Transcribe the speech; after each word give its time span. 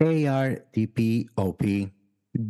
ARTPOP. 0.00 1.64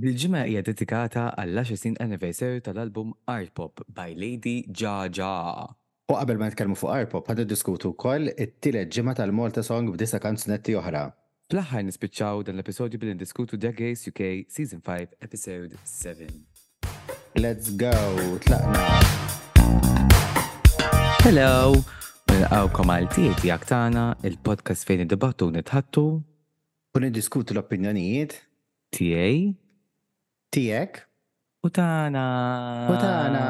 bil 0.01 0.15
ġimgħa 0.23 0.41
hija 0.47 0.61
dedikata 0.63 1.23
għall-10 1.41 1.79
sin 1.83 1.95
anniversarju 2.05 2.61
tal-album 2.63 3.11
Art 3.27 3.51
Pop 3.59 3.83
by 3.91 4.13
Lady 4.15 4.63
Jaja. 4.71 5.67
U 6.11 6.15
qabel 6.15 6.39
ma 6.39 6.47
nitkellmu 6.51 6.79
fuq 6.79 6.93
Art 6.95 7.11
Pop 7.11 7.27
ħadd 7.27 7.49
diskutu 7.51 7.91
wkoll 7.97 8.31
it-tielet 8.37 8.93
ġimgħa 8.95 9.17
tal-Malta 9.25 9.65
Song 9.67 9.91
b'disa 9.91 10.21
kanzunetti 10.23 10.77
oħra. 10.79 11.09
Fl-aħħar 11.51 11.87
nispiċċaw 11.89 12.45
dan 12.47 12.61
l-episodju 12.61 13.03
bil 13.03 13.17
ndiskutu 13.19 13.59
Drag 13.59 13.83
UK 13.97 14.23
Season 14.47 14.79
5 14.87 15.19
Episode 15.27 15.81
7. 15.85 16.31
Let's 17.43 17.75
go, 17.75 17.91
tlaqna. 18.47 18.87
Hello, 21.27 21.83
nilqawkom 22.31 22.95
għal 23.01 23.11
tieti 23.17 23.51
għaktana, 23.51 24.11
il-podcast 24.31 24.87
fejn 24.87 25.09
id-dibattu 25.09 25.51
nitħattu 25.59 26.09
u 26.91 26.99
niddiskutu 27.01 27.55
l-opinjonijiet 27.55 28.33
tiegħi 28.97 29.43
tiegħek 30.57 30.97
u 31.69 31.69
tagħna 31.77 32.25
u 32.91 32.97
tagħna 32.99 33.43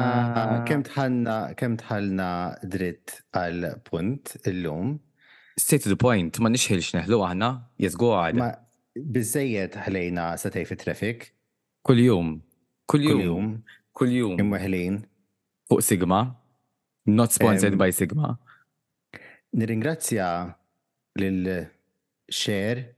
kemm 0.69 0.85
tħallna 0.91 1.37
kemm 1.57 1.77
tħallna 1.81 2.27
dritt 2.61 3.15
għal 3.41 3.71
punt 3.87 4.35
illum. 4.45 4.99
State 5.57 5.83
to 5.87 5.89
the 5.89 5.97
point, 5.97 6.37
ma 6.37 6.51
nixħilx 6.53 6.93
neħlu 6.99 7.21
aħna, 7.31 7.49
jeżgu 7.81 8.11
għada. 8.19 8.51
Bizzejiet 9.17 9.79
ħlejna 9.87 10.27
satej 10.37 10.69
fit 10.69 10.83
traffic. 10.85 11.27
kuljum, 11.81 12.35
kuljum, 12.85 13.59
kuljum 13.97 14.37
jum 14.37 14.37
kull 14.37 14.45
Imweħlin. 14.45 14.99
Fuq 15.67 15.81
Sigma. 15.81 16.21
Not 17.07 17.33
sponsored 17.33 17.73
by 17.81 17.89
Sigma. 17.89 18.35
Nirringrazzja 19.57 20.29
lil 21.17 21.53
share 22.31 22.91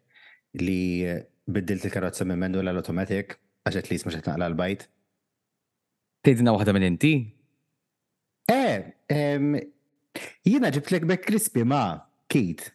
li 0.62 1.06
biddilt 1.50 1.86
il-karozza 1.88 2.26
minn 2.28 2.40
mendu 2.40 2.62
l-automatic 2.62 3.38
għaxet 3.68 3.90
li 3.90 3.98
jismax 3.98 4.20
naqla 4.22 4.50
l-bajt. 4.52 4.86
Tejdina 6.24 6.54
waħda 6.56 6.74
minn 6.76 6.86
inti? 6.94 7.14
Eh, 8.50 9.64
jina 10.46 10.70
ġibtlek 10.72 11.08
Mac 11.08 11.26
Crispy 11.26 11.64
ma, 11.68 12.02
Kit? 12.32 12.70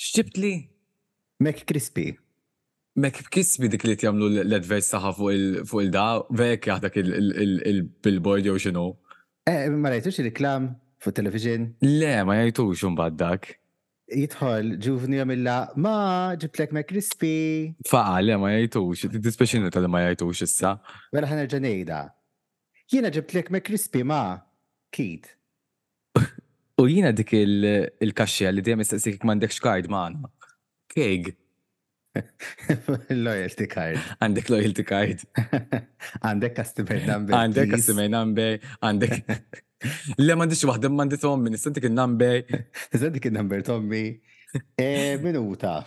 Xġibt 0.00 0.38
li? 0.40 0.54
Mac 1.40 1.64
Crispy. 1.66 2.12
Mek 3.00 3.20
kisbi 3.32 3.68
dik 3.70 3.84
li 3.86 3.94
tjamlu 3.96 4.26
l-advers 4.42 4.88
saħa 4.90 5.12
fuq 5.14 5.76
il-da, 5.84 6.04
vek 6.36 6.66
jaħdak 6.68 6.96
il-billboard 7.00 8.48
jew 8.48 8.56
xinu. 8.60 8.82
Eh, 9.46 9.70
ma 9.70 9.92
rajtux 9.94 10.18
il-reklam 10.20 10.66
fuq 11.00 11.14
television? 11.14 11.68
Le, 11.86 12.16
ma 12.26 12.40
jajtux 12.40 12.82
un 12.90 12.96
dak 13.16 13.46
jitħol 14.10 14.76
ġuvni 14.82 15.20
għamilla 15.22 15.56
ma 15.78 15.94
ġiplek 16.42 16.74
ma 16.74 16.82
krispi. 16.86 17.32
Faqal, 17.88 18.34
ma 18.42 18.52
jajtux, 18.56 19.06
dispeċin 19.16 19.68
tal 19.72 19.86
ma 19.90 20.04
jajtux 20.08 20.42
issa. 20.46 20.74
Mela 21.14 21.30
ħana 21.30 21.46
ġanejda. 21.50 22.00
Jiena 22.90 23.12
ġiplek 23.14 23.50
ma 23.54 23.60
krispi 23.64 24.02
ma 24.06 24.20
kid. 24.92 25.28
U 26.80 26.88
jiena 26.88 27.12
dik 27.14 27.36
il-kaxxija 27.38 28.52
li 28.54 28.64
dejjem 28.64 28.86
istaqsik 28.86 29.24
m'għandekx 29.28 29.62
kajd 29.64 29.90
maħna. 29.92 30.30
Keg. 30.90 31.34
Loyalty 33.24 33.66
card. 33.70 33.98
Għandek 34.22 34.50
loyalty 34.50 34.84
card. 34.86 35.20
Għandek 36.24 36.54
customer 36.56 37.02
number. 37.06 37.34
Għandek 37.38 37.70
customer 37.76 38.08
number. 38.10 38.56
Għandek. 38.82 39.20
Le 40.20 40.34
xi 40.50 40.68
waħda 40.68 40.90
mandi 40.92 41.16
Tommy, 41.20 41.52
nistantik 41.54 41.86
il-number. 41.88 42.42
Nistantik 42.92 43.30
il-number 43.30 43.62
Tommy. 43.64 44.18
Eh, 44.76 45.16
minuta. 45.22 45.80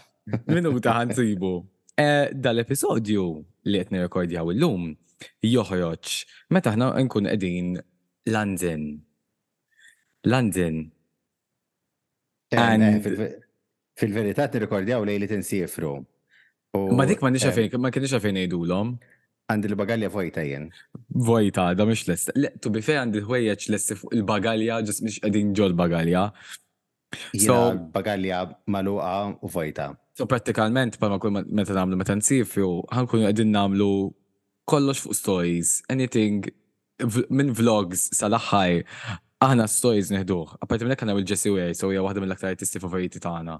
Minuta 0.48 0.96
ħansibu. 1.02 1.52
Eh, 1.94 2.32
dal-episodju 2.34 3.26
li 3.70 3.84
qed 3.84 3.92
nirrekordjaw 3.94 4.50
illum 4.56 4.88
joħroġ 5.46 6.14
meta 6.56 6.72
aħna 6.72 6.88
nkun 7.06 7.30
qegħdin 7.30 7.76
London. 8.34 8.88
London. 10.32 10.80
Eh, 12.54 13.30
fil-verità 14.00 14.48
tirrekordjaw 14.50 15.04
lejli 15.06 15.30
tinsifru. 15.36 15.98
Ma 16.76 17.06
dik 17.06 17.22
eh. 17.22 17.24
ma 17.24 17.30
nix 17.34 17.44
għafin, 17.46 17.76
ma 17.82 17.92
kienix 17.94 18.16
għafin 18.18 18.40
l-om. 18.50 18.94
Għandi 19.52 19.70
l-bagalja 19.74 20.08
vojta 20.10 20.42
jien. 20.48 20.70
Vojta, 21.28 21.66
da 21.78 21.84
mhux 21.86 22.06
lest. 22.08 22.30
Le, 22.40 22.50
tu 22.64 22.72
bi 22.72 22.80
fej 22.82 22.98
għandi 23.02 23.22
ħwejjeġ 23.28 23.66
lest 23.74 23.92
fuq 24.00 24.14
il-bagalja, 24.16 24.78
ġis 24.88 25.02
mish 25.04 25.20
qegħdin 25.22 25.50
ġol 25.58 25.74
l-bagalja. 25.74 26.22
So, 27.38 27.58
bagalja 27.94 28.40
maluqa 28.72 29.12
u 29.46 29.52
vojta. 29.54 29.90
So 30.18 30.26
prattikament 30.30 30.98
palma 31.02 31.20
kull 31.22 31.36
meta 31.44 31.76
nagħmlu 31.76 32.00
meta 32.00 32.16
nsifju, 32.18 32.70
ħankunu 32.96 33.28
qegħdin 33.28 33.52
nagħmlu 33.54 33.92
kollox 34.72 35.04
fuq 35.04 35.20
stories, 35.20 35.76
anything 35.94 36.48
minn 37.30 37.52
vlogs 37.58 38.08
sal-aħħar 38.22 38.80
aħna 39.44 39.68
stories 39.70 40.10
neħduh. 40.16 40.56
Apparti 40.64 40.88
minn 40.88 40.96
għu 40.96 41.04
għandna 41.04 41.20
il-Jessie 41.20 41.54
Way, 41.54 41.76
so 41.78 41.92
hija 41.92 42.02
waħda 42.08 42.24
mill-aktar 42.24 42.56
għu 42.58 42.86
favoriti 42.88 43.20
tagħna. 43.22 43.60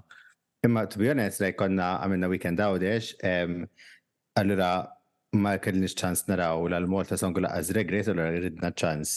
Imma, 0.64 0.86
to 0.86 0.98
be 0.98 1.08
honest, 1.12 1.40
like, 1.44 1.56
konna 1.60 1.88
għamilna 2.02 2.30
weekend 2.32 2.60
għawdex, 2.64 3.08
allura 4.40 4.70
ma 5.44 5.56
kellniex 5.60 5.96
ċans 6.00 6.24
naraw 6.30 6.64
l-Malta 6.70 7.18
songu 7.20 7.42
laqqas 7.44 7.72
regres, 7.76 8.08
allura 8.10 8.32
ridna 8.44 8.70
ċans. 8.72 9.16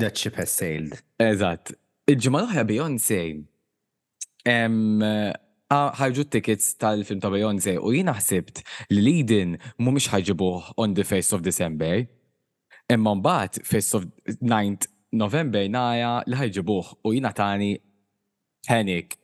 that 0.00 0.16
ship 0.20 0.36
has 0.40 0.52
sailed. 0.58 1.00
Eżat. 1.30 1.72
Il-ġimma 2.12 2.44
l-ħja 2.44 2.64
Beyoncé. 2.70 3.22
ħarġu 5.74 6.26
t-tickets 6.26 6.74
tal-film 6.80 7.22
ta' 7.22 7.30
Beyoncé 7.32 7.78
u 7.80 7.94
jina 7.96 8.12
ħsibt 8.18 8.58
li 8.92 9.00
Leadin 9.06 9.54
mumiex 9.80 10.10
ħagġibuħ 10.12 10.74
on 10.82 10.92
the 10.96 11.06
face 11.08 11.32
of 11.34 11.42
December. 11.46 12.04
Imma 12.92 13.16
mbagħad 13.16 13.64
face 13.64 13.96
of 13.96 14.04
9th 14.36 14.90
November 15.16 15.64
naja 15.72 16.18
li 16.28 16.36
ħagġibuħ 16.38 16.92
u 17.08 17.14
jina 17.16 17.32
tani 17.32 17.72
panic 18.68 19.16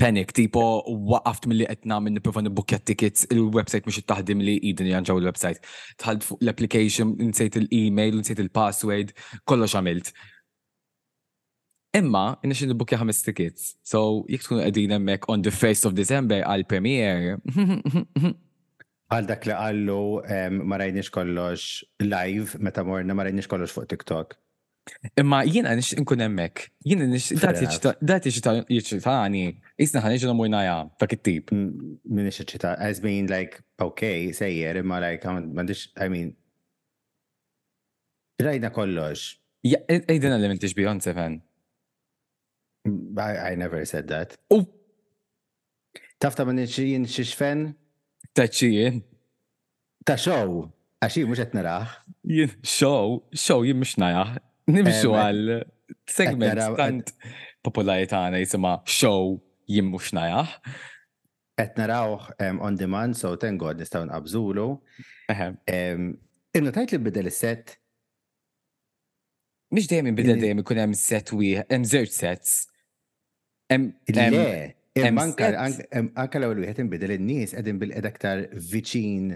panic, 0.00 0.32
tipo 0.36 0.60
waqaft 0.86 1.46
mill-li 1.50 1.66
għetna 1.68 1.98
minn 2.02 2.16
niprofa 2.16 2.42
nibbukja 2.44 2.78
tickets, 2.80 3.26
il-website 3.32 3.84
mux 3.88 4.00
taħdim 4.08 4.40
li 4.44 4.56
idin 4.70 4.88
janġaw 4.92 5.18
il-website. 5.20 5.60
Tħalt 6.00 6.26
fuq 6.26 6.42
l-application, 6.44 7.14
nsejt 7.32 7.58
il-email, 7.60 8.20
nsejt 8.22 8.40
il-password, 8.46 9.12
kollox 9.46 9.74
għamilt. 9.78 10.12
Imma, 11.98 12.24
inna 12.42 12.56
xin 12.56 12.70
nibbukja 12.72 12.98
ħames 13.02 13.20
tickets. 13.26 13.74
So, 13.84 14.24
jek 14.32 14.44
tkun 14.46 14.62
għedin 14.64 14.94
emmek 14.98 15.26
on 15.28 15.44
the 15.44 15.52
1st 15.52 15.90
of 15.90 15.96
December 15.98 16.44
għal-premiere. 16.46 17.36
Għal 19.12 19.26
dak 19.28 19.42
li 19.44 19.52
għallu 19.52 20.62
ma 20.70 20.78
rajniex 20.80 21.10
kollox 21.12 21.64
live, 22.00 22.54
meta 22.64 22.80
morna 22.86 23.12
ma 23.12 23.26
rajniex 23.28 23.44
kollox 23.50 23.74
fuq 23.76 23.90
TikTok. 23.90 24.38
Imma 25.20 25.40
jiena 25.46 25.74
nix 25.78 25.88
nkun 26.00 26.22
hemmhekk. 26.24 26.62
Jiena 26.88 27.06
nix 27.10 27.28
dat 27.42 28.26
jiċċitani, 28.26 29.44
isna 29.84 30.02
ħan 30.04 30.14
iġu 30.16 30.32
iġna 30.34 30.48
naja, 30.54 30.76
dak 31.00 31.14
it-tip. 31.16 31.52
Min 31.52 32.30
iċċita, 32.32 32.74
as 32.82 32.98
being 33.00 33.30
like, 33.30 33.60
okay, 33.78 34.32
sejjer, 34.34 34.80
imma 34.82 34.98
like, 35.02 35.22
m'għandix, 35.26 35.86
I 35.96 36.08
mean, 36.10 36.34
rajna 38.42 38.70
kollox. 38.74 39.38
Ejdin 39.62 40.34
elementi 40.34 40.66
xbijon 40.66 41.00
sefen. 41.00 41.40
I 42.86 43.54
never 43.54 43.84
said 43.86 44.08
that. 44.10 44.34
U! 44.50 44.64
Tafta 46.18 46.46
ma 46.46 46.52
nix 46.54 46.74
nixin 46.74 47.06
xiexfen? 47.06 47.62
Taċċijin. 48.34 49.02
Ta' 50.02 50.18
xow, 50.18 50.64
għaxi 51.04 51.22
mux 51.30 51.42
etnaraħ. 51.44 52.00
Jien, 52.26 52.56
xow, 52.66 53.20
xow 53.38 53.62
jien 53.68 53.78
mux 53.78 53.94
najaħ. 54.02 54.40
Nibxu 54.70 55.10
għal 55.18 55.62
segment 56.06 56.60
tant 56.78 57.10
popolari 57.66 58.06
tagħna 58.10 58.38
jisima 58.42 58.76
show 58.86 59.34
jimmu 59.70 59.98
xnajaħ. 59.98 60.56
Qed 61.58 61.78
narawh 61.78 62.30
on 62.62 62.78
demand, 62.78 63.16
so 63.18 63.34
ten 63.36 63.58
god 63.60 63.80
nistgħu 63.82 64.06
nqabżulu. 64.06 64.66
Innotajt 66.58 66.92
li 66.96 67.02
bidel 67.08 67.30
is-set 67.32 67.78
Mhix 69.72 69.88
dejjem 69.88 70.12
bidel 70.18 70.36
dejjem 70.36 70.58
ikun 70.60 70.78
hemm 70.82 70.94
set 71.00 71.30
wi 71.32 71.54
hemm 71.62 71.86
żewġ 71.88 72.10
sets. 72.12 72.50
Le, 73.72 74.48
anka 75.00 76.36
l-ewwel 76.36 76.60
wieħed 76.66 76.82
inbidel 76.84 77.14
in-nies 77.14 77.54
qegħdin 77.56 77.78
bil-qed 77.80 78.04
aktar 78.10 78.42
viċin 78.68 79.30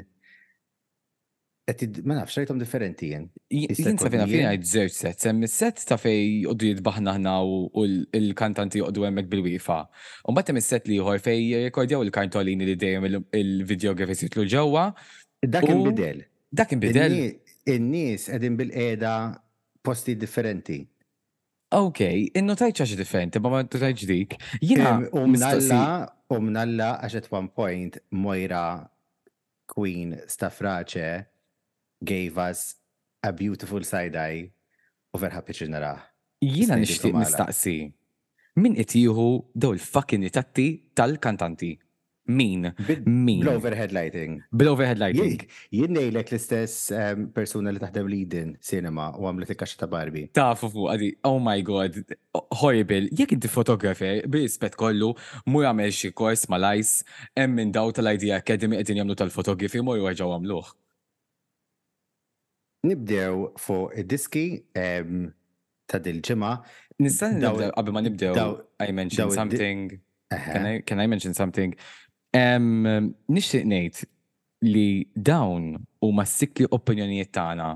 ma 2.07 2.15
nafx 2.15 2.37
rajtom 2.39 2.59
differenti 2.63 3.09
jen. 3.11 3.25
Jien 3.51 3.99
sa 3.99 4.11
fina 4.13 4.27
fina 4.31 4.53
għid 4.55 4.67
zewċ 4.71 4.95
set, 5.03 5.25
semmi 5.25 5.49
set 5.51 5.81
ta' 5.89 5.97
fej 5.99 6.45
joddu 6.47 6.69
jidbaħna 6.71 7.15
ħna 7.17 7.33
u 7.43 7.85
l-kantanti 8.21 8.79
joddu 8.79 9.03
għemmek 9.09 9.27
bil-wifa. 9.33 9.81
Un 10.31 10.39
battem 10.39 10.61
il-set 10.61 10.87
li 10.87 11.01
juħor 11.01 11.19
fej 11.27 11.49
jekordjaw 11.67 12.07
il-kantolini 12.07 12.69
li 12.71 12.77
dejjem 12.79 13.09
il-videografis 13.35 14.23
jitlu 14.29 14.47
ġewa. 14.47 14.85
Dak 15.43 15.67
imbidel. 15.67 16.23
Dak 16.55 16.77
imbidel. 16.79 17.19
In-nies 17.67 18.29
edin 18.31 18.55
bil-eda 18.63 19.17
posti 19.83 20.15
differenti. 20.17 20.79
Ok, 21.75 22.05
innu 22.39 22.55
tajċaċ 22.55 22.95
differenti, 23.03 23.43
ma 23.43 23.51
ma 23.57 23.65
tajċ 23.67 24.07
dik. 24.07 24.37
Jina, 24.63 25.01
umnalla, 25.19 25.81
umnalla, 26.31 26.93
għaxet 27.03 27.27
one 27.35 27.51
point, 27.51 27.99
Moira 28.15 28.85
Queen 29.67 30.15
Stafrace, 30.31 31.35
gave 32.02 32.37
us 32.38 32.75
a 33.22 33.32
beautiful 33.32 33.81
side 33.84 34.16
eye 34.16 34.48
u 35.12 35.19
verħa 35.20 35.40
piċir 35.48 35.70
naraħ. 35.72 36.00
Jina 36.44 36.76
nishtiq 36.76 37.16
nistaqsi. 37.16 37.76
Min 38.60 38.76
qed 38.76 38.96
jieħu 39.02 39.28
daw 39.56 39.72
il-fucking 39.76 40.25
itatti 40.28 40.66
tal-kantanti? 40.96 41.75
Min? 42.26 42.66
Min? 43.06 43.43
Bl-overhead 43.44 43.93
lighting. 43.94 44.40
bl 44.50 44.72
Jien 45.70 45.93
ngħidlek 45.94 46.26
l-istess 46.32 46.90
ehm, 46.90 47.28
persuna 47.32 47.70
li 47.70 47.78
taħdem 47.81 48.08
li 48.10 48.20
din 48.26 48.54
cinema 48.58 49.12
u 49.14 49.28
għamlet 49.31 49.52
il 49.54 49.60
ta' 49.78 49.87
Barbie. 49.87 50.26
Tafu 50.34 50.69
fuq 50.72 50.90
għadi, 50.90 51.10
oh 51.22 51.38
my 51.38 51.62
god, 51.62 52.00
horrible. 52.50 53.06
Jekk 53.12 53.37
inti 53.38 53.48
fotografi 53.52 54.10
fotografer, 54.10 54.31
birispet 54.31 54.75
kollu, 54.75 55.14
mu 55.46 55.62
jagħmel 55.62 55.94
xi 55.94 56.10
kors 56.12 56.48
ma' 56.50 56.58
lajs, 56.58 57.04
hemm 57.37 57.54
minn 57.54 57.70
daw 57.70 57.93
tal-Idea 57.94 58.43
Academy 58.43 58.82
qegħdin 58.82 59.04
jagħmlu 59.04 59.20
tal-fotografi 59.22 59.81
mu 59.87 59.94
jwaġgħu 60.00 60.32
għamluh. 60.34 60.75
Nibdew 62.87 63.50
fu 63.61 63.79
id-diski 63.94 64.47
ta' 64.77 66.00
dil-ġimgħa. 66.06 66.50
Nistan 67.05 67.37
nibdew 67.43 67.71
għabbi 67.77 67.94
ma 67.94 68.03
nibdew 68.06 68.50
I 68.87 68.93
mention 68.97 69.31
something. 69.35 69.99
Can 70.31 70.67
I, 70.67 70.81
can 70.83 71.00
I 71.03 71.06
mention 71.06 71.35
something? 71.35 71.75
Um, 72.35 73.15
Nixtieq 73.33 73.67
ngħid 73.71 74.06
li 74.67 75.06
dawn 75.15 75.69
huma 76.05 76.25
s-sikli 76.27 76.67
opinjonijiet 76.79 77.31
tagħna. 77.37 77.69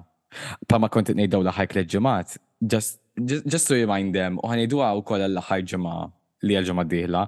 Pa 0.70 0.78
ma 0.82 0.88
kont 0.92 1.12
ngħid 1.14 1.32
dawn 1.34 1.46
l-aħħar 1.48 2.24
just, 2.72 2.98
just, 3.46 3.68
to 3.68 3.74
remind 3.74 4.14
them, 4.14 4.38
u 4.42 4.46
ħanejduha 4.52 4.92
wkoll 5.00 5.26
l-aħħar 5.28 5.62
ġimgħa 5.64 6.10
li 6.48 6.54
għal-ġimgħa 6.58 6.84
d-dieħla, 6.90 7.24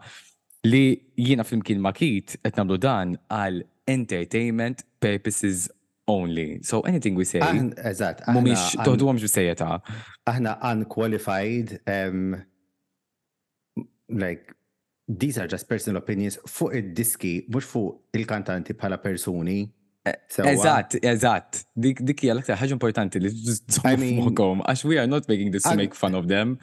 li 0.71 0.83
jiena 1.19 1.43
flimkien 1.47 1.81
ma 1.83 1.93
kit 1.97 2.37
qed 2.43 2.55
nagħmlu 2.59 2.79
dan 2.83 3.17
għal 3.29 3.63
entertainment 3.91 4.85
purposes 5.03 5.71
only. 6.09 6.61
So 6.63 6.81
anything 6.81 7.15
we 7.15 7.25
say. 7.25 7.41
Eżat. 7.83 8.23
Mumiex, 8.33 8.77
toħdu 8.87 9.09
għamġu 9.11 9.31
sejeta. 9.31 9.77
Aħna 10.29 10.57
unqualified, 10.73 11.77
um, 11.89 12.35
like, 14.11 14.55
these 15.09 15.39
are 15.39 15.49
just 15.51 15.69
personal 15.71 16.01
opinions 16.01 16.39
fuq 16.49 16.75
id-diski, 16.79 17.37
mux 17.53 17.67
fuq 17.69 18.19
il-kantanti 18.19 18.75
pala 18.79 18.99
personi. 19.03 19.63
Eżat, 20.03 20.97
eżat. 21.07 21.61
Dik 21.79 22.19
hija 22.25 22.35
l-aktar 22.35 22.57
ħaġa 22.59 22.75
importanti 22.79 23.21
li 23.23 23.31
tżommu 23.31 24.65
għax 24.67 24.81
we 24.91 24.97
are 24.99 25.07
not 25.11 25.29
making 25.31 25.53
this 25.55 25.63
to 25.69 25.77
make 25.79 25.95
fun 25.95 26.17
of 26.19 26.27
them. 26.33 26.57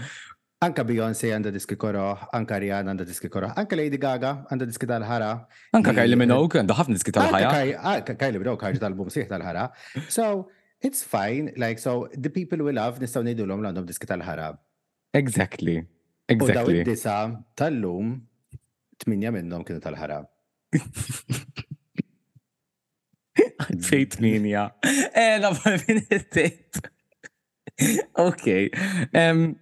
Anka 0.59 0.83
Beyoncé 0.83 1.29
għanda 1.31 1.53
diski 1.55 1.77
koro, 1.79 2.01
anka 2.35 2.57
Rihanna 2.59 2.91
għanda 2.91 3.05
diski 3.07 3.29
koro, 3.31 3.47
anka 3.61 3.77
Lady 3.79 3.95
Gaga 3.95 4.31
għanda 4.51 4.65
diski 4.67 4.87
tal-ħara. 4.89 5.27
Anka 5.77 5.93
Kylie 5.95 6.17
Minogue 6.19 6.59
għanda 6.59 6.75
ħafna 6.75 6.97
diski 6.97 7.13
tal-ħara. 7.15 7.51
Anka 7.93 8.15
Kylie 8.19 8.41
Minogue 8.43 8.67
għanda 8.67 8.81
tal-bum 8.83 9.07
siħ 9.13 9.29
tal-ħara. 9.29 9.63
So, 10.11 10.25
it's 10.83 10.99
fine, 11.07 11.53
like, 11.55 11.79
so 11.79 12.09
the 12.11 12.27
people 12.29 12.65
we 12.67 12.73
love 12.75 12.99
nistaw 12.99 13.23
nejdu 13.23 13.45
l-om 13.47 13.63
għandhom 13.69 13.87
diski 13.87 14.09
tal-ħara. 14.11 14.49
Exactly, 15.21 15.77
exactly. 16.27 16.43
U 16.59 16.59
daw 16.59 16.73
id-disa 16.75 17.15
tal-lum, 17.55 18.11
t-minja 19.05 19.31
minnom 19.37 19.63
kienu 19.63 19.79
tal-ħara. 19.87 20.25
Fej 23.87 24.09
tminja. 24.17 24.67
Eh, 24.83 25.37
na, 25.39 25.53
bħal 25.55 25.79
minn 25.87 26.03
it-tejt. 26.19 26.83
Okay. 28.27 28.67
Um, 29.15 29.53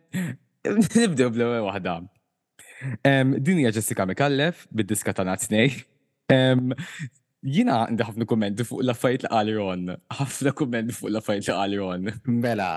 Nibdew 0.98 1.30
bl 1.34 1.44
waħda. 1.66 1.94
Din 3.42 3.64
hija 3.64 3.72
Jessica 3.76 4.06
Mikallef 4.08 4.66
bid-diska 4.72 5.14
ta' 5.18 5.26
Nat 5.28 5.48
Jina 7.48 7.76
għandi 7.88 8.04
ħafna 8.04 8.26
kummenti 8.28 8.66
fuq 8.66 8.82
l-affarijiet 8.84 9.24
li 9.24 9.30
qal 9.32 9.50
Ron. 9.56 9.84
Ħafna 10.20 10.52
kummenti 10.58 10.96
fuq 10.98 11.10
l-affarijiet 11.12 11.48
li 11.48 11.54
qal 11.58 11.76
Ron. 11.80 12.08
Mela, 12.44 12.70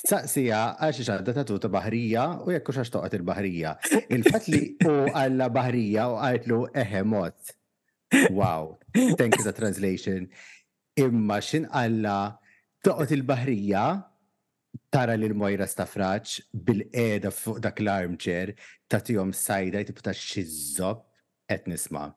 Saqsija, 0.00 0.62
għax 0.86 1.02
xadda 1.06 1.34
ta' 1.36 1.44
tuta 1.46 1.68
baħrija 1.70 2.24
u 2.46 2.54
jekku 2.54 2.74
xax 2.74 2.90
toqgħod 2.96 3.18
il-baħrija. 3.20 3.74
il 4.10 4.24
fatt 4.26 4.48
li 4.50 4.62
u 4.88 4.96
għalla 5.12 5.50
baħrija 5.54 6.08
u 6.10 6.16
għajtlu 6.24 6.60
eħemot. 6.82 7.54
Wow, 8.34 8.78
thank 9.20 9.36
you 9.36 9.44
the 9.44 9.52
translation. 9.54 10.26
Imma 10.96 11.38
xin 11.44 11.68
għalla 11.70 12.16
il-baħrija 12.88 13.84
tara 14.94 15.14
li 15.18 15.28
l-mojra 15.28 15.66
stafraċ 15.68 16.38
bil-qeda 16.64 17.32
fuq 17.34 17.58
dak 17.64 17.82
l-armchair 17.84 18.54
ta' 18.88 19.00
tijom 19.04 19.34
sajda 19.36 19.82
jtibu 19.84 20.04
ta' 20.04 20.14
xizzob 20.16 21.02
et 21.52 21.66
nisma. 21.68 22.08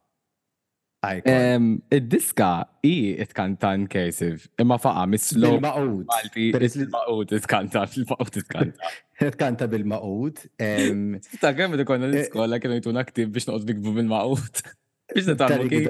Id-diska 1.02 2.48
i 2.86 2.96
it-kantan 3.26 3.88
kesiv, 3.92 4.44
imma 4.62 4.78
faqa 4.82 5.08
mislo. 5.12 5.56
Il-maqud. 5.58 6.04
Il-maqud 6.38 7.34
it-kanta, 7.40 7.88
il-maqud 7.98 8.38
it-kanta. 8.44 8.92
It-kanta 9.22 9.68
bil-maqud. 9.70 10.44
Ta' 11.42 11.52
għem 11.56 11.80
id-konna 11.82 12.12
l-iskola 12.12 12.62
kienu 12.62 12.78
jtun 12.80 13.02
aktiv 13.02 13.34
biex 13.34 13.50
noqod 13.52 13.68
bikbu 13.72 13.98
bil-maqud. 14.00 14.62
Biex 15.12 15.26
netamu 15.28 15.66
kif. 15.68 15.90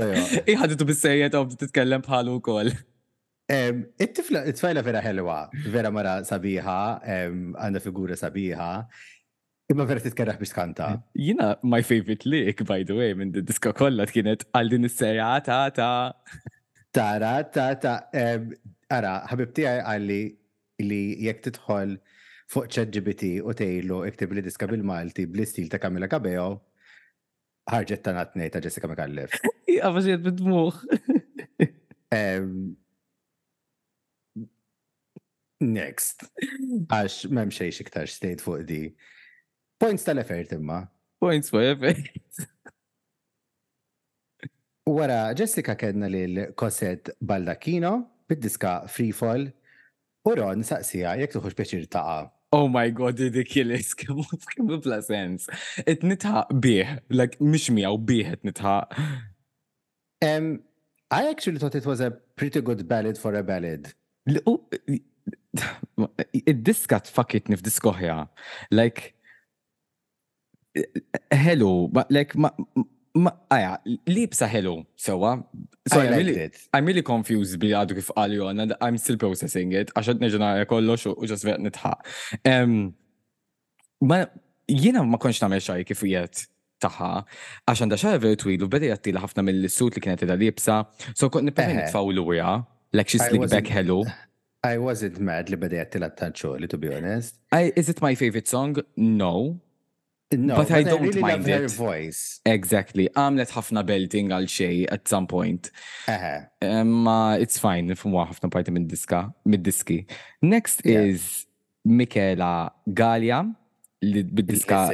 Iħaditu 0.50 0.88
bis-sejjet 0.90 1.36
għom 1.38 1.52
titkellem 1.60 2.02
bħalu 2.08 2.40
It-tfajla 3.52 4.42
tifla 4.54 4.82
vera 4.86 5.02
ħelwa, 5.04 5.38
vera 5.74 5.90
mara 5.92 6.14
sabiħa, 6.24 6.76
għanda 7.14 7.82
figura 7.84 8.16
sabiħa, 8.16 8.68
imma 9.72 9.88
vera 9.90 10.04
titkerraħ 10.06 10.40
biex 10.40 10.56
kanta. 10.56 10.88
Jina, 11.18 11.50
my 11.68 11.84
favorite 11.84 12.30
lick, 12.32 12.64
by 12.70 12.86
the 12.88 12.96
way, 12.96 13.14
minn 13.18 13.34
diska 13.36 13.74
kollha 13.76 14.06
kienet 14.08 14.46
għal 14.56 14.72
din 14.72 14.88
is-serja 14.88 15.34
ta' 15.48 15.66
ta' 15.76 16.14
Tara, 16.92 17.36
ta' 17.48 17.76
ta' 17.80 17.98
ara, 18.92 19.14
ħabib 19.32 19.54
tiegħi 19.56 19.84
għalli 19.88 20.22
li 20.88 21.02
jekk 21.28 21.48
tidħol 21.50 21.96
fuq 22.52 22.68
ChatGPT 22.72 23.34
u 23.44 23.54
tgħidlu 23.56 24.02
iktib 24.10 24.36
li 24.36 24.44
diska 24.44 24.68
bil-Malti 24.68 25.26
bl-istil 25.32 25.70
ta' 25.72 25.80
Kamila 25.80 26.08
Kabeo, 26.12 26.50
ħarġet 27.72 28.04
ta' 28.08 28.16
natnej 28.16 28.52
ta' 28.52 28.64
Jessica 28.64 28.92
McAlliff. 28.92 29.40
Għafax 29.72 30.10
jgħed 30.12 30.30
bidmuħ. 30.30 30.86
Next. 35.62 36.26
Għax 36.90 37.28
m'hemm 37.30 37.52
xejx 37.54 37.84
iktar 37.86 38.10
stejt 38.10 38.42
fuq 38.42 38.64
di. 38.66 38.80
Points 39.78 40.04
tal-effert 40.08 40.52
imma. 40.58 40.80
Points 41.22 41.52
fuq 41.54 41.68
effert. 41.70 42.48
Wara, 44.90 45.32
Jessica 45.38 45.76
kedna 45.78 46.10
lil 46.10 46.40
koset 46.58 47.12
baldakino 47.22 47.94
bid-diska 48.30 48.88
Freefall 48.90 49.46
u 50.26 50.34
Ron 50.36 50.66
saqsija 50.66 51.14
jekk 51.22 51.38
tuħux 51.38 51.58
peċir 51.60 51.86
taqa. 51.94 52.26
Oh 52.58 52.66
my 52.68 52.90
god, 52.92 53.20
did 53.22 53.38
it 53.38 53.48
kill 53.54 53.70
us? 53.78 53.94
Kemm 53.96 54.74
bla 54.82 54.98
sens. 55.06 55.46
It 55.86 56.02
nitħaq 56.04 56.58
bih, 56.58 56.98
like 57.14 57.38
mish 57.40 57.70
għaw 57.70 58.02
bih 58.04 58.34
it 58.34 58.44
nitħaq. 58.50 58.98
Um, 60.26 60.56
I 61.14 61.30
actually 61.30 61.60
thought 61.62 61.76
it 61.78 61.86
was 61.86 62.02
a 62.02 62.10
pretty 62.12 62.62
good 62.62 62.88
ballad 62.88 63.18
for 63.22 63.34
a 63.36 63.44
ballad 63.44 63.94
id-diska 66.32 67.00
tfakitni 67.04 67.56
f'diskoħja. 67.60 68.16
Like, 68.74 69.14
hello, 71.32 71.88
but 71.92 72.10
like, 72.14 72.36
ma, 72.36 72.52
ma, 73.16 73.34
aja, 73.52 73.74
libsa 74.08 74.48
hello, 74.50 74.82
sewa. 74.96 75.34
Uh, 75.42 75.90
so, 75.90 76.00
I, 76.00 76.08
really, 76.08 76.36
it. 76.48 76.68
I'm 76.74 76.86
really 76.86 77.04
confused 77.04 77.60
bi 77.60 77.74
għadu 77.76 77.98
kif 78.00 78.12
għalju 78.16 78.48
għanna, 78.52 78.80
I'm 78.82 79.00
still 79.02 79.20
processing 79.22 79.76
it, 79.76 79.92
għaxħad 79.98 80.24
neġena 80.24 80.54
kollox 80.72 81.10
u 81.12 81.18
ġasvet 81.32 81.60
nitħaq. 81.66 82.08
Um, 82.54 82.78
ma, 84.08 84.22
jiena 84.70 85.04
ma 85.04 85.20
konċna 85.20 85.52
meċa 85.58 85.80
kif 85.90 86.06
jiet 86.08 86.46
taħħa, 86.82 87.12
għax 87.70 87.84
għandha 87.86 88.00
xaħe 88.00 88.24
veru 88.24 88.40
twilu, 88.42 88.72
beda 88.72 88.94
jattila 88.96 89.22
ħafna 89.26 89.44
mill-sut 89.46 89.98
li 89.98 90.02
kienet 90.02 90.24
ida 90.26 90.38
libsa, 90.40 90.80
so 91.12 91.28
kont 91.30 91.46
nippeħi 91.52 91.90
fawlu 91.94 92.24
għja, 92.32 92.56
like 92.98 93.12
she's 93.12 93.22
slick 93.28 93.52
back 93.52 93.68
hello. 93.70 94.06
I 94.64 94.78
wasn't 94.78 95.18
mad 95.18 95.50
li 95.50 95.58
bada 95.58 95.80
jattilat 95.80 96.18
tal-ċoli, 96.20 96.68
to 96.70 96.78
be 96.78 96.92
honest. 96.94 97.40
I, 97.52 97.72
is 97.76 97.90
it 97.90 98.02
my 98.02 98.14
favorite 98.16 98.48
song? 98.48 98.78
No. 98.96 99.60
No, 100.34 100.56
but, 100.56 100.70
but 100.70 100.78
I 100.78 100.84
don't 100.84 101.02
really 101.02 101.20
mind 101.20 101.42
love 101.42 101.50
it. 101.50 101.62
her 101.62 101.68
voice. 101.68 102.40
Exactly. 102.46 103.10
Għamlet 103.20 103.52
ħafna 103.52 103.82
belting 103.84 104.30
għal 104.32 104.46
xej 104.48 104.78
at 104.94 105.10
some 105.12 105.28
point. 105.28 105.72
Eħe. 106.08 106.34
Ma 106.88 107.16
it's 107.42 107.58
fine, 107.60 107.98
fumwa 108.00 108.28
ħafna 108.30 108.52
parti 108.54 108.72
minn 108.72 108.86
diska, 108.88 109.26
mid 109.52 109.66
diski. 109.66 110.04
Next 110.46 110.86
yeah. 110.88 111.10
is 111.10 111.48
Michela 111.84 112.70
Galia, 112.88 113.42
li 114.06 114.24
bid-diska 114.24 114.86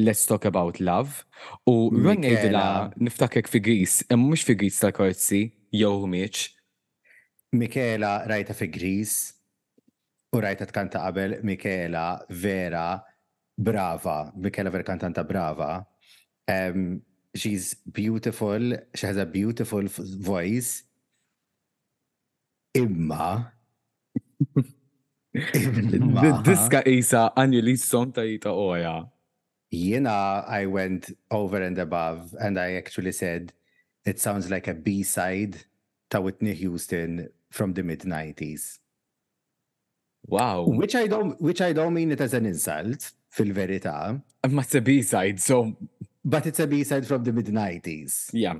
Let's 0.00 0.26
Talk 0.26 0.46
About 0.48 0.80
Love. 0.80 1.22
U 1.68 1.90
Ronna 1.92 2.32
Idila 2.32 2.64
niftakek 2.98 3.52
fi 3.52 3.60
Greece, 3.60 4.08
mux 4.16 4.42
fi 4.48 4.56
Greece 4.58 4.80
tal-korzi, 4.82 5.52
jow 5.76 6.00
miċ 6.08 6.48
Michela 7.52 8.24
rajta 8.26 8.52
fi 8.54 8.66
Gris 8.66 9.32
u 10.32 10.40
rajta 10.40 10.66
tkanta 10.66 10.98
qabel 11.00 11.38
Michela 11.42 12.20
vera 12.28 13.00
brava, 13.56 14.32
Michela 14.36 14.70
vera 14.70 14.84
kantanta 14.84 15.24
brava. 15.24 15.84
Um, 16.48 17.00
she's 17.34 17.74
beautiful, 17.92 18.72
she 18.94 19.06
has 19.06 19.16
a 19.16 19.26
beautiful 19.26 19.82
voice. 20.20 20.82
Imma. 22.74 23.52
Diska 25.34 26.84
isa 26.86 27.30
anjeli 27.36 27.76
son 27.78 28.12
jita 28.12 28.52
oja. 28.52 29.02
Oh, 29.04 29.10
Jena, 29.72 30.44
I 30.48 30.66
went 30.66 31.10
over 31.30 31.62
and 31.62 31.78
above 31.78 32.34
and 32.40 32.58
I 32.58 32.74
actually 32.74 33.12
said, 33.12 33.52
it 34.04 34.18
sounds 34.20 34.50
like 34.50 34.66
a 34.66 34.72
B-side 34.74 35.58
ta' 36.08 36.20
Whitney 36.20 36.54
Houston 36.54 37.28
from 37.50 37.72
the 37.74 37.82
mid 37.82 38.00
90s. 38.00 38.78
Wow. 40.26 40.64
Which 40.68 40.94
I 40.94 41.06
don't 41.06 41.40
which 41.40 41.60
I 41.60 41.72
don't 41.72 41.94
mean 41.94 42.12
it 42.12 42.20
as 42.20 42.34
an 42.34 42.44
insult, 42.46 43.12
fil-verità. 43.30 44.20
Ma 44.50 44.60
it's 44.62 44.74
a 44.74 44.80
B-side, 44.80 45.40
so 45.40 45.76
but 46.24 46.46
it's 46.46 46.60
a 46.60 46.66
B-side 46.66 47.06
from 47.06 47.22
the 47.24 47.32
mid 47.32 47.46
90s. 47.46 48.30
Yeah. 48.32 48.56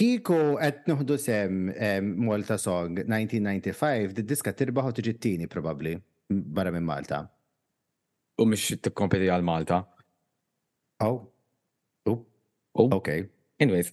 Iko 0.00 0.58
qed 0.60 0.84
noħdu 0.86 1.16
sem 1.18 1.70
Malta 2.26 2.58
Song 2.58 3.00
1995, 3.00 4.12
did 4.18 4.28
diska 4.30 4.52
tirbaħu 4.54 4.92
tiġi 4.98 5.14
t-tini 5.16 5.48
probably 5.50 5.96
barra 6.30 6.70
minn 6.74 6.86
Malta. 6.86 7.24
U 8.38 8.46
mhix 8.46 8.76
tikkompeti 8.82 9.30
għal 9.30 9.42
Malta. 9.46 9.80
Oh. 11.02 11.24
Oh. 12.06 12.20
oh. 12.74 12.90
Okay. 13.00 13.24
Anyways. 13.60 13.92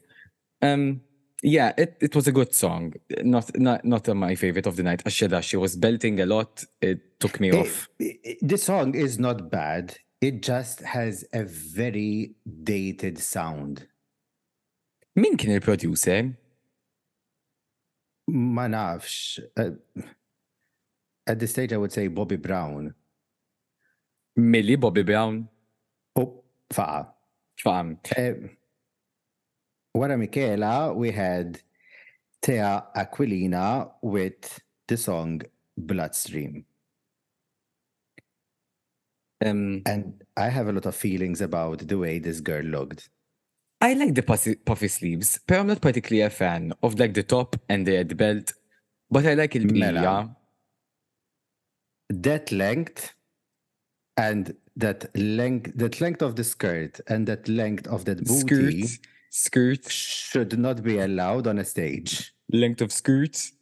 Um, 0.62 1.00
yeah, 1.42 1.74
it, 1.78 1.98
it 2.00 2.16
was 2.16 2.28
a 2.28 2.32
good 2.32 2.54
song. 2.54 2.94
Not 3.24 3.58
not 3.58 3.84
not 3.86 4.08
my 4.16 4.36
favorite 4.36 4.68
of 4.68 4.76
the 4.76 4.84
night. 4.84 5.04
Asheda, 5.04 5.42
she 5.42 5.58
was 5.58 5.76
belting 5.76 6.20
a 6.22 6.26
lot. 6.26 6.64
It 6.82 7.20
took 7.20 7.40
me 7.40 7.50
it, 7.50 7.56
eh, 7.56 7.60
off. 7.60 7.90
The 7.98 8.20
eh, 8.24 8.30
eh, 8.32 8.34
this 8.42 8.64
song 8.64 8.94
is 8.96 9.18
not 9.20 9.50
bad. 9.50 9.96
It 10.22 10.44
just 10.44 10.82
has 10.82 11.26
a 11.34 11.44
very 11.44 12.36
dated 12.64 13.18
sound. 13.18 13.88
Min 15.16 15.36
kien 15.36 15.52
il-producer? 15.52 16.38
Ma 18.28 18.68
nafx. 18.68 19.40
Uh, 19.58 19.72
at 21.26 21.40
this 21.40 21.52
stage, 21.52 21.74
I 21.74 21.78
would 21.78 21.92
say 21.92 22.08
Bobby 22.08 22.36
Brown. 22.36 22.94
Millie 24.36 24.76
Bobby 24.78 25.02
Brown. 25.02 25.50
Oh, 26.16 26.44
faqa. 26.72 27.08
Faqam. 27.60 27.98
Uh, 28.18 28.48
Wara 29.96 30.18
Michela, 30.18 30.94
we 30.94 31.12
had 31.12 31.62
Thea 32.42 32.86
Aquilina 32.96 33.92
with 34.02 34.60
the 34.88 34.96
song 34.98 35.42
Bloodstream. 35.78 36.66
Um, 39.46 39.82
and 39.86 40.24
I 40.38 40.50
have 40.50 40.68
a 40.68 40.72
lot 40.72 40.86
of 40.86 40.96
feelings 40.96 41.42
about 41.42 41.88
the 41.88 41.98
way 41.98 42.20
this 42.20 42.40
girl 42.42 42.64
looked. 42.64 43.10
I 43.82 43.94
like 43.94 44.14
the 44.14 44.22
puffy, 44.66 44.88
sleeves, 44.88 45.40
but 45.48 45.60
I'm 45.60 45.68
not 45.68 45.82
particularly 45.82 46.22
a 46.26 46.30
fan 46.30 46.72
of 46.84 47.00
like 47.00 47.16
the 47.16 47.24
top 47.24 47.56
and 47.68 47.86
the, 47.86 47.96
head 47.96 48.16
belt. 48.16 48.54
But 49.10 49.26
I 49.26 49.34
like 49.34 49.56
it. 49.56 49.70
Mela. 49.72 50.36
That 52.10 52.52
length 52.52 53.14
and 54.16 54.54
that 54.76 55.14
length, 55.18 55.72
that 55.76 56.00
length 56.00 56.22
of 56.22 56.36
the 56.36 56.44
skirt 56.44 57.02
and 57.08 57.26
that 57.28 57.48
length 57.50 57.88
of 57.88 58.06
that 58.06 58.20
booty. 58.24 58.84
Skirt 58.88 59.08
Skirts 59.34 59.90
Should 59.92 60.60
not 60.60 60.84
be 60.84 61.00
allowed 61.00 61.48
on 61.48 61.58
a 61.58 61.64
stage. 61.64 62.34
Length 62.52 62.82
of 62.82 62.92
skirts. 62.92 63.54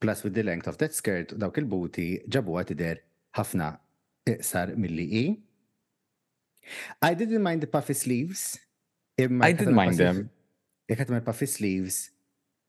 Plus 0.00 0.22
with 0.22 0.38
the 0.38 0.44
length 0.46 0.70
of 0.70 0.78
that 0.78 0.94
skirt, 0.94 1.34
dawk 1.36 1.58
il-booty 1.58 2.06
ġabuha 2.30 2.62
tidher 2.70 3.02
ħafna 3.40 3.72
iqsar 4.30 4.76
milli 4.78 5.08
i. 5.18 5.26
I 7.02 7.12
didn't 7.18 7.42
mind 7.42 7.66
the 7.66 7.70
puffy 7.74 7.98
sleeves. 8.04 8.54
I 9.18 9.50
didn't 9.50 9.74
mind 9.82 9.98
them. 9.98 10.28
Jek 10.88 11.02
għatma 11.08 11.24
puffy 11.26 11.50
sleeves 11.56 12.10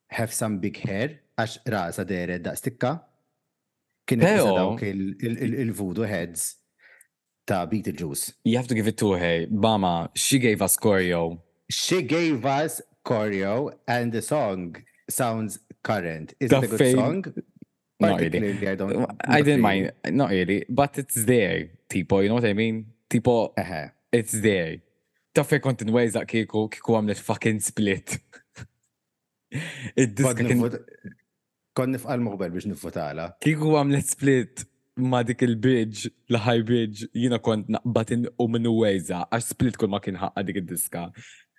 have 0.10 0.34
some 0.34 0.58
big 0.58 0.82
hair, 0.90 1.20
għax 1.38 1.60
rasa 1.78 2.10
deret 2.10 2.42
da' 2.50 2.58
stikka. 2.58 2.98
Kien 4.06 4.20
dawk 4.20 4.82
il-voodoo 4.84 6.04
heads 6.04 6.58
ta' 7.48 7.66
Beetlejuice. 7.66 8.34
You 8.44 8.58
have 8.58 8.68
to 8.68 8.76
give 8.76 8.88
it 8.88 8.98
to 8.98 9.14
her. 9.14 9.48
Bama, 9.48 10.10
she 10.16 10.40
gave 10.40 10.62
us 10.62 10.76
choreo. 10.78 11.40
She 11.70 12.02
gave 12.02 12.46
us 12.46 12.82
choreo 13.06 13.74
and 13.88 14.12
the 14.12 14.22
song 14.22 14.76
sounds 15.10 15.60
current. 15.84 16.34
Is 16.40 16.50
the 16.50 16.58
it 16.58 16.64
a 16.64 16.68
good 16.68 16.80
fame? 16.80 16.96
song? 16.98 17.26
Not 18.00 18.20
really. 18.20 18.68
I, 18.68 18.76
don't, 18.76 19.10
I 19.26 19.42
didn't 19.42 19.62
mind. 19.62 19.94
Not 20.10 20.32
really. 20.32 20.66
But 20.68 20.98
it's 20.98 21.24
there, 21.24 21.70
tipo. 21.90 22.22
You 22.22 22.28
know 22.30 22.36
what 22.36 22.46
I 22.46 22.54
mean? 22.54 22.88
Tipo, 23.10 23.54
uh 23.58 23.64
-huh. 23.64 23.90
it's 24.12 24.42
there. 24.42 24.82
Taffej 25.34 25.62
kont 25.62 25.82
inwejza 25.82 26.26
kiku, 26.28 26.68
kiku 26.70 26.94
għamlet 26.98 27.20
fucking 27.24 27.60
split. 27.62 28.20
Id-diska 29.96 30.44
kon 31.78 31.94
nifqal 31.94 32.22
muqbel 32.22 32.52
biex 32.54 32.68
nifutala. 32.70 33.34
Kiku 33.42 33.72
let 33.92 34.06
split 34.06 34.66
ma 34.96 35.24
dik 35.24 35.42
il-bridge, 35.42 36.10
l-high 36.30 36.62
bridge, 36.64 37.08
jina 37.16 37.40
kont 37.40 37.68
naqbatin 37.68 38.28
u 38.38 38.46
minnu 38.48 38.70
wejza, 38.84 39.26
għax 39.34 39.50
split 39.56 39.78
kon 39.78 39.90
ma 39.90 40.00
kien 40.00 40.20
ħaqqa 40.22 40.44
dik 40.46 40.56
il-diska. 40.62 41.08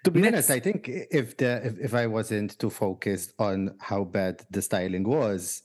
To 0.04 0.10
be 0.12 0.22
honest, 0.24 0.50
I 0.50 0.60
think 0.60 0.88
if 0.88 1.36
the 1.36 1.50
if, 1.66 1.78
if 1.80 1.94
I 1.94 2.06
wasn't 2.06 2.58
too 2.60 2.70
focused 2.70 3.32
on 3.40 3.74
how 3.80 4.04
bad 4.04 4.44
the 4.52 4.62
styling 4.62 5.04
was, 5.08 5.62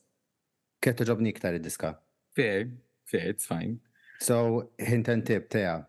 kettu 0.81 1.05
ġobni 1.05 1.29
iktar 1.35 1.57
id-diska. 1.59 1.93
Fair, 2.35 2.69
fair, 3.05 3.27
it's 3.29 3.45
fine. 3.45 3.79
So, 4.21 4.69
hint 4.79 5.07
and 5.09 5.25
tip 5.27 5.49
teja. 5.51 5.85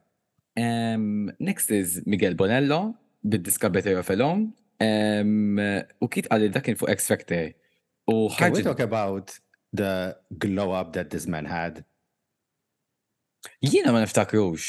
Um, 0.60 1.30
next 1.40 1.70
is 1.70 2.02
Miguel 2.06 2.34
Bonello, 2.34 2.94
bid-diska 3.26 3.72
Better 3.72 3.96
of 3.98 4.10
Alone. 4.10 4.52
Um, 4.84 5.56
u 6.02 6.10
kiet 6.12 6.28
għalli 6.28 6.52
dakin 6.58 6.76
fuq 6.78 6.92
X 6.92 7.08
Factor. 7.08 7.54
Oh, 8.12 8.28
Can 8.30 8.56
you 8.56 8.64
talk 8.64 8.80
about 8.80 9.38
the 9.72 10.16
glow 10.36 10.72
up 10.72 10.92
that 10.94 11.10
this 11.10 11.26
man 11.28 11.44
had? 11.44 11.74
Jiena 13.68 13.90
ma 13.94 14.00
niftakrux. 14.04 14.60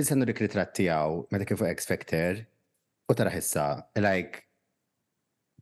Is-sannu 0.00 0.26
dik 0.30 0.40
ritrat 0.42 0.70
tijaw, 0.76 1.10
meta 1.30 1.44
kien 1.48 1.68
X 1.70 1.80
Factor, 1.90 2.34
u 3.10 3.14
tara 3.18 3.30
ħissa, 3.36 3.66
like, 4.06 4.32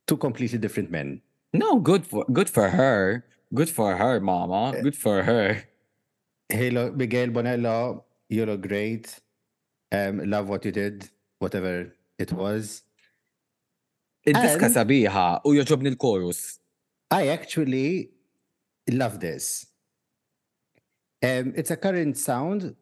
two 0.06 0.16
completely 0.24 0.56
different 0.64 0.90
men. 0.96 1.10
No, 1.62 1.70
good 1.90 2.06
for, 2.06 2.24
good 2.38 2.48
for 2.56 2.66
her. 2.80 3.26
Good 3.58 3.68
for 3.78 3.88
her, 4.02 4.14
mama. 4.32 4.62
Eh. 4.74 4.80
Good 4.86 4.96
for 5.04 5.16
her. 5.30 5.62
Hello, 6.48 6.90
Miguel 7.02 7.28
Bonello, 7.36 8.04
you're 8.30 8.56
great. 8.56 9.18
Um, 9.98 10.30
love 10.30 10.48
what 10.48 10.64
you 10.64 10.72
did, 10.72 11.10
whatever 11.40 11.92
it 12.18 12.32
was. 12.32 12.84
Il-diska 14.22 14.68
sabiħa 14.70 15.22
u 15.50 15.54
joġobni 15.56 15.90
l-korus. 15.96 16.58
I 17.10 17.28
actually 17.34 18.12
love 18.90 19.18
this. 19.20 19.66
Um, 21.22 21.52
it's 21.56 21.70
a 21.70 21.76
current 21.76 22.16
sound, 22.18 22.74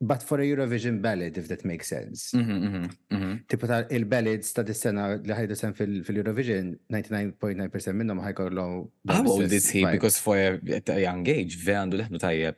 but 0.00 0.22
for 0.22 0.40
a 0.40 0.44
Eurovision 0.46 1.00
ballad, 1.02 1.38
if 1.38 1.48
that 1.48 1.64
makes 1.64 1.88
sense. 1.92 2.30
Mm 2.34 2.52
mm 2.52 2.70
-hmm, 2.72 2.86
-hmm. 3.10 3.34
Tipo 3.50 3.66
ta' 3.66 3.86
il 3.96 4.04
ballad 4.12 4.42
sta' 4.42 4.62
dis-sena 4.62 5.06
li 5.16 5.34
ħajdu 5.38 5.54
sen 5.58 5.74
fil-Eurovision, 5.78 6.68
fil 6.90 7.02
99.9% 7.02 7.92
minnom 7.92 8.20
ħajkollhom. 8.22 8.74
How 9.10 9.26
old 9.34 9.52
is 9.58 9.70
he? 9.74 9.82
Because 9.96 10.20
for 10.26 10.36
a 10.38 10.48
at 10.78 10.88
a 10.88 11.00
young 11.06 11.26
age, 11.28 11.52
ve 11.66 11.74
għandu 11.78 11.96
leħnu 11.98 12.18
tajjeb. 12.18 12.54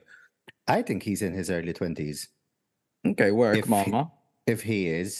I 0.76 0.82
think 0.86 1.00
he's 1.08 1.22
in 1.26 1.32
his 1.34 1.48
early 1.50 1.72
20s. 1.80 2.18
Okay, 3.10 3.30
work, 3.30 3.56
if 3.58 3.66
mama. 3.68 4.02
He, 4.44 4.52
if 4.52 4.60
he 4.70 4.80
is. 5.00 5.10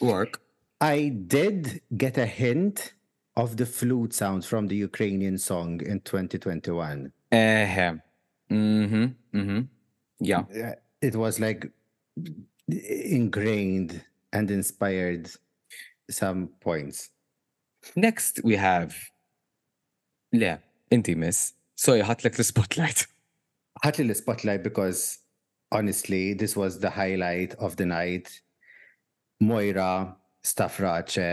Work. 0.00 0.43
I 0.80 1.08
did 1.26 1.80
get 1.96 2.18
a 2.18 2.26
hint 2.26 2.94
of 3.36 3.56
the 3.56 3.66
flute 3.66 4.12
sound 4.12 4.44
from 4.44 4.68
the 4.68 4.76
Ukrainian 4.76 5.38
song 5.38 5.80
in 5.82 6.00
2021. 6.00 7.12
Uh-huh. 7.32 7.94
Mm-hmm, 8.50 8.54
mm-hmm. 8.54 8.54
Uh, 8.54 8.54
mm 8.54 8.88
hmm. 8.88 9.38
Mm 9.38 9.44
hmm. 9.46 9.60
Yeah. 10.20 10.44
It 11.02 11.16
was 11.16 11.40
like 11.40 11.70
ingrained 12.68 14.02
and 14.32 14.50
inspired 14.50 15.30
some 16.10 16.48
points. 16.60 17.10
Next, 17.96 18.40
we 18.44 18.56
have. 18.56 18.96
Intimus. 20.34 21.52
So, 21.76 21.92
miss. 21.96 22.06
had 22.06 22.24
like 22.24 22.34
the 22.34 22.42
spotlight 22.44 23.06
had 23.84 23.94
the 23.96 24.14
spotlight 24.14 24.62
because 24.64 25.18
honestly, 25.70 26.32
this 26.34 26.56
was 26.56 26.78
the 26.80 26.88
highlight 26.90 27.52
of 27.54 27.76
the 27.76 27.84
night. 27.86 28.40
Moira 29.40 30.16
stafraċe, 30.44 31.32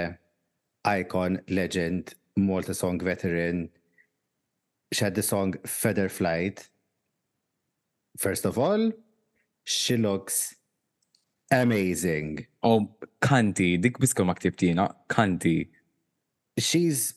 eh, 0.83 0.99
icon, 1.01 1.39
legend, 1.49 2.15
Malta 2.37 2.73
song 2.73 2.99
veteran. 3.01 3.69
She 4.91 5.03
had 5.03 5.13
the 5.15 5.21
song 5.23 5.55
Feather 5.67 6.09
Flight. 6.09 6.69
First 8.17 8.45
of 8.45 8.57
all, 8.57 8.91
she 9.65 9.97
looks 9.97 10.55
amazing. 11.51 12.47
Oh, 12.63 12.87
Kanti, 13.21 13.77
dik 13.81 13.97
bisko 13.99 14.25
ma 14.25 14.33
Kanti. 15.09 15.69
She's 16.57 17.13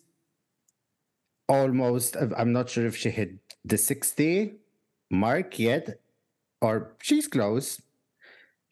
almost, 1.48 2.16
I'm 2.16 2.52
not 2.52 2.68
sure 2.70 2.86
if 2.86 2.96
she 2.96 3.10
hit 3.10 3.38
the 3.64 3.78
60 3.78 4.54
mark 5.10 5.58
yet, 5.58 6.00
or 6.60 6.96
she's 7.02 7.26
close. 7.28 7.80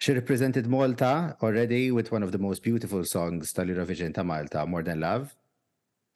She 0.02 0.10
represented 0.12 0.66
Malta 0.66 1.36
already 1.42 1.92
with 1.92 2.10
one 2.10 2.24
of 2.24 2.32
the 2.32 2.38
most 2.48 2.60
beautiful 2.68 3.04
songs, 3.04 3.52
Tal 3.52 3.66
ta' 4.16 4.22
Malta, 4.30 4.66
More 4.66 4.82
Than 4.82 4.98
Love. 4.98 5.36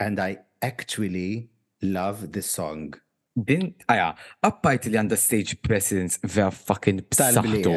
And 0.00 0.18
I 0.18 0.30
actually 0.60 1.50
love 1.82 2.18
this 2.32 2.50
song. 2.58 2.80
Din, 3.50 3.64
aja, 3.94 4.08
appajt 4.48 4.88
li 4.90 4.98
għanda 4.98 5.14
stage 5.26 5.54
presence 5.68 6.18
vera 6.24 6.50
fucking 6.50 7.04
b'saħtu. 7.12 7.76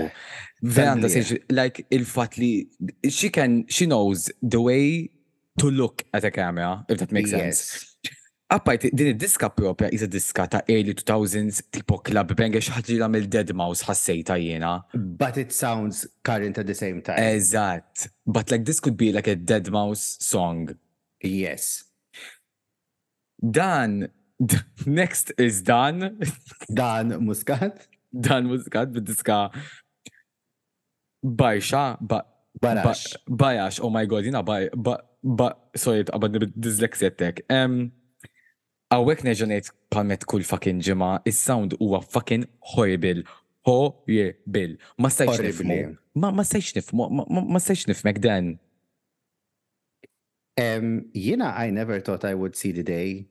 Vera 0.64 0.96
għanda 0.96 1.12
stage, 1.14 1.38
like 1.62 1.86
il-fat 2.00 2.40
li, 2.42 2.52
she 3.20 3.30
can, 3.30 3.68
she 3.70 3.86
knows 3.94 4.32
the 4.42 4.58
way 4.70 5.12
to 5.60 5.70
look 5.70 6.06
at 6.12 6.24
a 6.26 6.32
camera, 6.32 6.88
if 6.90 6.98
that 7.06 7.12
makes 7.12 7.30
yes. 7.30 7.62
sense. 7.70 7.89
Appajt, 8.50 8.88
din 8.98 9.08
id-diska 9.12 9.48
propja 9.54 9.88
iż 9.94 10.08
diska 10.10 10.48
ta' 10.50 10.64
early 10.74 10.96
2000s 10.98 11.62
tipo 11.70 12.00
club 12.02 12.32
bengħi 12.34 12.62
xaħġi 12.66 12.96
la 12.98 13.06
mill 13.10 13.28
Dead 13.30 13.52
Mouse 13.54 13.86
ħassejta 13.86 14.40
jena. 14.42 14.72
But 14.96 15.38
it 15.38 15.54
sounds 15.54 16.08
current 16.26 16.58
at 16.58 16.66
the 16.66 16.74
same 16.74 17.02
time. 17.06 17.22
Eżat. 17.22 18.08
But 18.26 18.50
like 18.50 18.66
this 18.66 18.80
could 18.82 18.98
be 18.98 19.12
like 19.14 19.28
a 19.30 19.36
Dead 19.36 19.70
Mouse 19.70 20.18
song. 20.26 20.74
Yes. 21.22 21.84
Dan, 23.38 24.10
next 24.86 25.32
is 25.38 25.62
Dan. 25.62 26.18
Dan 26.82 27.20
Muscat. 27.30 27.86
Dan 28.10 28.50
Muscat 28.50 28.90
bid-diska 28.98 29.52
Bajxa, 31.22 32.00
ba, 32.02 32.24
Barax. 32.60 33.14
Bajax, 33.30 33.78
oh 33.84 33.92
my 33.94 34.06
god, 34.10 34.24
jina 34.26 34.42
baj, 34.42 34.72
ba, 34.74 34.98
ba, 35.22 35.52
sorry, 35.78 36.02
għabad 36.10 36.48
dizleksietek. 36.58 37.44
Um, 37.52 37.92
Għawek 38.90 39.22
neġonet 39.24 39.68
palmet 39.94 40.24
kull 40.26 40.42
fucking 40.50 40.82
ġima, 40.82 41.20
il-sound 41.30 41.76
huwa 41.78 42.00
fucking 42.04 42.48
horrible. 42.74 43.22
Horrible. 43.68 44.80
Ma 44.98 45.12
stajx 45.14 45.38
nifmu. 45.46 45.76
Ma 46.18 46.44
stajx 46.44 46.72
nifmu, 46.80 47.06
ma 47.30 47.60
stajx 47.62 47.86
nifmek 47.92 48.18
dan. 48.24 48.56
Jena, 51.16 51.52
I 51.66 51.70
never 51.72 52.02
thought 52.02 52.26
I 52.26 52.34
would 52.34 52.56
see 52.58 52.72
the 52.74 52.84
day 52.84 53.28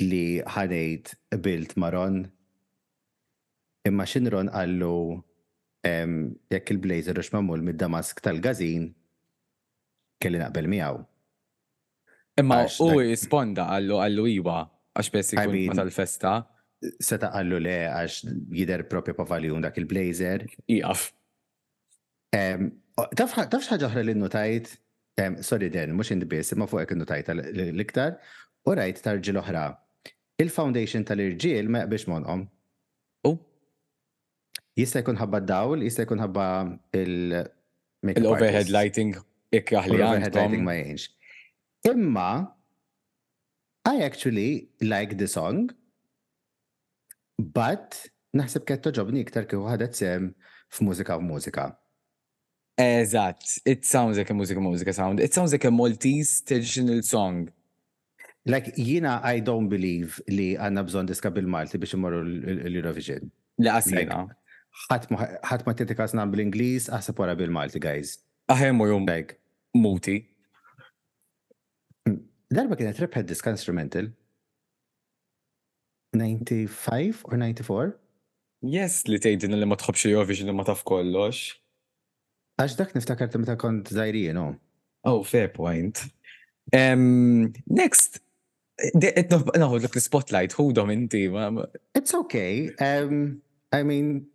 li 0.00 0.40
ħanejt 0.54 1.10
bilt 1.42 1.74
maron. 1.76 2.22
Imma 3.90 4.06
xinron 4.08 4.52
għallu 4.54 4.96
jekk 6.54 6.70
il-blazer 6.76 7.18
ux 7.20 7.34
mamul 7.34 7.60
mid-damask 7.72 8.22
tal-gazin 8.24 8.86
kelli 10.22 10.40
naqbel 10.40 10.70
miegħu. 10.72 11.02
Imma 12.40 12.58
u 12.82 12.90
jisponda 13.04 13.68
għallu 13.76 13.98
għallu 14.02 14.24
iwa 14.40 14.56
għax 14.98 15.10
bessi 15.14 15.38
kun 15.38 15.78
tal-festa. 15.78 16.32
Seta 17.00 17.30
għallu 17.38 17.60
le 17.62 17.74
għax 17.86 18.24
jider 18.56 18.82
propju 18.90 19.14
pavaljon 19.20 19.62
dak 19.64 19.78
il-blazer. 19.80 20.46
iqaf 20.68 21.04
Tafx 22.34 23.70
ħagħa 23.70 23.88
ħra 23.92 24.02
li 24.06 24.14
notajt, 24.18 24.72
sorry 25.46 25.68
den, 25.74 25.92
mux 25.98 26.10
indibis, 26.14 26.50
ma 26.58 26.66
fuq 26.70 26.82
ek 26.84 26.94
notajt 26.98 27.30
l-iktar, 27.34 28.16
u 28.66 28.74
rajt 28.74 29.02
l 29.14 29.38
oħra. 29.40 29.66
Il-foundation 30.42 31.04
tal-irġiel 31.06 31.68
ma 31.70 31.84
jaqbix 31.84 32.08
monqom. 32.10 32.40
U? 33.30 33.36
Jista' 34.78 35.04
jkun 35.04 35.20
ħabba 35.22 35.38
dawl, 35.46 35.84
jista' 35.86 36.02
jkun 36.08 36.22
ħabba 36.26 36.44
il- 37.00 37.44
Il-overhead 38.04 38.68
lighting 38.68 39.14
ikkaħ 39.54 39.86
l 39.88 40.02
Overhead 40.02 40.34
lighting 40.34 40.64
ma 40.66 40.74
jgħinx. 40.74 41.06
Imma, 41.86 42.48
I 43.84 43.98
actually 44.00 44.68
like 44.80 45.16
the 45.20 45.28
song, 45.28 45.68
but 47.38 47.92
naħseb 48.34 48.64
kettu 48.70 48.88
ġobni 48.96 49.20
iktar 49.20 49.44
kif 49.44 49.60
ħadet 49.68 49.92
sem 49.98 50.30
f-mużika. 50.72 51.66
Eżat, 52.80 53.58
it 53.66 53.84
sounds 53.84 54.16
like 54.18 54.30
a 54.30 54.34
music 54.34 54.58
musica 54.58 54.92
sound. 54.96 55.20
It 55.20 55.34
sounds 55.34 55.52
like 55.52 55.64
a 55.64 55.70
Maltese 55.70 56.40
traditional 56.42 57.02
song. 57.02 57.50
Like, 58.46 58.74
jina, 58.76 59.20
I 59.22 59.40
don't 59.40 59.68
believe 59.68 60.16
li 60.28 60.54
għanna 60.56 60.82
bżon 60.88 61.06
diska 61.06 61.30
bil-Malti 61.36 61.78
biex 61.80 61.94
imorru 61.96 62.24
l-Eurovision. 62.24 63.28
La 63.62 63.76
għasina. 63.78 64.24
Ħatma 64.90 65.76
t-tikas 65.78 66.16
bil-Inglis, 66.32 66.88
għasab 66.90 67.20
wara 67.22 67.36
bil-Malti, 67.38 67.78
guys. 67.80 68.16
Aħem 68.50 68.82
u 68.84 68.88
jum. 68.90 69.06
Like, 69.06 69.36
muti 69.74 70.18
darba 72.54 72.76
kienet 72.78 73.00
rebħed 73.02 73.26
diska 73.32 73.50
instrumental. 73.54 74.08
95 76.14 77.24
or 77.26 77.36
94? 77.36 77.88
Yes, 78.64 79.02
li 79.10 79.18
tejdin 79.20 79.56
li 79.58 79.66
ma 79.68 79.76
tħobx 79.76 80.08
Eurovision 80.12 80.48
li 80.48 80.54
ma 80.56 80.64
taf 80.66 80.84
kollox. 80.86 81.40
Għax 82.62 82.76
dak 82.78 82.92
niftakar 82.94 83.32
meta 83.42 83.56
kont 83.58 83.90
zaħirien, 83.92 84.38
no? 84.38 84.46
Oh, 85.04 85.24
fair 85.26 85.50
point. 85.52 86.04
Um, 86.72 87.52
next, 87.66 88.20
naħu 88.94 89.80
l 89.82 89.90
spotlight 90.04 90.54
hu 90.56 90.68
dom 90.72 90.92
inti. 90.94 91.26
It's 91.98 92.14
okay. 92.14 92.70
Um, 92.80 93.42
I 93.72 93.82
mean, 93.82 94.28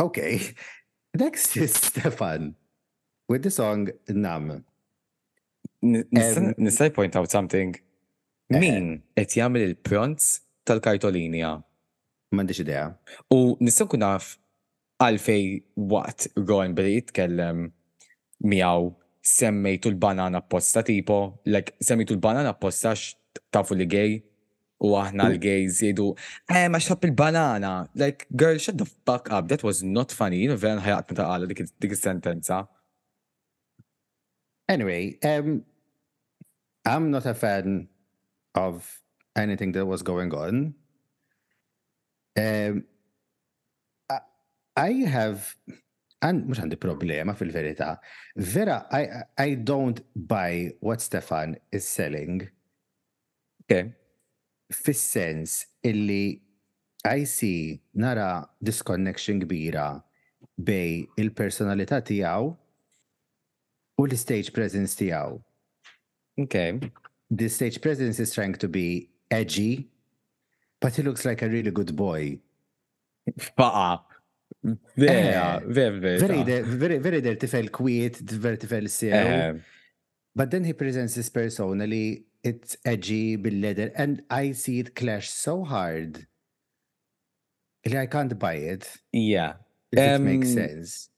okay. 0.00 0.40
Next 1.14 1.56
is 1.56 1.72
Stefan 1.74 2.56
with 3.28 3.44
the 3.44 3.50
song 3.52 3.88
Nam. 4.08 4.64
Nista' 5.84 6.90
point 6.92 7.14
out 7.16 7.30
something. 7.36 7.70
Eh. 8.54 8.58
Min 8.62 8.86
qed 9.16 9.36
jagħmel 9.38 9.64
il 9.68 9.76
pronts 9.84 10.40
tal-kartolinja? 10.68 11.52
M'għandix 12.34 12.62
idea. 12.64 12.86
U 13.32 13.56
nista' 13.62 13.86
nkun 13.86 14.02
naf 14.04 14.32
għalfej 15.04 15.44
waqt 15.92 16.28
Ron 16.40 16.74
Bri 16.76 16.96
kellem 17.14 17.66
miegħu 18.44 18.88
semmejtu 19.24 19.92
l-banana 19.94 20.40
posta 20.44 20.82
tipo, 20.84 21.18
like 21.48 21.74
semmejtu 21.80 22.16
l-banana 22.16 22.52
posta 22.56 22.92
tafu 23.54 23.76
li 23.76 23.86
gej 23.88 24.16
u 24.84 24.92
aħna 25.00 25.30
l-gejs 25.30 25.78
jgħidu, 25.80 26.08
eh, 26.52 26.66
ma 26.68 26.80
xab 26.82 27.04
il-banana. 27.08 27.74
Like, 27.96 28.26
girl, 28.32 28.58
shut 28.60 28.76
the 28.80 28.84
fuck 29.06 29.30
up, 29.32 29.48
that 29.48 29.64
was 29.64 29.80
not 29.84 30.12
funny, 30.12 30.44
veran 30.52 30.80
ħajat 30.84 31.12
meta 31.14 31.28
għala 31.28 31.48
dik 31.52 31.94
sentenza. 31.96 32.64
Anyway, 34.68 35.16
um, 35.24 35.60
I'm 36.84 37.10
not 37.10 37.24
a 37.26 37.34
fan 37.34 37.88
of 38.54 38.84
anything 39.36 39.72
that 39.72 39.86
was 39.86 40.02
going 40.02 40.32
on. 40.34 40.74
Um, 42.38 42.84
I, 44.10 44.18
I 44.76 44.92
have 45.08 45.54
and 46.24 46.46
mux 46.48 46.56
għandi 46.62 46.78
problema 46.80 47.34
fil-verità. 47.36 47.98
Vera, 48.54 48.78
I, 48.96 49.24
I 49.42 49.48
don't 49.60 49.98
buy 50.16 50.70
what 50.80 51.02
Stefan 51.04 51.52
is 51.70 51.84
selling. 51.88 52.46
Okay. 53.66 53.90
Fis-sens 54.72 55.64
illi 55.84 56.40
I 57.04 57.24
see 57.28 57.80
nara 57.94 58.46
disconnection 58.64 59.42
kbira 59.44 59.90
bej 60.56 61.04
il-personalità 61.20 62.00
tiegħu 62.08 62.46
u 64.00 64.06
l-stage 64.08 64.54
presence 64.56 64.96
Okay. 66.38 66.80
The 67.30 67.48
stage 67.48 67.80
presence 67.80 68.18
is 68.20 68.34
trying 68.34 68.54
to 68.54 68.68
be 68.68 69.10
edgy, 69.30 69.88
but 70.80 70.94
he 70.96 71.02
looks 71.02 71.24
like 71.24 71.42
a 71.42 71.48
really 71.48 71.70
good 71.70 71.94
boy. 71.94 72.38
Faqa. 73.38 74.00
Vera, 74.96 75.62
vera, 75.66 75.98
vera. 75.98 76.44
Very, 76.62 76.98
very 76.98 77.20
dirty 77.20 77.46
fell 77.46 77.68
quiet, 77.68 78.16
very 78.16 78.88
sew. 78.88 79.58
But 80.36 80.50
then 80.50 80.64
he 80.64 80.72
presents 80.72 81.14
this 81.14 81.28
personally, 81.28 82.24
it's 82.42 82.76
edgy, 82.84 83.36
billetter, 83.36 83.92
and 83.94 84.22
I 84.30 84.52
see 84.52 84.80
it 84.80 84.94
clash 84.94 85.30
so 85.30 85.64
hard. 85.64 86.26
Like, 87.86 87.96
I 87.96 88.06
can't 88.06 88.36
buy 88.38 88.54
it. 88.54 88.90
Yeah. 89.12 89.54
If 89.92 89.98
um, 89.98 90.26
it 90.26 90.30
makes 90.38 90.48
um, 90.50 90.54
sense. 90.54 91.08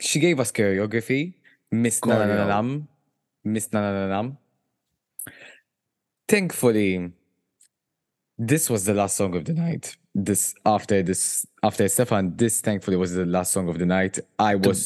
She 0.00 0.20
gave 0.20 0.40
us 0.40 0.52
choreography. 0.52 1.34
Miss 1.70 2.00
Nananam. 2.00 2.86
Miss 3.44 3.68
Nananam 3.68 4.36
thankfully, 6.32 7.12
this 8.38 8.70
was 8.70 8.86
the 8.86 8.94
last 8.94 9.16
song 9.18 9.36
of 9.36 9.44
the 9.44 9.52
night. 9.66 9.84
This 10.14 10.42
after 10.74 10.96
this 11.10 11.46
after 11.68 11.84
Stefan, 11.96 12.24
this 12.42 12.54
thankfully 12.66 12.96
was 13.04 13.12
the 13.20 13.26
last 13.36 13.50
song 13.56 13.66
of 13.72 13.76
the 13.82 13.86
night. 13.96 14.14
I 14.38 14.52
was. 14.66 14.78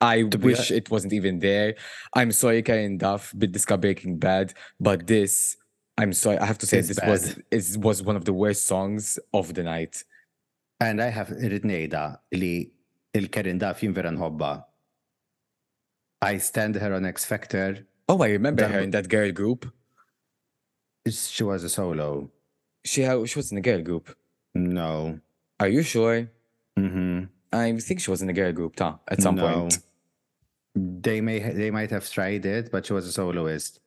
I 0.00 0.16
wish 0.48 0.66
it 0.78 0.86
wasn't 0.94 1.12
even 1.20 1.34
there. 1.48 1.70
I'm 2.18 2.30
sorry, 2.42 2.60
Karen 2.68 2.96
Duff, 3.04 3.22
bit 3.40 3.52
this 3.52 3.66
Breaking 3.84 4.14
Bad, 4.26 4.46
but 4.88 5.00
this, 5.12 5.56
I'm 5.98 6.12
sorry, 6.24 6.38
I 6.38 6.46
have 6.50 6.56
to 6.62 6.66
say 6.72 6.80
this 6.80 7.00
bad. 7.02 7.10
was 7.14 7.24
it 7.56 7.66
was 7.86 7.96
one 8.08 8.16
of 8.20 8.24
the 8.24 8.32
worst 8.42 8.62
songs 8.72 9.04
of 9.38 9.44
the 9.56 9.62
night. 9.74 9.94
And 10.86 10.96
I 11.02 11.08
have 11.18 11.28
irrit 11.44 11.64
li 12.42 12.52
il-Karen 13.20 13.58
Duff 13.62 13.78
jien 13.80 14.64
I 16.30 16.34
stand 16.50 16.74
her 16.82 16.90
on 16.98 17.04
X 17.14 17.20
Factor. 17.30 17.68
Oh, 18.10 18.18
I 18.22 18.28
remember 18.38 18.64
her 18.72 18.80
in 18.86 18.92
that 18.96 19.08
girl 19.16 19.30
group 19.40 19.60
she 21.08 21.44
was 21.44 21.64
a 21.64 21.68
solo. 21.68 22.30
She 22.84 23.02
she 23.26 23.38
was 23.38 23.52
in 23.52 23.58
a 23.58 23.60
girl 23.60 23.82
group. 23.82 24.14
No. 24.54 25.20
Are 25.58 25.68
you 25.68 25.82
sure? 25.82 26.28
Mm-hmm. 26.78 27.24
I 27.52 27.76
think 27.78 28.00
she 28.00 28.10
was 28.10 28.22
in 28.22 28.30
a 28.30 28.32
girl 28.32 28.52
group, 28.52 28.76
ta, 28.76 28.98
at 29.08 29.20
some 29.22 29.34
no. 29.36 29.42
point. 29.46 29.78
They 30.74 31.20
may 31.20 31.38
they 31.40 31.70
might 31.70 31.90
have 31.90 32.08
tried 32.10 32.46
it, 32.46 32.70
but 32.72 32.86
she 32.86 32.92
was 32.92 33.06
a 33.06 33.12
soloist. 33.12 33.80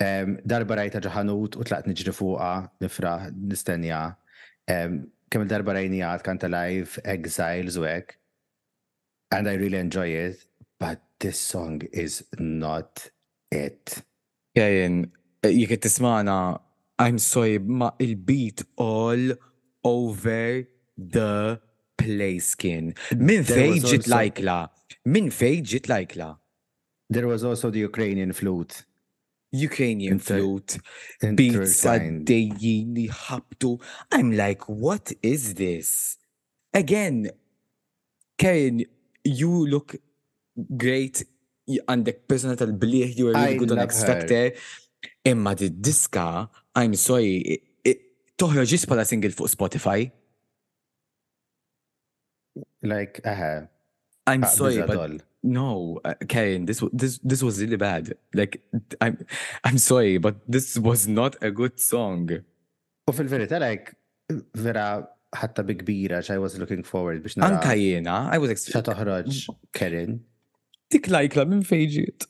Um, 0.00 0.38
darba 0.44 0.76
rajta 0.76 1.00
ġaħanut 1.00 1.54
u 1.56 1.64
tlaqt 1.64 1.86
niġri 1.88 2.12
fuqa, 2.12 2.48
nifraħ, 2.82 3.28
nistennija. 3.48 4.00
Um, 4.70 5.04
kemm 5.30 5.46
darba 5.48 5.74
rajnijat 5.78 6.24
kanta 6.26 6.50
live 6.50 6.98
Exiles 7.04 7.76
u 7.76 7.84
And 9.30 9.48
I 9.48 9.54
really 9.56 9.78
enjoy 9.78 10.08
it, 10.10 10.44
but 10.78 11.00
this 11.18 11.38
song 11.40 11.82
is 11.92 12.24
not 12.38 13.08
it. 13.50 14.02
Kajin, 14.56 15.10
jek 15.50 15.78
tismana, 15.80 16.60
I'm 16.98 17.18
sorry, 17.18 17.58
ma 17.58 17.90
il-beat 18.00 18.62
all 18.76 19.32
over 19.82 20.66
the 20.96 21.58
place 21.96 22.54
kien. 22.54 22.94
Min 23.18 23.44
fej 23.44 23.82
ġit 23.84 24.08
lajkla? 24.10 24.58
Min 25.10 25.30
fej 25.34 25.60
ġit 25.74 25.88
lajkla? 25.90 26.30
There 27.12 27.26
was 27.28 27.44
also 27.44 27.70
the 27.70 27.80
Ukrainian 27.84 28.32
flute. 28.32 28.84
Ukrainian 29.54 30.14
Inter 30.16 30.38
flute, 30.40 30.80
beats 31.38 31.76
għaddejjin 31.86 32.94
li 32.96 33.04
ħabtu. 33.08 33.76
I'm 34.10 34.32
like, 34.34 34.64
what 34.68 35.12
is 35.22 35.52
this? 35.54 36.16
Again, 36.72 37.28
Karen, 38.36 38.82
you 39.22 39.66
look 39.66 39.94
great 40.76 41.22
and 41.88 42.04
the 42.04 42.12
personal 42.14 42.56
bliħ 42.74 43.14
you 43.16 43.28
are 43.28 43.34
really 43.34 43.54
I 43.54 43.58
good 43.58 43.70
on 43.70 43.78
X 43.78 44.02
Factor. 44.02 44.50
Imma 45.24 45.54
di 45.54 45.68
diska, 45.72 46.48
I'm 46.76 46.92
sorry, 47.08 47.56
toħroġ 48.40 48.74
bħala 48.90 49.04
single 49.08 49.32
fuq 49.32 49.48
Spotify. 49.54 50.02
Like, 52.84 53.20
aha. 53.24 53.68
I'm 54.28 54.44
ah, 54.44 54.46
sorry, 54.52 54.82
but 54.84 55.22
no, 55.42 56.00
uh, 56.04 56.14
Karen, 56.28 56.66
this, 56.66 56.82
this, 56.92 57.18
this 57.22 57.42
was 57.42 57.60
really 57.60 57.76
bad. 57.76 58.14
Like, 58.34 58.60
I'm, 59.00 59.24
I'm 59.64 59.78
sorry, 59.78 60.18
but 60.18 60.36
this 60.46 60.78
was 60.78 61.06
not 61.08 61.36
a 61.42 61.50
good 61.50 61.80
song. 61.80 62.28
U 63.08 63.12
fil-verita, 63.16 63.60
like, 63.64 63.94
vera 64.66 65.06
ħatta 65.34 65.64
bi 65.68 65.78
kbira, 65.80 66.20
I 66.28 66.38
was 66.38 66.58
looking 66.58 66.82
forward 66.84 67.24
biex 67.24 67.38
nara. 67.40 67.56
Anka 67.56 67.74
jena, 67.80 68.28
I 68.30 68.36
was 68.44 68.52
expecting. 68.52 68.76
Xa 68.76 68.86
toħroġ, 68.92 69.42
Karen. 69.78 70.20
Dik 70.92 71.08
lajkla 71.10 71.48
minn 71.50 71.64
fejġiet. 71.66 72.28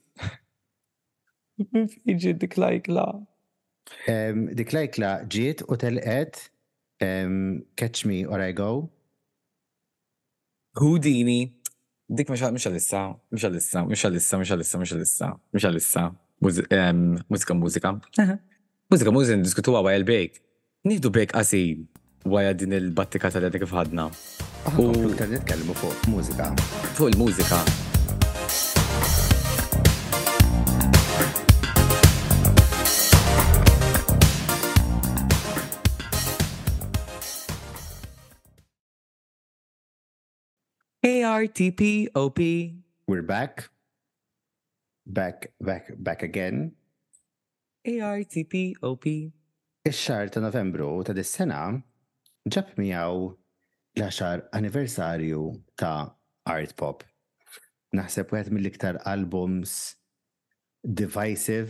Iġi 2.10 2.32
dik 2.40 2.56
lajkla. 2.58 3.06
Dik 4.58 4.72
lajkla 4.76 5.10
ġiet 5.30 5.62
u 5.68 5.76
telqet 5.80 6.40
Catch 7.78 8.06
Me 8.08 8.22
Or 8.28 8.40
I 8.42 8.52
Go. 8.56 8.70
Houdini. 10.80 11.42
Dik 12.14 12.28
mux 12.30 12.42
għalissa, 12.44 13.04
mux 13.32 13.46
għalissa, 13.46 13.80
mux 13.88 14.02
għalissa, 14.04 14.36
mux 14.40 14.50
għalissa, 14.50 14.78
mux 14.80 14.94
għalissa, 14.94 15.28
mux 15.62 15.68
għalissa. 15.70 16.04
Mużika, 16.44 17.54
mużika. 17.56 17.94
Mużika, 18.92 19.14
mużika, 19.14 19.38
diskutu 19.46 19.74
għawa 19.78 19.94
il-bejk. 20.00 20.36
Nidu 20.84 21.10
bejk 21.14 21.32
għasin 21.40 21.86
għaja 22.28 22.52
din 22.60 22.76
il-battika 22.82 23.32
tal-għadek 23.32 23.64
fħadna. 23.70 24.08
U 24.74 24.90
kif 25.16 25.32
nitkellmu 25.32 25.78
fuq 25.80 26.12
mużika. 26.12 26.50
Fuq 26.98 27.14
il-mużika. 27.14 27.62
KRTPOP. 41.04 42.38
We're 43.08 43.20
back. 43.28 43.68
Back, 45.06 45.52
back, 45.60 45.92
back 45.98 46.22
again. 46.22 46.72
A-R-TP-O-P. 47.84 49.04
p 49.04 49.32
Ix-xar 49.84 50.24
ta' 50.32 50.40
Novembru 50.44 50.88
ta' 51.04 51.12
dis-sena 51.18 51.60
ġab 52.54 52.70
miegħu 52.80 53.20
l-10 54.00 54.44
anniversarju 54.60 55.42
ta' 55.76 55.92
Art 56.54 56.72
Pop. 56.80 57.04
Naħseb 58.00 58.32
wieħed 58.38 58.56
mill-iktar 58.56 59.00
albums 59.12 59.76
divisive 61.02 61.68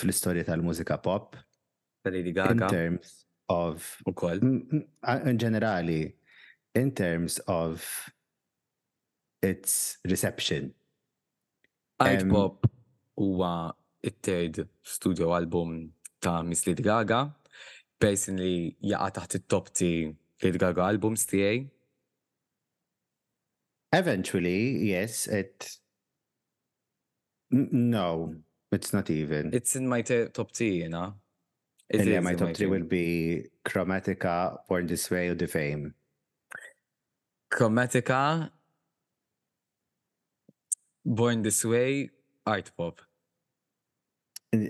fl-istorja 0.00 0.46
tal-mużika 0.48 0.96
pop. 1.10 1.36
Lady 2.08 2.32
Gaga. 2.32 2.56
In 2.56 2.72
terms 2.78 3.12
of. 3.52 3.84
Ukoll. 4.08 4.40
In 4.40 5.44
ġenerali, 5.44 6.00
in 6.86 6.96
terms 7.04 7.36
of 7.44 7.84
its 9.42 9.98
reception. 10.08 10.72
Art 12.00 12.22
um, 12.22 12.30
Pop 12.30 12.66
huwa 13.18 13.74
it-third 14.02 14.68
studio 14.82 15.34
album 15.34 15.92
ta' 16.22 16.42
Miss 16.42 16.66
Lady 16.66 16.82
Gaga. 16.82 17.20
Personally, 17.98 18.76
jaqa 18.82 19.12
taħt 19.18 19.40
it-top 19.42 19.68
ti 19.76 19.90
Lady 20.42 20.58
Gaga 20.62 20.86
albums 20.90 21.26
tiegħi. 21.30 21.66
Eventually, 23.92 24.88
yes, 24.88 25.26
it 25.28 25.76
no, 27.52 28.34
it's 28.72 28.94
not 28.94 29.10
even. 29.10 29.50
It's 29.52 29.76
in 29.76 29.86
my 29.86 30.00
top 30.02 30.54
three, 30.56 30.76
you 30.88 30.88
know. 30.88 31.12
It 31.90 32.00
and 32.00 32.08
yeah, 32.08 32.20
my 32.20 32.32
top 32.32 32.48
my 32.48 32.54
three 32.54 32.64
team. 32.66 32.70
will 32.70 32.88
be 32.88 33.44
Chromatica, 33.66 34.56
Born 34.66 34.86
This 34.86 35.10
Way, 35.10 35.28
or 35.28 35.34
The 35.34 35.46
Fame. 35.46 35.92
Chromatica 37.52 38.48
Born 41.04 41.42
This 41.42 41.64
Way, 41.64 42.10
art 42.46 42.70
pop. 42.78 43.00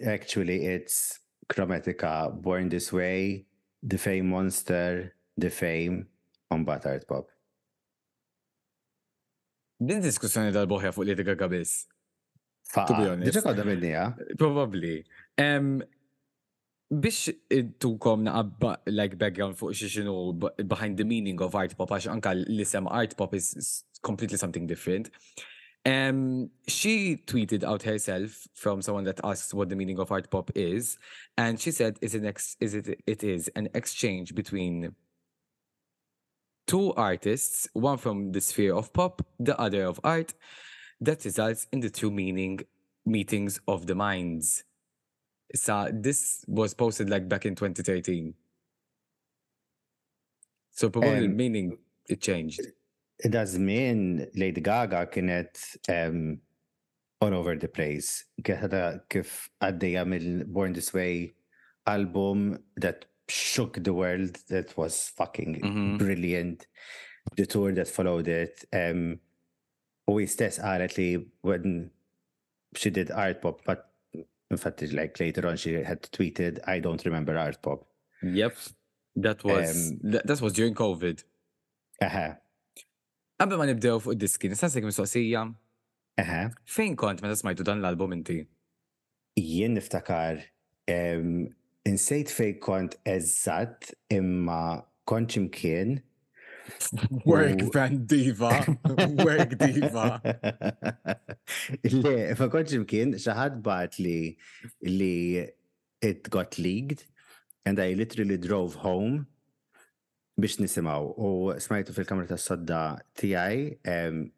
Actually, 0.07 0.65
it's 0.65 1.21
Chromatica, 1.49 2.33
Born 2.41 2.69
This 2.71 2.93
Way, 2.93 3.45
The 3.83 3.99
Fame 3.99 4.31
Monster, 4.31 5.13
The 5.37 5.51
Fame, 5.51 6.07
on 6.51 6.65
Bat 6.65 6.87
Art 6.87 7.05
Pop. 7.09 7.27
Din 9.83 9.99
diskussjoni 10.01 10.55
dal-boħja 10.55 10.93
fuq 10.95 11.05
li 11.09 11.17
t-għagħa 11.19 11.49
bis. 11.53 11.73
Diġa 12.71 13.43
għadda 13.51 13.67
minnija? 13.67 14.05
Probably. 14.39 15.03
Um, 15.37 15.81
biex 16.89 17.33
tukom 17.83 18.23
naqabba 18.25 18.77
like 18.87 19.19
background 19.19 19.59
fuq 19.59 19.75
xiexinu 19.77 20.15
behind 20.69 20.97
the 21.01 21.05
meaning 21.05 21.43
of 21.43 21.59
art 21.59 21.75
pop, 21.77 21.91
għax 21.91 22.09
anka 22.15 22.37
l-isem 22.47 22.87
art 22.89 23.19
pop 23.19 23.35
is 23.35 23.83
completely 24.01 24.39
something 24.39 24.71
different. 24.71 25.11
Um, 25.85 26.51
she 26.69 27.17
tweeted 27.27 27.65
out 27.65 27.83
herself 27.83 28.47
from 28.55 28.83
someone 28.83 29.05
that 29.05 29.21
asks 29.25 29.53
what 29.53 29.69
the 29.69 29.75
meaning 29.75 29.99
of 29.99 30.13
art 30.13 30.31
pop 30.31 30.51
is, 30.55 30.97
and 31.37 31.59
she 31.59 31.73
said, 31.73 31.99
"Is 32.01 32.15
an 32.15 32.25
ex- 32.25 32.57
is 32.61 32.75
it 32.75 33.01
it 33.05 33.25
is 33.25 33.49
an 33.57 33.69
exchange 33.75 34.35
between 34.35 34.95
two 36.69 36.93
artists, 36.95 37.67
one 37.73 37.99
from 37.99 38.31
the 38.31 38.41
sphere 38.41 38.75
of 38.75 38.93
pop, 38.93 39.27
the 39.41 39.59
other 39.59 39.83
of 39.85 39.99
art, 40.05 40.35
that 41.01 41.25
results 41.25 41.67
in 41.73 41.81
the 41.81 41.91
two 41.91 42.13
meaning 42.13 42.61
meetings 43.05 43.61
of 43.67 43.89
the 43.89 43.97
minds." 43.97 44.63
So 45.55 45.91
this 45.93 46.45
was 46.47 46.75
posted 46.75 47.11
like 47.11 47.29
back 47.29 47.45
in 47.45 47.57
2013. 47.57 48.35
So 50.71 50.91
probably 50.91 51.27
um, 51.27 51.37
meaning 51.37 51.77
it 52.09 52.21
changed 52.23 52.61
da' 53.29 53.47
mean 53.59 54.29
Lady 54.35 54.61
Gaga 54.61 55.07
kienet 55.09 55.77
um, 55.89 56.39
all 57.21 57.35
over 57.35 57.55
the 57.57 57.69
place. 57.69 58.25
Kif 58.43 59.33
għaddejja 59.63 60.05
mill 60.07 60.31
Born 60.47 60.73
This 60.75 60.93
Way 60.93 61.35
album 61.87 62.59
that 62.77 63.05
shook 63.29 63.83
the 63.85 63.95
world, 63.95 64.39
that 64.51 64.75
was 64.77 65.13
fucking 65.17 65.61
mm 65.61 65.73
-hmm. 65.73 65.99
brilliant. 65.99 66.67
The 67.37 67.47
tour 67.47 67.73
that 67.75 67.89
followed 67.89 68.27
it. 68.29 68.67
Um, 68.75 69.21
u 70.11 70.19
jistess 70.19 70.59
għalet 70.59 70.99
li 70.99 71.31
when 71.45 71.91
she 72.77 72.91
did 72.91 73.11
art 73.11 73.41
pop, 73.41 73.63
but 73.65 73.87
in 74.51 74.57
fact, 74.59 74.83
like 74.93 75.23
later 75.23 75.47
on, 75.47 75.57
she 75.57 75.85
had 75.85 76.03
tweeted, 76.11 76.61
I 76.67 76.81
don't 76.81 77.03
remember 77.05 77.37
art 77.39 77.63
pop. 77.63 77.87
Yep. 78.23 78.57
That 79.17 79.45
was 79.45 79.71
um, 79.71 80.11
that, 80.13 80.27
that 80.27 80.41
was 80.41 80.53
during 80.55 80.75
COVID. 80.75 81.23
Uh 82.03 82.09
-huh. 82.11 82.42
Għabba 83.43 83.57
ma 83.59 83.65
nibdew 83.67 83.97
fuq 83.99 84.15
diski, 84.23 84.47
nistansik 84.53 84.85
mistoqsija. 84.87 85.41
Eħe. 86.23 86.43
Fejn 86.71 86.93
kont 87.01 87.23
meta 87.25 87.35
smajtu 87.41 87.65
dan 87.67 87.81
l-album 87.83 88.13
inti? 88.15 88.37
Jien 89.41 89.73
niftakar, 89.75 90.39
insejt 91.91 92.31
fejn 92.31 92.61
kont 92.63 92.95
eżat 93.11 93.89
imma 94.15 94.61
konċim 95.11 95.49
kien. 95.57 95.97
Work 97.27 97.65
band 97.75 98.05
diva, 98.07 98.53
work 99.27 99.57
diva. 99.59 100.05
Le, 101.91 102.15
fa 102.39 102.47
konċim 102.55 102.85
kien, 102.89 103.17
xaħad 103.19 103.59
bat 103.67 103.99
li 103.99 104.37
li 104.87 105.43
it 105.99 106.31
got 106.33 106.61
leaked 106.63 107.03
and 107.67 107.83
I 107.83 107.97
literally 107.99 108.39
drove 108.39 108.79
home 108.87 109.25
biex 110.43 110.57
nisimaw 110.59 111.05
u 111.17 111.29
smajtu 111.59 111.95
fil-kamra 111.95 112.27
ta' 112.27 112.39
sodda 112.39 112.99
tijaj. 113.19 113.77
Um, 113.87 114.33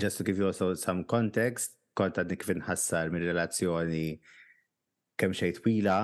just 0.00 0.18
to 0.18 0.24
give 0.24 0.38
you 0.38 0.46
also 0.46 0.68
some 0.78 1.02
context, 1.10 1.74
kont 1.98 2.18
għadni 2.20 2.36
kif 2.38 2.52
nħassar 2.54 3.08
minn 3.10 3.24
relazzjoni 3.26 4.04
kemm 5.18 5.34
xejn 5.34 5.56
twila 5.58 5.96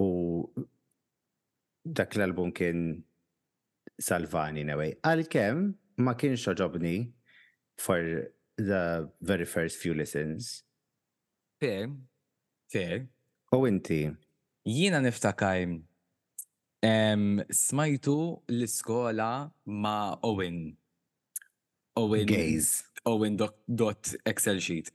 u 0.00 0.06
dak 1.98 2.16
l-album 2.16 2.54
kien 2.56 2.78
salvani 4.00 4.64
anyway. 4.64 4.94
Għal-kem 5.04 5.60
ma 6.06 6.16
kienx 6.16 6.46
oġobni 6.54 6.94
for 7.76 8.32
the 8.56 9.04
very 9.20 9.44
first 9.44 9.76
few 9.82 9.92
listens. 9.94 10.62
Fair, 11.60 11.90
fair. 12.72 13.04
U 13.52 13.66
inti? 13.68 14.06
Jina 14.64 15.00
niftakajm 15.04 15.82
Um 16.84 17.40
smajtu 17.50 18.42
l-iskola 18.48 19.50
ma' 19.66 20.18
Owen. 20.22 20.76
Owen. 21.96 22.26
Gaze. 22.26 22.84
Owen 23.06 23.36
dot, 23.36 23.56
dot 23.66 24.12
Excel 24.26 24.58
sheet. 24.60 24.90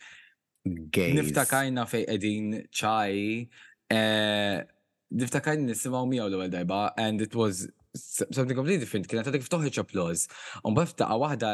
Gaze. 0.94 1.16
Niftakajna 1.18 1.88
fej 1.90 2.06
edin 2.14 2.52
ċaj. 2.70 3.20
Uh, 3.90 4.60
Niftakajna 5.18 5.72
nisimaw 5.72 6.06
mija 6.06 6.28
u 6.30 6.30
l-ewel 6.30 6.94
and 7.06 7.24
it 7.26 7.34
was 7.34 7.66
something 7.98 8.54
completely 8.56 8.84
different. 8.86 9.10
Kienet 9.10 9.32
għadik 9.32 9.48
ftoħiċ 9.50 9.82
applause. 9.82 10.30
Un 10.62 10.78
baftaqa 10.78 11.18
wahda 11.18 11.54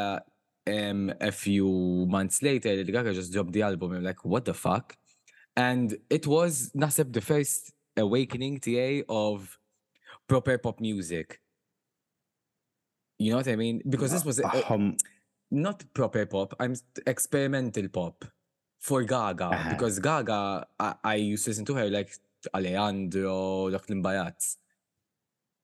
um, 0.68 1.08
a 1.18 1.32
few 1.32 1.70
months 2.12 2.42
later, 2.44 2.74
Lady 2.76 2.92
Gaga 2.92 3.14
just 3.16 3.32
dropped 3.32 3.54
the 3.54 3.62
album. 3.62 3.92
I'm 3.94 4.04
like, 4.04 4.22
what 4.26 4.44
the 4.44 4.52
fuck? 4.52 4.98
And 5.56 5.96
it 6.10 6.26
was, 6.26 6.70
nasib, 6.76 7.14
the 7.14 7.22
first 7.22 7.72
awakening 7.96 8.60
TA 8.60 9.00
of 9.08 9.56
proper 10.26 10.58
pop 10.58 10.80
music. 10.80 11.40
You 13.18 13.30
know 13.30 13.38
what 13.38 13.48
I 13.48 13.56
mean? 13.56 13.82
Because 13.88 14.10
this 14.12 14.24
was 14.24 14.40
um, 14.68 14.96
not 15.50 15.82
proper 15.94 16.26
pop. 16.26 16.54
I'm 16.60 16.74
experimental 17.06 17.88
pop 17.88 18.24
for 18.80 19.02
Gaga 19.02 19.46
uh-huh. 19.46 19.70
because 19.70 19.98
Gaga 19.98 20.66
I, 20.78 20.94
I, 21.02 21.14
used 21.14 21.44
to 21.44 21.50
listen 21.50 21.64
to 21.64 21.74
her 21.74 21.88
like 21.88 22.10
Alejandro, 22.54 23.70
dak 23.70 23.84
l-imbajat. 23.88 24.56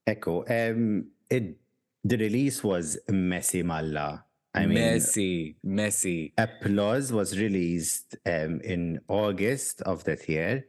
Echo, 0.07 0.45
um, 0.49 1.07
it 1.31 1.57
the 2.05 2.17
release 2.17 2.65
was 2.65 2.99
messy 3.11 3.63
malla. 3.63 4.25
I 4.55 4.67
mean, 4.67 4.75
messy, 4.75 5.57
messy. 5.63 6.33
Applause 6.37 7.13
was 7.13 7.39
released 7.39 8.17
um, 8.27 8.61
in 8.63 9.01
August 9.09 9.83
of 9.83 10.03
that 10.05 10.29
year. 10.29 10.65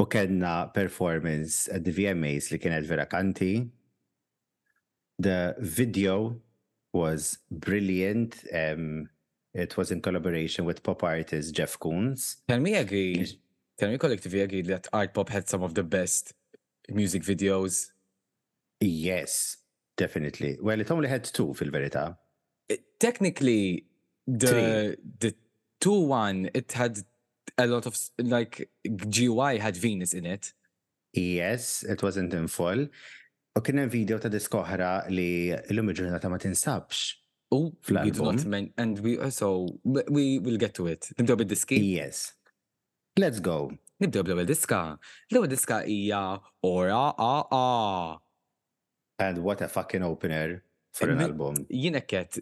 U 0.00 0.06
kellna 0.06 0.66
performance 0.72 1.68
at 1.68 1.84
the 1.84 1.92
VMAs 1.92 2.50
li 2.50 2.58
kienet 2.58 2.84
vera 2.84 3.06
kanti. 3.06 3.68
The 5.18 5.54
video 5.60 6.40
was 6.92 7.38
brilliant. 7.50 8.36
Um, 8.52 9.08
it 9.52 9.76
was 9.76 9.92
in 9.92 10.00
collaboration 10.00 10.64
with 10.64 10.82
pop 10.82 11.04
artist 11.04 11.54
Jeff 11.54 11.78
Koons. 11.78 12.36
Can 12.48 12.62
we 12.64 12.74
agree? 12.74 13.38
Can 13.78 13.90
we 13.90 13.98
collectively 13.98 14.40
agree 14.40 14.62
that 14.62 14.86
Art 14.92 15.14
Pop 15.14 15.28
had 15.28 15.48
some 15.48 15.62
of 15.62 15.74
the 15.74 15.82
best 15.84 16.32
music 16.88 17.22
videos? 17.22 17.90
Yes, 18.80 19.56
definitely. 19.96 20.58
Well, 20.60 20.80
it 20.80 20.90
only 20.92 21.08
had 21.08 21.24
two, 21.24 21.54
fil 21.54 21.68
verita. 21.68 22.16
technically, 23.00 23.84
the 24.26 24.46
Three. 24.46 24.96
the 25.30 25.34
two 25.80 26.00
one 26.00 26.50
it 26.54 26.72
had 26.72 27.00
a 27.58 27.66
lot 27.66 27.86
of 27.86 27.96
like 28.18 28.70
GUI 28.86 29.58
had 29.58 29.76
Venus 29.76 30.12
in 30.12 30.26
it. 30.26 30.52
Yes, 31.12 31.82
it 31.84 32.02
wasn't 32.02 32.32
in 32.34 32.48
full. 32.48 32.88
U 33.56 33.62
kien 33.62 33.78
hemm 33.78 33.90
video 33.90 34.18
ta' 34.18 34.30
diskoħra 34.34 34.88
li 35.14 35.28
l-lum 35.54 35.92
ġurnata 35.94 36.26
ma 36.32 36.40
tinsabx. 36.42 37.02
U 37.54 37.68
fl-album. 37.86 38.72
And 38.76 38.98
we 38.98 39.16
also 39.18 39.68
uh, 39.86 40.02
we 40.10 40.40
will 40.40 40.56
get 40.58 40.74
to 40.74 40.88
it. 40.90 41.08
Nibdew 41.16 41.36
bid-diski? 41.38 41.78
Yes. 41.92 42.32
Let's 43.16 43.38
go. 43.38 43.70
Nibdew 44.02 44.24
bl 44.26 44.42
diska. 44.50 44.80
L-ewwel 45.30 45.46
diska 45.54 45.84
hija 45.86 46.40
ora 46.62 47.12
a 47.14 47.34
a. 47.62 47.64
And 49.20 49.38
what 49.38 49.60
a 49.60 49.68
fucking 49.68 50.02
opener 50.02 50.63
for 50.94 51.10
an 51.10 51.20
album. 51.20 51.54
Jina 51.68 52.00
kiet, 52.10 52.38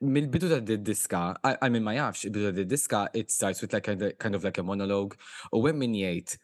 mill-bidu 0.00 0.48
ta' 0.52 0.62
diska, 0.88 1.22
I 1.66 1.68
mean 1.68 1.82
ma 1.88 1.92
jafx, 1.98 2.24
il-bidu 2.24 2.52
ta' 2.52 2.66
diska, 2.74 3.00
it 3.12 3.30
starts 3.30 3.60
with 3.62 3.72
like 3.72 3.88
a, 3.88 4.12
kind 4.12 4.34
of 4.34 4.44
like 4.44 4.58
a 4.58 4.62
monologue, 4.70 5.16
u 5.52 5.58
when 5.66 5.78
min 5.82 5.96
jgħid 5.98 6.36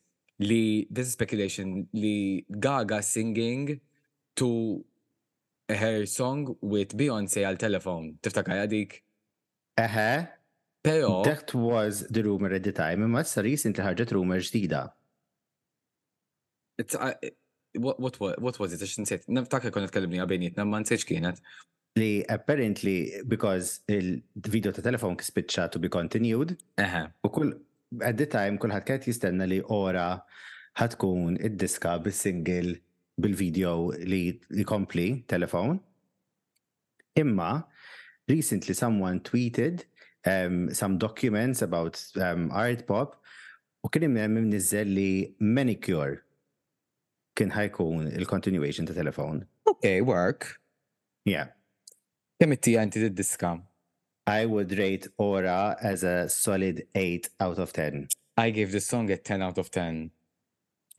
li, 0.50 0.86
this 0.90 1.06
is 1.06 1.12
speculation, 1.18 1.86
li 1.92 2.44
Gaga 2.66 3.00
singing 3.02 3.80
to 4.36 4.84
her 5.68 6.04
song 6.06 6.56
with 6.60 6.96
Beyoncé 6.96 7.46
al 7.48 7.56
telefon. 7.66 8.08
Tiftakar 8.22 8.62
għadik? 8.64 8.98
Eħe. 9.80 10.10
Pero. 10.84 11.22
That 11.22 11.54
was 11.54 12.00
the 12.10 12.24
rumor 12.24 12.50
at 12.58 12.64
the 12.66 12.72
time, 12.74 13.06
imma 13.06 13.22
s-saris 13.28 13.68
inti 13.70 13.86
ħarġet 13.86 14.16
rumor 14.18 14.42
ġdida 14.42 14.82
what, 17.78 17.98
what, 18.20 18.40
what 18.40 18.58
was 18.60 18.72
it? 18.74 18.80
Għax 18.82 18.98
nsejt, 19.00 19.24
naftak 19.32 19.66
kon 19.72 19.86
tkellimni 19.88 20.20
għabejnietna, 20.22 20.64
ma 20.68 20.80
nsejx 20.82 21.06
kienet. 21.08 21.40
Li 21.96 22.24
apparently, 22.32 23.20
because 23.28 23.80
il-video 23.88 24.72
ta' 24.72 24.82
telefon 24.84 25.16
kispicċa 25.16 25.68
to 25.72 25.78
be 25.80 25.88
continued, 25.92 26.56
u 27.22 27.28
kull, 27.28 27.52
at 28.00 28.16
the 28.16 28.26
time, 28.28 28.58
kullħat 28.60 28.86
kienet 28.88 29.08
jistenna 29.08 29.46
li 29.48 29.60
ora 29.68 30.16
ħatkun 30.80 31.36
id-diska 31.44 31.98
bil-single 32.00 32.78
bil-video 33.20 33.74
li 34.08 34.38
jkompli 34.64 35.24
telefon. 35.28 35.76
Imma, 37.20 37.64
recently 38.28 38.72
someone 38.74 39.20
tweeted 39.20 39.84
um, 40.24 40.70
some 40.72 40.96
documents 40.96 41.60
about 41.60 42.00
um, 42.20 42.48
art 42.56 42.86
pop 42.88 43.18
u 43.84 43.90
kien 43.92 44.14
hemm 44.16 44.44
nizzelli 44.48 45.34
manicure 45.40 46.20
kien 47.42 47.50
ħajkun 47.54 48.10
il-continuation 48.14 48.86
ta' 48.86 48.94
telefon. 48.94 49.42
Ok, 49.66 50.00
work. 50.06 50.48
Yeah. 51.26 51.50
Kemm 52.38 52.54
it-tija 52.54 52.82
inti 52.86 53.02
tiddiska? 53.02 53.56
I 54.30 54.46
would 54.46 54.70
rate 54.78 55.08
Aura 55.18 55.76
as 55.82 56.04
a 56.06 56.28
solid 56.30 56.84
8 56.94 57.28
out 57.40 57.58
of 57.58 57.72
10. 57.72 58.06
I 58.38 58.50
gave 58.52 58.70
the 58.70 58.80
song 58.80 59.10
a 59.10 59.16
10 59.16 59.42
out 59.42 59.58
of 59.58 59.70
10. 59.70 60.12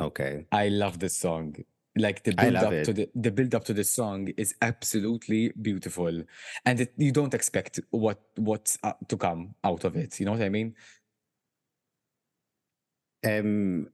Okay. 0.02 0.46
I 0.52 0.68
love 0.70 1.00
this 1.00 1.16
song. 1.18 1.56
Like 1.96 2.24
the 2.24 2.34
build 2.34 2.56
up 2.58 2.74
it. 2.74 2.86
to 2.86 2.94
the, 2.94 3.10
the 3.14 3.32
build 3.32 3.54
up 3.56 3.64
to 3.66 3.74
the 3.74 3.84
song 3.84 4.28
is 4.38 4.56
absolutely 4.64 5.54
beautiful, 5.62 6.24
and 6.66 6.82
it, 6.82 6.92
you 6.98 7.12
don't 7.12 7.36
expect 7.36 7.80
what 7.92 8.20
what's 8.36 8.80
uh, 8.82 8.94
to 9.10 9.16
come 9.16 9.54
out 9.64 9.84
of 9.84 9.96
it. 9.96 10.20
You 10.20 10.26
know 10.26 10.32
what 10.32 10.42
I 10.42 10.50
mean? 10.50 10.74
Um, 13.24 13.90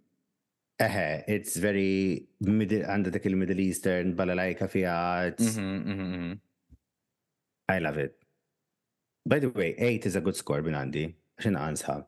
uh 0.79 1.17
It's 1.27 1.55
very 1.57 2.27
middle 2.39 2.83
the 3.03 3.19
middle 3.35 3.59
eastern, 3.59 4.15
balalaika 4.15 4.67
فيها 4.67 5.27
it's, 5.29 5.43
mm-hmm, 5.57 5.87
mm-hmm, 5.91 6.13
mm-hmm. 6.13 6.33
I 7.67 7.79
love 7.79 7.97
it. 7.97 8.15
By 9.25 9.39
the 9.39 9.49
way, 9.49 9.75
8 9.77 10.05
is 10.05 10.15
a 10.15 10.21
good 10.21 10.35
score 10.35 10.61
Binandi. 10.61 11.13
عندي 11.13 11.15
Should 11.39 11.55
answer. 11.57 12.05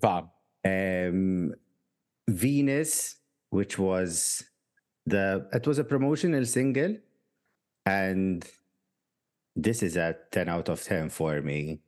Bob. 0.00 0.30
Um, 0.64 1.52
Venus, 2.28 3.16
which 3.50 3.78
was 3.78 4.42
the 5.06 5.46
it 5.52 5.66
was 5.66 5.78
a 5.78 5.84
promotional 5.84 6.44
single, 6.46 6.96
and 7.84 8.44
this 9.56 9.82
is 9.82 9.96
a 9.96 10.16
10 10.32 10.48
out 10.48 10.68
of 10.68 10.82
10 10.82 11.10
for 11.10 11.40
me. 11.42 11.80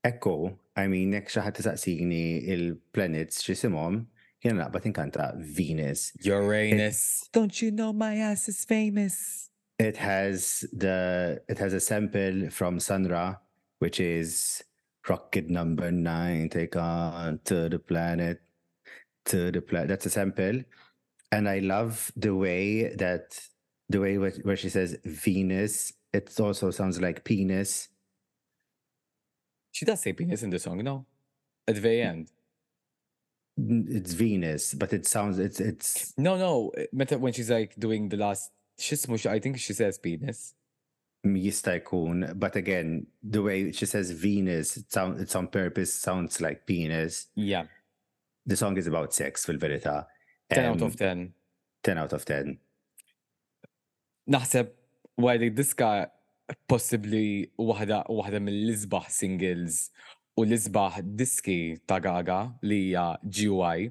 echo. 0.02 0.36
I 0.80 0.88
mean, 0.88 1.12
nek 1.12 1.28
xaħat 1.32 1.58
t-saqsini 1.58 2.20
il-planets 2.56 3.44
xisimom, 3.46 3.98
jena 4.44 4.62
naqbat 4.64 4.86
inkanta 4.90 5.26
Venus. 5.38 6.06
Uranus. 6.26 7.02
It, 7.26 7.38
Don't 7.38 7.62
you 7.62 7.72
know 7.72 7.92
my 7.92 8.16
ass 8.30 8.48
is 8.48 8.64
famous? 8.66 9.50
It 9.80 9.98
has 9.98 10.66
the 10.72 11.42
it 11.50 11.58
has 11.60 11.74
a 11.74 11.80
sample 11.80 12.50
from 12.50 12.80
Sunra, 12.80 13.38
which 13.80 14.00
is 14.00 14.64
rocket 15.08 15.50
number 15.50 15.92
nine, 15.92 16.50
take 16.50 16.76
on 16.76 17.40
to 17.46 17.68
the 17.70 17.80
planet, 17.80 18.42
to 19.26 19.52
the 19.52 19.62
planet. 19.62 19.88
That's 19.90 20.06
a 20.06 20.10
sample. 20.10 20.64
And 21.32 21.48
I 21.48 21.60
love 21.60 22.12
the 22.16 22.36
way 22.36 22.94
that 22.96 23.38
the 23.90 24.00
way 24.00 24.18
where, 24.18 24.32
where 24.44 24.56
she 24.58 24.70
says 24.70 24.98
Venus, 25.06 25.94
it 26.14 26.34
also 26.40 26.72
sounds 26.72 27.02
like 27.02 27.24
penis. 27.24 27.90
She 29.72 29.86
does 29.86 30.02
say 30.02 30.14
penis 30.14 30.44
in 30.44 30.50
the 30.50 30.60
song, 30.60 30.80
no? 30.84 31.06
At 31.68 31.76
the 31.76 31.82
very 31.82 32.02
end. 32.02 32.32
It's 33.58 34.14
Venus, 34.14 34.74
but 34.74 34.94
it 34.94 35.06
sounds 35.06 35.38
it's 35.38 35.60
it's 35.60 36.14
no 36.18 36.38
no. 36.38 36.70
Eh, 36.78 37.16
when 37.18 37.34
she's 37.34 37.50
like 37.52 37.76
doing 37.78 38.08
the 38.08 38.16
last 38.16 38.52
xismu, 38.80 39.24
I 39.30 39.40
think 39.40 39.58
she 39.58 39.74
says 39.74 39.98
penis. 39.98 40.54
Jista' 41.28 41.84
jkun, 41.84 42.40
but 42.40 42.56
again, 42.56 43.08
the 43.22 43.42
way 43.42 43.74
she 43.74 43.86
says 43.86 44.12
Venus, 44.12 44.78
it 44.78 44.90
sound, 44.94 45.20
it's 45.20 45.36
on 45.36 45.48
purpose, 45.50 45.94
sounds 45.94 46.40
like 46.40 46.66
penis. 46.66 47.28
Yeah. 47.36 47.66
The 48.46 48.56
song 48.56 48.78
is 48.78 48.88
about 48.88 49.14
sex, 49.14 49.44
fil 49.46 49.58
verita. 49.58 50.06
10 50.52 50.66
out 50.66 50.82
um, 50.82 50.88
of 50.88 50.96
10. 50.96 51.34
10 51.84 51.98
out 51.98 52.14
of 52.14 52.24
10. 52.24 52.58
why 55.18 55.36
did 55.36 55.58
this 55.58 55.74
guy, 55.74 56.08
possibly 56.68 57.52
waħda 57.58 58.06
waħda 58.10 58.40
mill-isbaħ 58.44 59.10
singles 59.16 59.90
u 60.38 60.46
l-isbaħ 60.46 61.02
diski 61.20 61.56
ta' 61.86 62.00
Gaga 62.00 62.38
li 62.64 62.78
hija 62.90 63.06
GUI. 63.24 63.90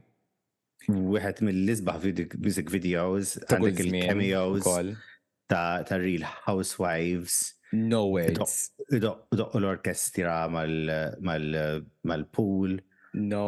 Wieħed 0.88 1.42
mill-isbaħ 1.44 2.05
music 2.40 2.71
videos, 2.73 3.37
għandek 3.49 3.83
il-cameos 3.85 4.66
ta' 5.49 5.83
ta' 5.85 5.99
Real 6.01 6.25
Housewives. 6.49 7.55
No 7.73 8.07
words. 8.16 8.73
l-orkestra 8.90 10.49
mal-pool. 12.05 12.79
No 13.14 13.47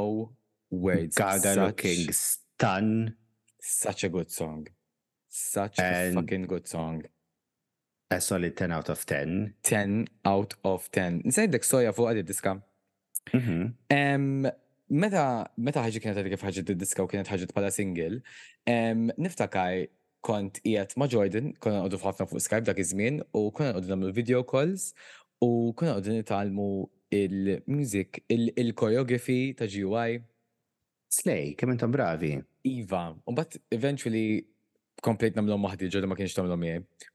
words. 0.71 1.17
Gaga 1.17 1.55
looking 1.65 2.13
stun. 2.13 3.17
Such 3.61 4.05
a 4.05 4.09
good 4.09 4.31
song. 4.31 4.67
Such 5.29 5.79
a 5.79 6.13
fucking 6.13 6.47
good 6.47 6.67
song. 6.69 7.03
A 8.11 8.21
solid 8.21 8.57
10 8.57 8.73
out 8.73 8.89
of 8.91 9.07
10. 9.07 9.55
10 9.63 10.07
out 10.27 10.55
of 10.65 10.91
10. 10.91 11.23
Nsejdek 11.31 11.63
soja 11.65 11.93
fuq 11.95 12.11
għadid 12.11 12.27
diska. 12.27 12.57
Mhm. 13.31 14.49
Meta 15.01 15.23
meta 15.67 15.85
ħagġi 15.85 16.01
kienet 16.03 16.19
għadib 16.19 16.43
ħagġi 16.43 16.75
diska 16.81 17.05
u 17.07 17.11
kienet 17.13 17.31
ħagġi 17.31 17.55
pala 17.55 17.71
single, 17.71 18.17
niftakaj 19.23 19.85
kont 20.27 20.59
jgħat 20.67 20.97
ma' 20.99 21.07
Jordan, 21.13 21.53
konna 21.63 21.85
f'ħafna 21.87 22.25
ħafna 22.25 22.27
fuq 22.33 22.43
Skype 22.49 22.67
dak 22.67 22.81
iż-żmien 22.83 23.21
u 23.39 23.45
konna 23.55 23.77
għodu 23.77 23.87
nagħmlu 23.93 24.11
video 24.17 24.43
calls 24.51 24.89
u 25.47 25.53
konna 25.79 25.95
għodu 26.01 26.17
nitalmu 26.19 26.67
il-music, 27.15 28.25
il-choreography 28.31 29.39
ta' 29.61 29.71
GUI. 29.71 30.19
Slej, 31.21 31.55
kemm 31.59 31.77
intom 31.79 31.95
bravi. 31.95 32.35
Iva, 32.73 33.13
u 33.25 33.33
bat 33.39 33.55
eventually 33.71 34.41
komplejt 35.03 35.39
namlom 35.39 35.63
maħdi 35.69 35.93
ġodda 35.95 36.07
ma 36.11 36.19
kienx 36.19 36.35
tamlom 36.35 36.67
jgħaj. 36.67 37.09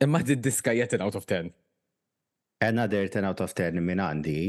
Imma 0.00 0.22
did 0.22 0.42
diska 0.42 0.72
jett 0.74 0.90
10 0.90 1.00
out 1.02 1.14
of 1.14 1.26
10. 1.26 1.50
Another 2.60 3.08
10 3.08 3.24
out 3.28 3.40
of 3.44 3.52
10 3.60 3.80
minn 3.88 4.02
għandi 4.04 4.42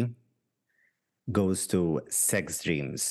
goes 1.38 1.64
to 1.72 1.80
Sex 2.18 2.60
Dreams. 2.66 3.08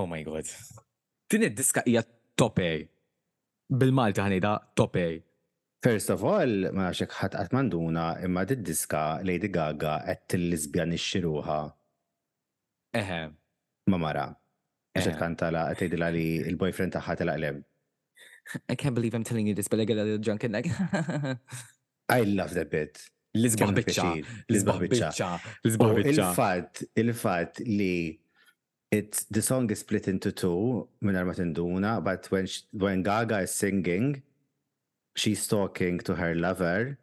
Oh 0.00 0.06
my 0.10 0.20
god. 0.28 0.50
Din 1.34 1.46
id-diska 1.48 1.82
hija 1.90 2.02
top 2.42 2.58
A. 2.62 2.68
Bil-Malti 3.82 4.22
ħanida 4.22 4.50
top 4.78 4.98
A. 5.02 5.06
First 5.86 6.12
of 6.14 6.22
all, 6.26 6.52
ma 6.74 6.86
nafx 6.86 7.02
hekk 7.04 7.18
ħadd 7.24 7.38
qatt 7.40 7.56
manduna 7.58 8.06
imma 8.28 8.44
did 8.50 8.62
diska 8.68 9.02
Lady 9.30 9.50
Gaga 9.56 9.96
qed 10.08 10.26
tillizbjan 10.36 10.94
ix-xiruħa. 10.98 11.58
Eħe. 13.02 13.22
Ma 13.90 14.02
mara. 14.06 14.28
Għax 14.94 15.08
qed 15.10 15.22
kantala 15.24 15.66
qed 15.72 15.82
tgħidilha 15.88 16.10
li 16.14 16.26
l-boyfriend 16.52 16.94
tagħha 16.98 17.18
tilaqleb. 17.24 17.64
I 18.68 18.74
can't 18.74 18.94
believe 18.94 19.14
I'm 19.14 19.24
telling 19.24 19.46
you 19.46 19.54
this, 19.54 19.68
but 19.68 19.80
I 19.80 19.84
get 19.84 19.98
a 19.98 20.02
little 20.02 20.18
drunk 20.18 20.44
and 20.44 20.54
like. 20.54 20.68
I 22.08 22.20
love 22.22 22.54
that 22.54 22.70
bit. 22.70 23.02
Lisbon 23.34 23.74
isbaħ 23.74 24.12
Lisbon 24.14 24.14
l 24.16 24.44
Lisbon 24.48 24.78
bitca 24.80 25.08
bitċa. 25.12 26.84
Il-fat, 27.00 27.60
li 27.66 28.18
it's 28.90 29.24
the 29.26 29.42
song 29.42 29.68
is 29.70 29.80
split 29.82 30.08
into 30.08 30.32
two 30.32 30.88
minn 31.02 31.16
arma 31.16 32.00
but 32.00 32.24
when 32.30 32.46
she, 32.46 32.62
when 32.72 33.02
Gaga 33.02 33.40
is 33.40 33.52
singing, 33.52 34.22
she's 35.16 35.46
talking 35.46 35.98
to 35.98 36.14
her 36.14 36.34
lover, 36.34 36.98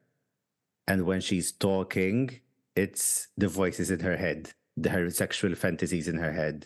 and 0.87 1.03
when 1.05 1.21
she's 1.21 1.51
talking, 1.51 2.39
it's 2.75 3.27
the 3.37 3.47
voices 3.47 3.91
in 3.91 3.99
her 3.99 4.17
head, 4.17 4.49
the, 4.75 4.89
her 4.89 5.11
sexual 5.11 5.53
fantasies 5.53 6.07
in 6.07 6.17
her 6.17 6.31
head. 6.31 6.65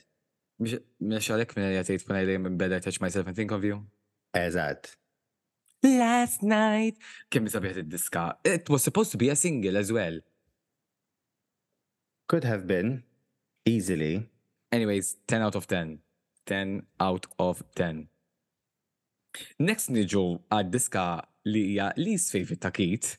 when 0.60 0.80
I 1.12 1.20
lay 1.20 2.34
in 2.36 2.58
bed 2.58 2.72
I 2.72 2.80
touch 2.80 3.02
myself 3.02 3.28
and 3.28 3.36
think 3.36 3.52
of 3.52 3.66
you. 3.66 3.84
Eżatt. 4.36 4.94
Last 5.84 6.42
night. 6.44 6.98
Kemm 7.30 7.48
sabiħet 7.52 7.84
id-diska. 7.86 8.24
It 8.44 8.70
was 8.70 8.84
supposed 8.84 9.12
to 9.14 9.18
be 9.20 9.30
a 9.30 9.36
single 9.38 9.78
as 9.78 9.92
well. 9.92 10.20
Could 12.28 12.44
have 12.44 12.68
been. 12.68 13.04
Easily. 13.66 14.28
Anyways, 14.72 15.18
10 15.28 15.42
out 15.42 15.56
of 15.56 15.68
10. 15.68 16.00
10 16.46 16.84
out 17.00 17.26
of 17.40 17.62
10. 17.76 18.08
Next 19.60 19.92
niġu 19.94 20.40
għad-diska 20.50 21.06
li 21.48 21.62
hija 21.74 21.90
least 21.98 22.32
favorite 22.34 22.62
ta' 22.64 22.72
Keith. 22.72 23.14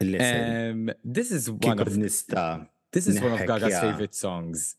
Um, 0.00 0.90
this 1.04 1.30
is 1.30 1.50
one 1.50 1.78
of 1.78 1.88
nista. 1.94 2.68
This 2.92 3.06
is 3.06 3.20
one 3.20 3.32
of 3.32 3.46
Gaga's 3.46 3.70
yeah. 3.70 3.80
favorite 3.80 4.14
songs. 4.14 4.76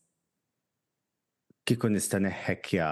Kikun 1.66 1.94
nista 1.96 2.20
neħekja 2.20 2.90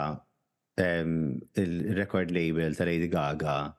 um, 0.79 1.41
il-record 1.57 2.31
label 2.31 2.75
ta' 2.77 2.85
Lady 2.89 3.09
Gaga 3.13 3.73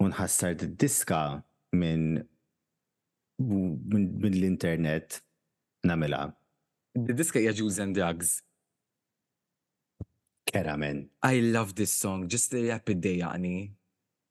unħassar 0.00 0.54
diska 0.58 1.40
minn 1.74 2.20
min, 3.38 4.12
min 4.18 4.34
l-internet 4.34 5.20
namela. 5.86 6.28
Diska 6.96 7.38
hija 7.42 7.52
Jews 7.54 7.78
and 7.82 7.94
Drugs. 7.98 8.38
Kera 10.48 10.78
men. 10.78 11.06
I 11.22 11.40
love 11.44 11.74
this 11.74 11.92
song, 11.92 12.26
just 12.28 12.50
the 12.50 12.68
happy 12.70 12.94
day 12.94 13.18
yani. 13.20 13.70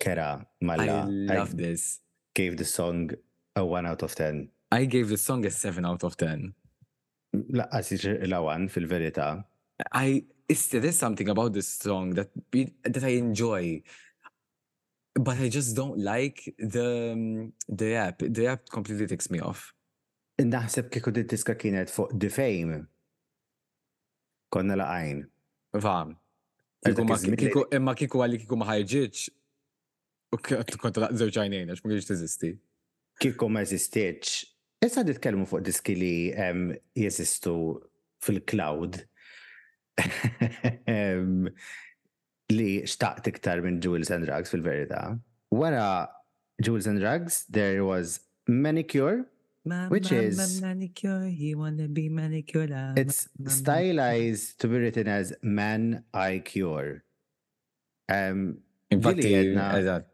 Kera, 0.02 0.46
malla. 0.64 1.06
I 1.08 1.36
love 1.38 1.54
I 1.54 1.62
this. 1.62 2.00
Gave 2.34 2.58
the 2.58 2.66
song 2.66 3.12
a 3.56 3.64
one 3.64 3.86
out 3.86 4.04
of 4.04 4.16
ten. 4.16 4.50
I 4.72 4.86
gave 4.86 5.10
the 5.10 5.18
song 5.18 5.46
a 5.46 5.52
seven 5.52 5.86
out 5.86 6.04
of 6.04 6.18
ten. 6.18 6.54
10. 7.34 7.46
Laqqas 7.54 8.28
la 8.28 8.42
one 8.42 8.68
fil-verita. 8.68 9.44
I 9.92 10.26
still 10.56 10.86
is 10.86 10.98
something 10.98 11.28
about 11.30 11.54
this 11.54 11.68
song 11.68 12.12
that 12.12 12.30
be, 12.52 12.72
that 12.84 13.04
I 13.04 13.10
enjoy. 13.20 13.82
But 15.16 15.40
I 15.40 15.50
just 15.50 15.76
don't 15.76 15.98
like 16.00 16.42
the 16.60 17.12
um, 17.14 17.54
the 17.68 17.96
app. 17.96 18.20
The 18.20 18.48
app 18.48 18.70
completely 18.70 19.08
takes 19.08 19.30
me 19.32 19.40
off. 19.42 19.74
Naħseb 20.40 20.90
kieku 20.92 21.12
diska 21.12 21.56
kienet 21.58 21.90
fuq 21.90 22.12
The 22.20 22.30
Fame. 22.30 22.88
Konna 24.54 24.76
laqajn. 24.78 25.26
Fam. 25.82 26.16
Imma 26.86 27.96
kiku 27.96 28.22
għalli 28.22 28.40
kiku 28.44 28.60
maħħajġiċ. 28.62 29.28
U 30.38 30.40
konta 30.84 31.08
laq 31.08 31.18
zewċ 31.18 31.42
għajnejn, 31.42 31.74
għax 31.74 31.84
mħiġ 31.88 32.08
tizisti. 32.12 32.52
Kiku 33.18 33.50
ma 33.50 33.66
jizistieċ. 33.66 34.38
Issa 34.86 35.02
ditkellmu 35.08 35.48
fuq 35.50 35.66
diski 35.66 35.96
li 35.98 36.16
jesistu 36.94 37.58
fil-cloud. 38.22 39.02
Ehm, 40.94 41.48
li 42.58 42.70
xtaqt 42.90 43.30
iktar 43.32 43.62
minn 43.66 43.80
Jewels 43.84 44.10
and 44.14 44.26
Drugs 44.28 44.50
fil-verità. 44.54 45.18
Wara 45.54 45.86
Jewels 46.62 46.88
and 46.88 47.00
Drugs, 47.02 47.46
there 47.50 47.84
was 47.84 48.20
Manicure, 48.48 49.26
ma, 49.66 49.90
which 49.90 50.12
ma, 50.12 50.18
is 50.18 50.38
ma, 50.62 50.68
manicure, 50.68 51.26
he 51.28 51.54
wanna 51.56 51.88
be 51.90 52.08
manicure. 52.08 52.68
La, 52.68 52.92
ah, 52.92 52.94
it's 52.96 53.28
stylized 53.48 54.60
to 54.62 54.70
be 54.70 54.78
written 54.78 55.08
as 55.08 55.34
Man 55.42 56.06
I 56.14 56.40
Cure. 56.40 57.04
Um, 58.10 58.60
Infatti, 58.90 59.34
eżat. 59.34 60.06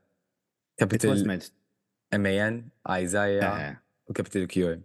Capital. 0.79 1.39
M-A-N, 2.13 2.71
Isaiah, 3.01 3.41
u 3.41 3.45
uh-huh. 3.45 3.75
Capital 4.15 4.47
Cure. 4.47 4.79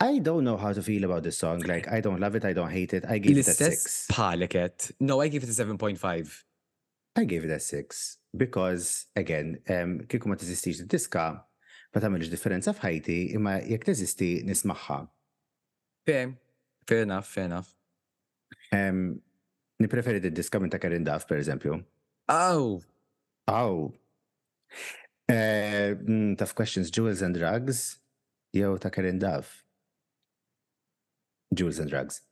I 0.00 0.18
don't 0.18 0.44
know 0.44 0.56
how 0.56 0.72
to 0.72 0.82
feel 0.82 1.02
about 1.04 1.24
this 1.24 1.38
song. 1.38 1.60
Like, 1.60 1.88
I 1.90 2.00
don't 2.00 2.20
love 2.20 2.36
it. 2.36 2.44
I 2.44 2.52
don't 2.52 2.70
hate 2.70 2.94
it. 2.94 3.04
I 3.08 3.18
give 3.18 3.36
it, 3.36 3.40
a 3.40 3.50
six. 3.52 4.06
Paliket. 4.10 4.92
No, 5.00 5.20
I 5.20 5.26
give 5.26 5.42
it 5.42 5.48
a 5.48 5.52
7.5. 5.52 6.42
I 7.16 7.24
gave 7.24 7.44
it 7.44 7.50
a 7.50 7.58
six 7.58 8.18
because, 8.36 9.06
again, 9.22 9.46
um, 9.74 9.90
kikum 10.10 10.26
ma 10.32 10.36
teżistix 10.40 10.76
diska, 10.92 11.26
ma 11.94 12.00
tamilx 12.04 12.26
differenza 12.34 12.70
f'ħajti, 12.78 13.16
imma 13.34 13.56
jek 13.72 13.88
teżisti 13.90 14.28
nismaħħa. 14.46 14.98
Fair, 16.06 16.28
fair 16.86 17.02
enough, 17.08 17.26
fair 17.34 17.46
enough. 17.50 17.70
Um, 18.78 19.00
Nipreferi 19.82 20.20
diska 20.30 20.60
minn 20.62 20.70
ta' 20.70 20.78
Karin 20.80 21.04
Daf, 21.10 21.26
per 21.28 21.42
eżempju. 21.42 21.80
Aw! 22.34 22.70
Aw! 23.52 23.82
Eh, 25.28 25.94
mm, 25.94 26.38
tough 26.38 26.54
questions, 26.54 26.88
jewels 26.90 27.20
and 27.22 27.34
drugs, 27.36 27.96
jew 28.54 28.78
ta' 28.78 28.90
Karin 28.90 29.18
Daf. 29.22 29.64
Jews 31.54 31.78
and 31.78 31.88
drugs. 31.90 32.22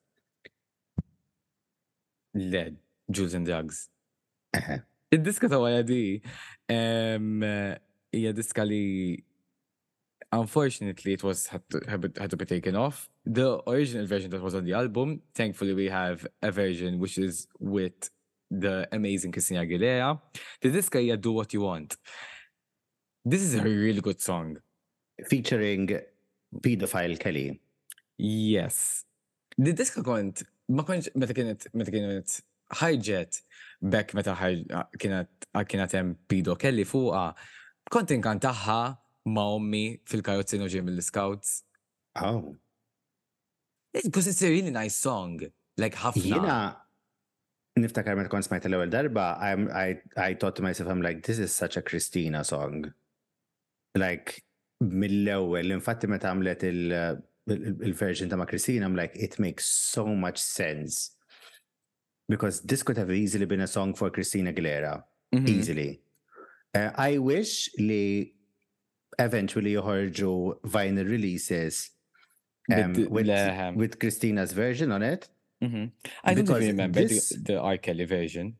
Le 2.34 2.70
Jews 3.10 3.34
and 3.34 3.46
drugs. 3.46 3.88
Aha. 4.54 4.82
Id-diska 5.10 5.48
ta' 5.48 5.60
wara 5.64 5.82
di 5.86 6.20
hija 8.14 8.32
diska 8.34 8.66
li 8.66 9.22
unfortunately 10.32 11.12
it 11.12 11.22
was 11.22 11.46
had 11.46 11.62
to, 11.70 11.80
had 11.88 12.30
to 12.30 12.36
be 12.36 12.44
taken 12.44 12.74
off. 12.76 13.08
The 13.24 13.48
original 13.70 14.06
version 14.06 14.30
that 14.30 14.42
was 14.42 14.54
on 14.54 14.64
the 14.64 14.74
album, 14.74 15.22
thankfully 15.34 15.72
we 15.74 15.86
have 15.86 16.26
a 16.42 16.50
version 16.50 16.98
which 16.98 17.16
is 17.18 17.46
with 17.58 18.10
the 18.50 18.88
amazing 18.92 19.32
Christina 19.32 19.60
Aguilera. 19.60 20.20
The 20.60 20.70
diska 20.70 21.00
hija 21.02 21.20
Do 21.20 21.32
What 21.32 21.52
You 21.54 21.62
Want. 21.62 21.96
This 23.24 23.42
is 23.42 23.54
a 23.54 23.62
really 23.62 24.00
good 24.00 24.20
song. 24.20 24.58
Featuring 25.26 25.88
Pedophile 26.54 27.18
Kelly. 27.18 27.60
Yes. 28.18 29.05
Di 29.56 29.72
diska 29.72 30.02
kont, 30.04 30.42
ma 30.68 30.84
kont, 30.84 31.08
meta 31.16 31.32
kienet, 31.36 31.66
meta 31.72 31.90
kienet 31.92 32.32
ħajġet, 32.76 33.38
bekk 33.88 34.12
meta 34.18 34.34
kienet, 35.00 35.46
kienet 35.70 35.94
hemm 35.96 36.10
pido 36.28 36.56
kelli 36.60 36.84
fuqa, 36.84 37.22
kont 37.88 38.12
inkan 38.12 38.40
taħħa 38.44 38.76
ma' 39.32 39.46
ommi 39.56 39.84
fil 40.04 40.20
kajotzin 40.26 40.64
uġi 40.66 40.82
mill-scouts. 40.84 41.54
Oh. 42.20 42.52
Because 43.96 44.28
it's 44.28 44.42
a 44.42 44.50
really 44.50 44.70
nice 44.74 44.94
song, 45.00 45.40
like 45.80 45.96
ħafna. 46.04 46.32
Jena, 46.36 46.56
niftakar 47.80 48.18
meta 48.20 48.28
kont 48.28 48.44
smajt 48.44 48.68
l-ewwel 48.68 48.92
darba, 48.92 49.30
I, 49.40 49.96
I 50.20 50.34
thought 50.34 50.56
to 50.60 50.66
myself, 50.68 50.90
I'm 50.92 51.00
like, 51.00 51.24
this 51.26 51.38
is 51.40 51.48
such 51.54 51.78
a 51.80 51.82
Christina 51.82 52.44
song. 52.44 52.92
Like, 53.96 54.36
mill-ewwel, 54.84 55.72
infatti 55.80 56.12
meta 56.12 56.34
għamlet 56.34 56.68
il- 56.68 56.94
il-version 57.46 58.28
ta' 58.28 58.36
ma' 58.36 58.44
Christina, 58.44 58.84
I'm 58.86 58.94
like, 58.96 59.14
it 59.16 59.38
makes 59.38 59.66
so 59.66 60.06
much 60.06 60.38
sense. 60.38 61.10
Because 62.28 62.60
this 62.62 62.82
could 62.82 62.96
have 62.98 63.10
easily 63.10 63.46
been 63.46 63.60
a 63.60 63.68
song 63.68 63.94
for 63.94 64.10
Christina 64.10 64.50
Aguilera. 64.52 65.02
Mm 65.34 65.42
-hmm. 65.44 65.48
Easily. 65.56 66.00
Uh, 66.76 66.90
I 66.98 67.18
wish 67.18 67.70
li 67.78 68.34
eventually 69.18 69.72
joħorġu 69.72 70.60
vinyl 70.64 71.08
releases 71.08 71.90
um, 72.72 72.92
with, 72.92 73.10
with, 73.10 73.76
with, 73.76 73.98
Christina's 73.98 74.52
version 74.52 74.90
on 74.92 75.02
it. 75.02 75.30
Mm 75.62 75.70
-hmm. 75.72 75.90
I 76.24 76.34
don't 76.34 76.50
remember 76.58 77.02
this, 77.06 77.28
the, 77.30 77.40
the 77.54 77.58
R. 77.60 77.78
Kelly 77.78 78.04
version. 78.06 78.56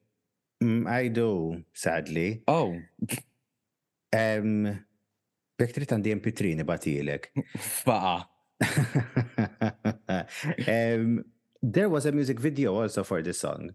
Mm, 0.63 0.87
I 0.87 1.11
do, 1.11 1.63
sadly. 1.75 2.43
Oh. 2.47 2.77
um, 4.17 4.81
Bek 5.59 5.73
trid 5.73 5.91
għandi 5.91 6.15
MP3 6.21 6.55
nibatilek. 6.63 7.33
Baqa. 7.85 8.25
um, 10.69 11.25
there 11.63 11.89
was 11.89 12.07
a 12.07 12.13
music 12.13 12.41
video 12.41 12.75
also 12.81 13.05
for 13.05 13.21
this 13.23 13.41
song. 13.41 13.71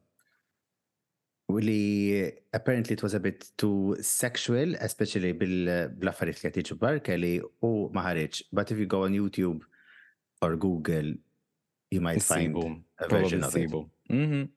Really, 1.50 2.32
apparently 2.54 2.94
it 2.94 3.04
was 3.04 3.14
a 3.14 3.20
bit 3.20 3.52
too 3.58 3.98
sexual, 4.02 4.74
especially 4.76 5.34
Bill 5.34 5.68
uh, 5.84 5.88
blaffariet 6.00 6.44
at 6.46 6.54
the 6.56 6.64
bar 6.76 7.00
kelli 7.00 7.36
u 7.42 7.52
oh, 7.62 7.92
Maharaj. 7.94 8.42
But 8.54 8.72
if 8.72 8.78
you 8.80 8.86
go 8.86 9.04
on 9.04 9.12
YouTube 9.14 9.62
or 10.42 10.56
Google, 10.56 11.14
you 11.92 12.00
might 12.02 12.24
find 12.24 12.56
a 13.00 13.08
version 13.08 13.44
of 13.44 13.54
it. 13.56 13.70
Mm 13.70 13.88
-hmm. 14.30 14.48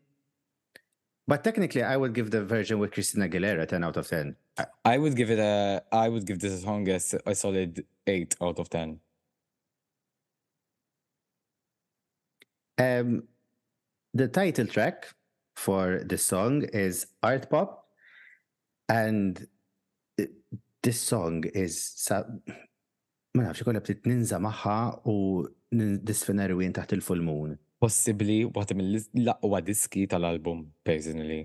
But 1.27 1.43
technically, 1.43 1.83
I 1.83 1.97
would 1.97 2.15
give 2.15 2.31
the 2.31 2.43
version 2.45 2.79
with 2.81 2.93
Christina 2.95 3.25
Aguilera 3.25 3.67
10 3.67 3.83
out 3.85 3.97
of 3.97 4.07
10. 4.09 4.37
I 4.85 4.97
would 4.99 5.17
give 5.17 5.31
it 5.31 5.39
a, 5.41 5.83
I 5.91 6.09
would 6.09 6.27
give 6.27 6.39
this 6.39 6.53
song 6.63 6.87
a, 6.89 7.01
a 7.27 7.35
solid 7.35 7.85
8 8.07 8.37
out 8.41 8.59
of 8.61 8.69
10. 8.69 9.01
Um, 12.79 13.25
the 14.15 14.29
title 14.29 14.67
track 14.67 15.07
for 15.57 16.01
the 16.05 16.19
song 16.19 16.63
is 16.73 17.07
Art 17.23 17.49
Pop, 17.51 17.87
and 18.89 19.47
this 20.83 21.01
song 21.01 21.45
is 21.45 22.09
ma 23.35 23.43
nafx 23.43 23.63
ikolla 23.65 23.81
btit 23.83 24.05
ninza 24.07 24.37
magħha 24.43 24.75
u 25.11 25.15
disfina 26.09 26.45
rwien 26.53 26.75
taħt 26.77 26.93
il-full 26.99 27.23
moon. 27.27 27.55
Possibly 27.83 28.45
waħda 28.55 28.77
mill-laqwa 28.79 29.59
diski 29.67 30.05
tal-album, 30.13 30.61
personally. 30.87 31.41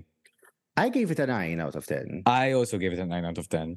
I 0.78 0.86
gave 0.94 1.10
it 1.10 1.18
a 1.18 1.26
9 1.26 1.58
out 1.60 1.74
of 1.74 1.88
10. 1.90 2.22
I 2.26 2.52
also 2.58 2.78
gave 2.78 2.92
it 2.94 3.02
a 3.02 3.06
9 3.06 3.24
out 3.26 3.38
of 3.38 3.48
10. 3.48 3.74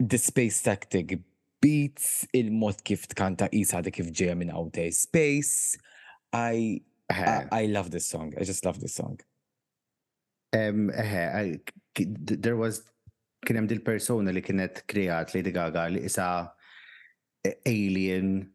The 0.00 0.18
space 0.20 0.60
tactic 0.68 1.16
beats 1.64 2.26
il-mod 2.42 2.84
kif 2.84 3.08
tkanta 3.14 3.48
isa 3.62 3.80
dik 3.82 4.02
kif 4.02 4.12
ġeja 4.12 4.36
minn 4.36 4.52
outer 4.52 4.92
space. 4.94 5.78
I, 6.32 6.80
I, 7.10 7.44
I 7.50 7.66
love 7.66 7.90
this 7.90 8.06
song. 8.06 8.34
I 8.38 8.44
just 8.44 8.64
love 8.64 8.80
this 8.80 8.94
song. 8.94 9.18
Um, 10.54 10.90
I, 10.96 11.60
there 11.98 12.56
was 12.56 12.82
kien 13.44 13.56
hemm 13.60 13.66
dil-persona 13.68 14.32
li 14.34 14.42
kienet 14.42 14.80
kreat 14.90 15.34
Lady 15.34 15.52
Gaga 15.54 15.84
li 15.92 16.00
isa 16.08 16.50
e, 17.46 17.52
alien 17.70 18.48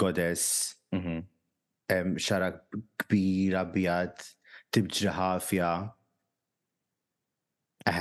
goddess 0.00 0.76
mm 0.94 1.00
-hmm. 1.02 1.18
um, 1.92 2.14
xara 2.26 2.48
kbira 3.02 3.66
bjad 3.72 4.14
tibġri 4.72 5.10
ħafja. 5.16 5.70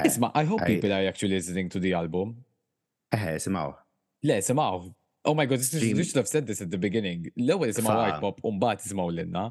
Isma, 0.06 0.30
I 0.36 0.44
hope 0.46 0.66
people 0.68 0.92
are 0.94 1.08
actually 1.08 1.34
listening 1.36 1.70
to 1.72 1.80
the 1.80 1.94
album. 1.98 2.44
Eh, 3.16 3.40
simaw. 3.42 3.72
Le, 4.22 4.38
simaw, 4.44 4.86
Oh 5.26 5.34
my 5.34 5.46
god, 5.46 5.60
you 5.74 6.04
should 6.04 6.16
have 6.16 6.28
said 6.28 6.48
this 6.48 6.62
at 6.66 6.72
the 6.74 6.80
beginning. 6.88 7.28
L-ewwel 7.38 7.74
isimgħu 7.74 7.92
White 7.94 8.20
Pop 8.24 8.40
u 8.48 8.54
mbagħad 8.56 8.88
isimgħu 8.88 9.46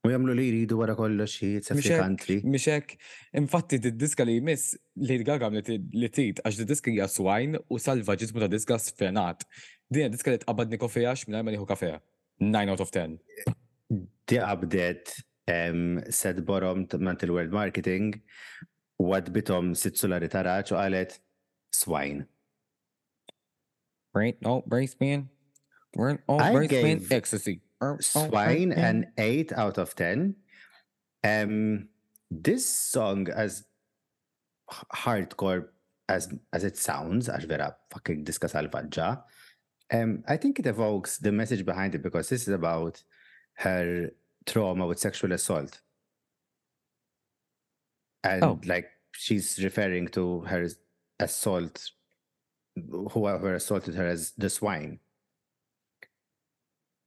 U 0.00 0.08
jagħmlu 0.10 0.32
li 0.34 0.46
jridu 0.48 0.78
wara 0.80 0.94
kollox 0.96 1.34
hits 1.44 1.70
fi 1.76 1.90
country. 2.00 2.38
Mishek, 2.48 2.94
infatti 3.36 3.76
id-diska 3.76 4.24
li 4.24 4.38
jmiss 4.38 4.70
Lady 4.96 5.26
Gaga 5.28 5.50
għamlet 5.50 5.68
li 5.92 6.08
tit 6.08 6.40
għax 6.40 6.62
id-diska 6.64 6.88
hija 6.94 7.06
wine 7.26 7.60
u 7.68 7.76
salvaġiżmu 7.84 8.40
ta' 8.40 8.48
diska 8.48 8.78
sfenat. 8.80 9.44
Din 9.92 10.10
diska 10.14 10.32
li 10.32 10.40
tqabad 10.40 10.72
kofi 10.80 11.04
għax 11.04 11.26
minn 11.28 11.44
ma 11.44 11.52
nieħu 11.52 11.68
kafe. 11.68 11.98
9 12.40 12.72
out 12.72 12.80
of 12.80 12.94
10. 12.96 13.18
Di 14.24 14.40
qabdet 14.40 15.12
sed 16.16 16.40
borom 16.48 16.86
il 16.94 17.30
World 17.34 17.52
Marketing 17.52 18.14
u 18.98 19.12
bitom 19.36 19.74
sit 19.76 20.00
solari 20.00 20.32
taraċ 20.32 20.72
u 20.72 20.80
għalet 20.80 21.18
swine. 21.76 22.24
Brain, 24.12 24.34
oh, 24.44 24.62
brain 24.66 24.88
man, 25.00 25.28
Brain, 25.92 26.18
oh, 26.28 26.38
I 26.38 26.52
brain 26.52 26.68
gave 26.68 27.12
ecstasy. 27.12 27.60
Oh, 27.80 27.96
Swine 28.00 28.72
and 28.72 29.04
an 29.06 29.12
8 29.16 29.52
out 29.52 29.78
of 29.78 29.94
10. 29.94 30.34
Um, 31.24 31.88
this 32.30 32.68
song, 32.68 33.28
as 33.30 33.64
hardcore 34.94 35.66
as 36.08 36.32
as 36.52 36.64
it 36.64 36.76
sounds, 36.76 37.28
as 37.28 37.44
vera 37.44 37.76
fucking 37.90 38.24
diska 38.24 38.46
salvaġġa, 38.54 39.08
um, 39.98 40.12
I 40.28 40.36
think 40.36 40.58
it 40.58 40.66
evokes 40.66 41.18
the 41.18 41.32
message 41.32 41.64
behind 41.64 41.94
it 41.94 42.02
because 42.02 42.28
this 42.28 42.42
is 42.42 42.54
about 42.54 43.02
her 43.56 44.10
trauma 44.46 44.86
with 44.86 44.98
sexual 44.98 45.32
assault. 45.32 45.80
And 48.22 48.42
oh. 48.44 48.60
like 48.64 48.90
she's 49.12 49.58
referring 49.62 50.08
to 50.08 50.40
her 50.42 50.66
assault 51.18 51.90
whoever 53.10 53.54
assaulted 53.54 53.94
her 53.94 54.06
as 54.06 54.32
the 54.38 54.48
swine. 54.50 54.98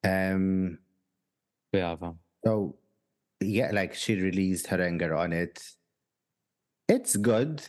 Um, 0.03 0.79
yeah. 1.71 1.95
So, 2.45 2.75
yeah, 3.39 3.69
like 3.71 3.93
she 3.93 4.15
released 4.19 4.67
her 4.67 4.81
anger 4.81 5.15
on 5.15 5.31
it. 5.33 5.63
It's 6.89 7.15
good, 7.15 7.61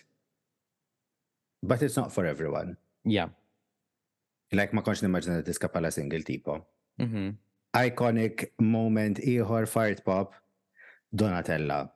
but 1.63 1.83
it's 1.83 1.97
not 1.97 2.13
for 2.13 2.27
everyone. 2.27 2.77
Yeah. 3.05 3.29
Like, 4.53 4.73
ma 4.75 4.83
konx 4.83 5.03
nimmaġna 5.03 5.43
tiska 5.45 5.69
pala 5.73 5.91
single 5.91 6.21
tipo. 6.23 6.57
Mm 7.01 7.11
-hmm. 7.13 7.31
Iconic 7.75 8.45
moment 8.61 9.19
iħor 9.19 9.67
fart 9.67 10.05
pop 10.05 10.35
Donatella. 11.13 11.91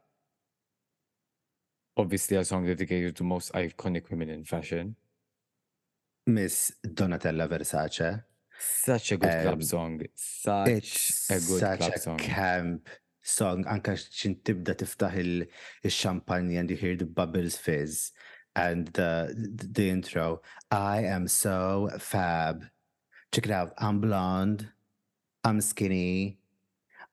Obviously 1.96 2.36
a 2.36 2.44
song 2.44 2.66
dedicated 2.66 3.14
to 3.16 3.24
most 3.24 3.52
iconic 3.54 4.08
women 4.10 4.28
in 4.30 4.44
fashion. 4.44 4.94
Miss 6.28 6.72
Donatella 6.86 7.48
Versace. 7.48 8.22
Such 8.58 9.12
a 9.12 9.16
good 9.16 9.30
um, 9.34 9.42
club 9.42 9.62
song. 9.62 9.98
Such 10.14 11.12
a 11.30 11.38
good 11.40 11.60
such 11.64 11.88
a 11.88 11.98
song. 11.98 12.18
camp 12.18 12.86
song. 13.22 13.64
Anka 13.64 13.96
xin 13.96 14.36
tibda 14.44 14.74
tiftaħ 14.78 15.16
il-champagne 15.24 16.58
and 16.60 16.70
you 16.70 16.76
hear 16.76 16.94
the 16.96 17.06
bubbles 17.06 17.56
fizz 17.56 18.12
and 18.54 18.88
the, 18.88 19.32
the, 19.72 19.88
intro. 19.88 20.42
I 20.70 21.02
am 21.04 21.28
so 21.28 21.88
fab. 21.98 22.64
Check 23.32 23.46
it 23.46 23.52
out. 23.52 23.72
I'm 23.78 24.00
blonde. 24.00 24.66
I'm 25.44 25.60
skinny. 25.62 26.40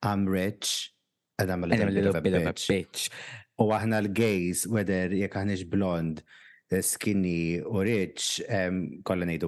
I'm 0.03 0.25
rich. 0.25 0.91
And 1.39 1.51
I'm 1.51 1.63
a 1.63 1.67
little, 1.67 1.87
bit, 2.19 2.33
of 2.33 2.45
a 2.49 2.53
bitch. 2.53 3.09
U 3.59 3.71
aħna 3.71 4.01
l-gays, 4.09 4.65
whether 4.67 5.07
jek 5.15 5.33
ħanix 5.37 5.63
blond, 5.71 6.21
skinny 6.81 7.59
u 7.65 7.83
rich 7.83 8.41
um, 8.49 9.01
kolla 9.03 9.25
it 9.31 9.43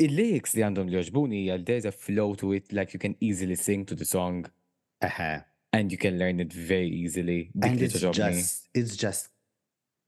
Il-lyrics 0.00 0.54
li 0.56 0.62
għandhom 0.64 0.88
li 0.88 0.94
joġbuni 0.96 1.38
hija 1.42 1.58
there's 1.62 1.84
a 1.84 1.92
flow 1.92 2.34
to 2.36 2.52
it 2.56 2.72
like 2.72 2.94
you 2.94 2.98
can 2.98 3.14
easily 3.20 3.54
sing 3.54 3.84
to 3.86 3.94
the 3.94 4.04
song. 4.04 4.46
Aha. 5.02 5.44
And 5.74 5.92
you 5.92 5.98
can 5.98 6.18
learn 6.18 6.40
it 6.40 6.52
very 6.52 6.88
easily. 6.88 7.50
And 7.62 7.82
it's 7.82 8.00
just, 8.00 8.68
it's 8.72 8.96
just 8.96 9.28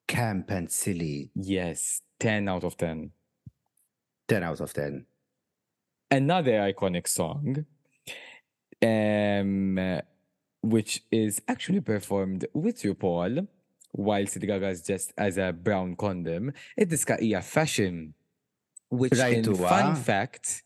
camp 0.09 0.51
and 0.51 0.71
silly. 0.71 1.31
Yes, 1.35 2.01
10 2.21 2.49
out 2.49 2.65
of 2.65 2.77
10. 2.79 3.11
10 4.29 4.43
out 4.43 4.61
of 4.61 4.73
10. 4.73 5.05
Another 6.11 6.73
iconic 6.73 7.07
song, 7.07 7.67
um, 8.83 10.01
which 10.63 11.03
is 11.13 11.43
actually 11.49 11.81
performed 11.81 12.47
with 12.55 12.83
you, 12.83 12.95
Paul 12.95 13.47
while 13.93 14.27
Sid 14.27 14.45
is 14.45 14.83
just 14.83 15.13
as 15.17 15.39
a 15.39 15.53
brown 15.53 15.97
condom, 15.97 16.53
id-diska 16.77 17.19
hija 17.21 17.43
fashion. 17.43 18.15
Which 18.89 19.17
right 19.19 19.39
in, 19.39 19.55
fun 19.55 19.97
fact, 19.97 20.65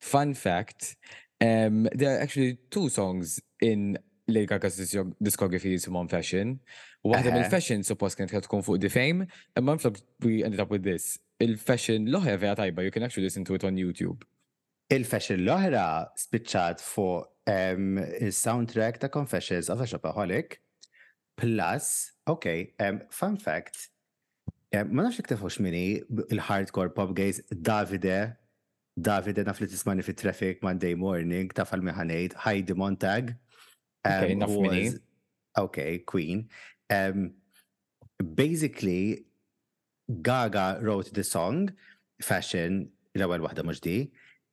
fun 0.00 0.34
fact, 0.34 0.96
um, 1.40 1.84
there 1.92 2.16
are 2.16 2.20
actually 2.20 2.58
two 2.70 2.88
songs 2.88 3.40
in 3.60 3.96
Lady 4.26 4.46
Gaga's 4.46 4.76
discography 5.22 5.70
jisumon 5.76 6.10
fashion. 6.10 6.58
Waħda 7.06 7.32
mill 7.32 7.42
uh-huh. 7.44 7.54
fashion 7.54 7.82
suppost 7.86 8.18
kienet 8.18 8.48
tkun 8.48 8.64
fuq 8.66 8.80
The 8.80 8.90
Fame, 8.90 9.28
imma 9.60 9.76
flok 9.78 10.00
we 10.20 10.42
ended 10.42 10.58
up 10.60 10.70
with 10.70 10.82
this. 10.82 11.18
Il-fashion 11.40 12.08
l-oħra 12.08 12.38
vera 12.38 12.56
tajba, 12.64 12.82
you 12.82 12.90
can 12.90 13.02
actually 13.04 13.22
listen 13.24 13.44
to 13.44 13.54
it 13.54 13.62
on 13.64 13.76
YouTube. 13.76 14.22
Il-fashion 14.90 15.46
l 15.46 15.78
spiċċat 16.26 16.82
fuq 16.82 17.50
um, 17.52 17.98
il-soundtrack 18.20 19.02
ta' 19.02 19.10
Confessions 19.18 19.68
of 19.70 19.80
a 19.82 19.86
Shopaholic. 19.86 20.58
Plus, 21.36 22.12
ok, 22.26 22.68
um, 22.80 23.00
fun 23.10 23.36
fact, 23.44 23.90
um, 24.74 24.88
ma 24.96 25.02
nafx 25.04 25.20
iktefux 25.20 25.58
minni 25.64 26.00
il-hardcore 26.36 26.94
pop 26.96 27.12
gays 27.18 27.40
Davide, 27.68 28.14
Davide 29.08 29.44
naf 29.44 29.60
li 29.60 29.68
tismani 29.68 30.04
fit 30.06 30.16
traffic 30.22 30.62
Monday 30.66 30.94
morning, 31.02 31.50
taf 31.58 31.74
għal-miħanejt, 31.76 32.36
Heidi 32.46 32.76
Montag. 32.82 33.34
Um, 34.00 34.08
ok, 34.16 34.32
naf 34.44 34.54
minni. 34.54 34.86
Ok, 35.62 35.78
Queen. 36.08 36.46
Um, 36.92 37.22
basically, 38.40 39.26
Gaga 40.22 40.80
wrote 40.80 41.12
the 41.18 41.24
song, 41.24 41.60
Fashion, 42.30 42.80
l-ewel 43.16 43.44
wahda 43.44 43.64
mux 43.64 43.82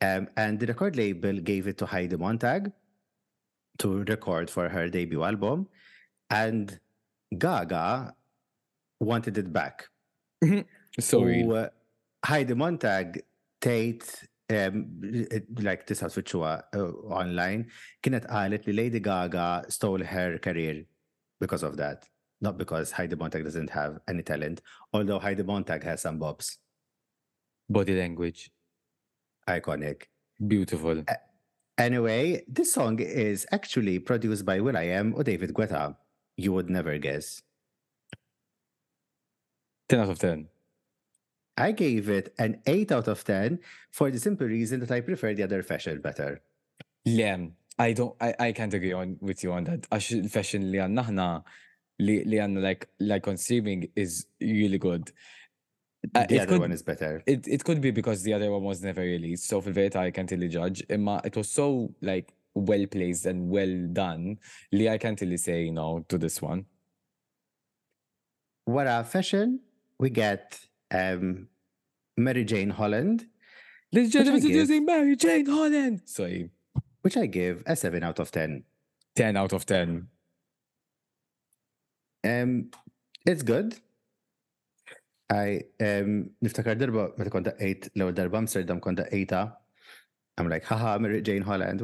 um, 0.03 0.27
and 0.35 0.59
the 0.59 0.67
record 0.67 0.97
label 0.97 1.39
gave 1.51 1.67
it 1.67 1.77
to 1.77 1.85
Heidi 1.85 2.17
Montag 2.17 2.73
to 3.77 4.03
record 4.03 4.49
for 4.49 4.67
her 4.67 4.89
debut 4.89 5.23
album. 5.23 5.67
and 6.33 6.79
Gaga 7.37 8.13
wanted 8.99 9.37
it 9.37 9.49
back. 9.53 9.85
so 10.99 11.25
U, 11.27 11.53
uh, 11.53 11.69
Heidi 12.31 12.55
Montag 12.63 13.07
tgħid 13.61 14.07
um, 14.53 14.85
like 15.63 15.85
this 15.87 16.01
tista' 16.01 16.09
tfittxuha 16.13 16.53
online 17.19 17.61
kienet 18.03 18.25
qalet 18.29 18.65
li 18.67 18.75
Lady 18.79 19.01
Gaga 19.05 19.45
stole 19.75 20.03
her 20.09 20.37
career 20.47 20.81
because 21.39 21.63
of 21.63 21.77
that. 21.77 22.07
Not 22.43 22.57
because 22.57 22.91
Heidi 22.91 23.15
Montag 23.15 23.43
doesn't 23.45 23.69
have 23.69 23.99
any 24.09 24.21
talent, 24.23 24.61
although 24.91 25.17
Heidi 25.19 25.43
Montag 25.43 25.83
has 25.83 26.01
some 26.01 26.19
bobs. 26.19 26.57
Body 27.69 27.95
language. 27.97 28.51
Iconic. 29.47 30.07
Beautiful. 30.45 31.03
Uh, 31.07 31.13
anyway, 31.77 32.43
this 32.47 32.73
song 32.73 32.99
is 32.99 33.47
actually 33.51 33.99
produced 33.99 34.45
by 34.45 34.59
Will.i.am 34.59 35.13
or 35.15 35.23
David 35.23 35.53
Guetta 35.53 35.95
you 36.37 36.53
would 36.53 36.69
never 36.69 36.97
guess. 36.97 37.41
10 39.89 39.99
out 39.99 40.09
of 40.09 40.19
10. 40.19 40.47
I 41.57 41.71
gave 41.71 42.09
it 42.09 42.33
an 42.39 42.61
8 42.65 42.91
out 42.91 43.07
of 43.07 43.23
10 43.23 43.59
for 43.91 44.09
the 44.09 44.17
simple 44.19 44.47
reason 44.47 44.79
that 44.79 44.91
I 44.91 45.01
prefer 45.01 45.33
the 45.33 45.43
other 45.43 45.61
fashion 45.61 46.01
better. 46.01 46.41
Yeah, 47.05 47.37
I 47.77 47.93
don't 47.93 48.15
I, 48.19 48.33
I 48.39 48.51
can't 48.53 48.73
agree 48.73 48.93
on 48.93 49.17
with 49.19 49.43
you 49.43 49.51
on 49.51 49.65
that. 49.67 49.83
Għax 49.91 50.31
fashion 50.31 50.69
li 50.71 50.79
għanna 50.79 51.03
ħna 51.09 51.27
li 51.99 52.15
like 52.63 52.87
like 52.99 53.23
consuming 53.25 53.85
is 53.95 54.25
really 54.41 54.77
good. 54.79 55.11
Uh, 56.15 56.25
the 56.27 56.39
other 56.39 56.53
could, 56.55 56.59
one 56.61 56.71
is 56.73 56.81
better. 56.81 57.23
It, 57.25 57.47
it 57.47 57.63
could 57.63 57.79
be 57.79 57.91
because 57.91 58.23
the 58.23 58.33
other 58.33 58.51
one 58.51 58.63
was 58.63 58.81
never 58.81 58.99
released. 59.01 59.47
So 59.47 59.61
for 59.61 59.71
that, 59.71 59.95
I 59.95 60.11
can't 60.11 60.29
really 60.31 60.49
judge. 60.49 60.83
i 60.91 61.21
it 61.23 61.35
was 61.37 61.49
so 61.49 61.93
like 62.01 62.33
well 62.55 62.85
placed 62.87 63.25
and 63.25 63.49
well 63.49 63.73
done 63.91 64.37
li 64.71 64.89
I 64.89 64.97
can't 64.97 65.19
really 65.21 65.37
say 65.37 65.69
no 65.71 66.05
to 66.09 66.17
this 66.17 66.41
one. 66.41 66.65
What 68.65 68.87
our 68.87 69.03
fashion, 69.03 69.59
we 69.99 70.09
get 70.09 70.59
um, 70.93 71.47
Mary 72.15 72.45
Jane 72.45 72.69
Holland. 72.69 73.25
Ladies 73.91 74.07
and 74.07 74.13
gentlemen, 74.25 74.41
introducing 74.41 74.85
Mary 74.85 75.15
Jane 75.15 75.45
Holland. 75.47 76.01
Sorry. 76.05 76.49
Which 77.01 77.17
I 77.17 77.25
give 77.25 77.63
a 77.65 77.75
7 77.75 78.01
out 78.03 78.19
of 78.19 78.31
10. 78.31 78.63
10 79.17 79.35
out 79.37 79.51
of 79.53 79.65
10. 79.65 80.07
Um, 82.25 82.71
it's 83.25 83.43
good. 83.43 83.75
I 85.29 85.61
um, 85.81 86.29
niftakar 86.43 86.75
darba, 86.79 87.17
meta 87.17 87.29
konta 87.29 87.53
8, 87.59 87.89
l 87.97 88.13
darba 88.13 88.35
Amsterdam 88.37 88.79
konta 88.79 89.07
8 89.11 89.59
I'm 90.37 90.49
like, 90.49 90.63
haha, 90.63 90.97
Mary 90.97 91.21
Jane 91.21 91.43
Holland. 91.43 91.81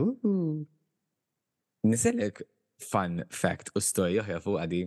Niselek 1.85 2.41
fun 2.91 3.21
fact 3.43 3.71
u 3.75 3.79
storja 3.83 4.21
joħja 4.23 4.39
fuq 4.41 4.57
għadi. 4.63 4.79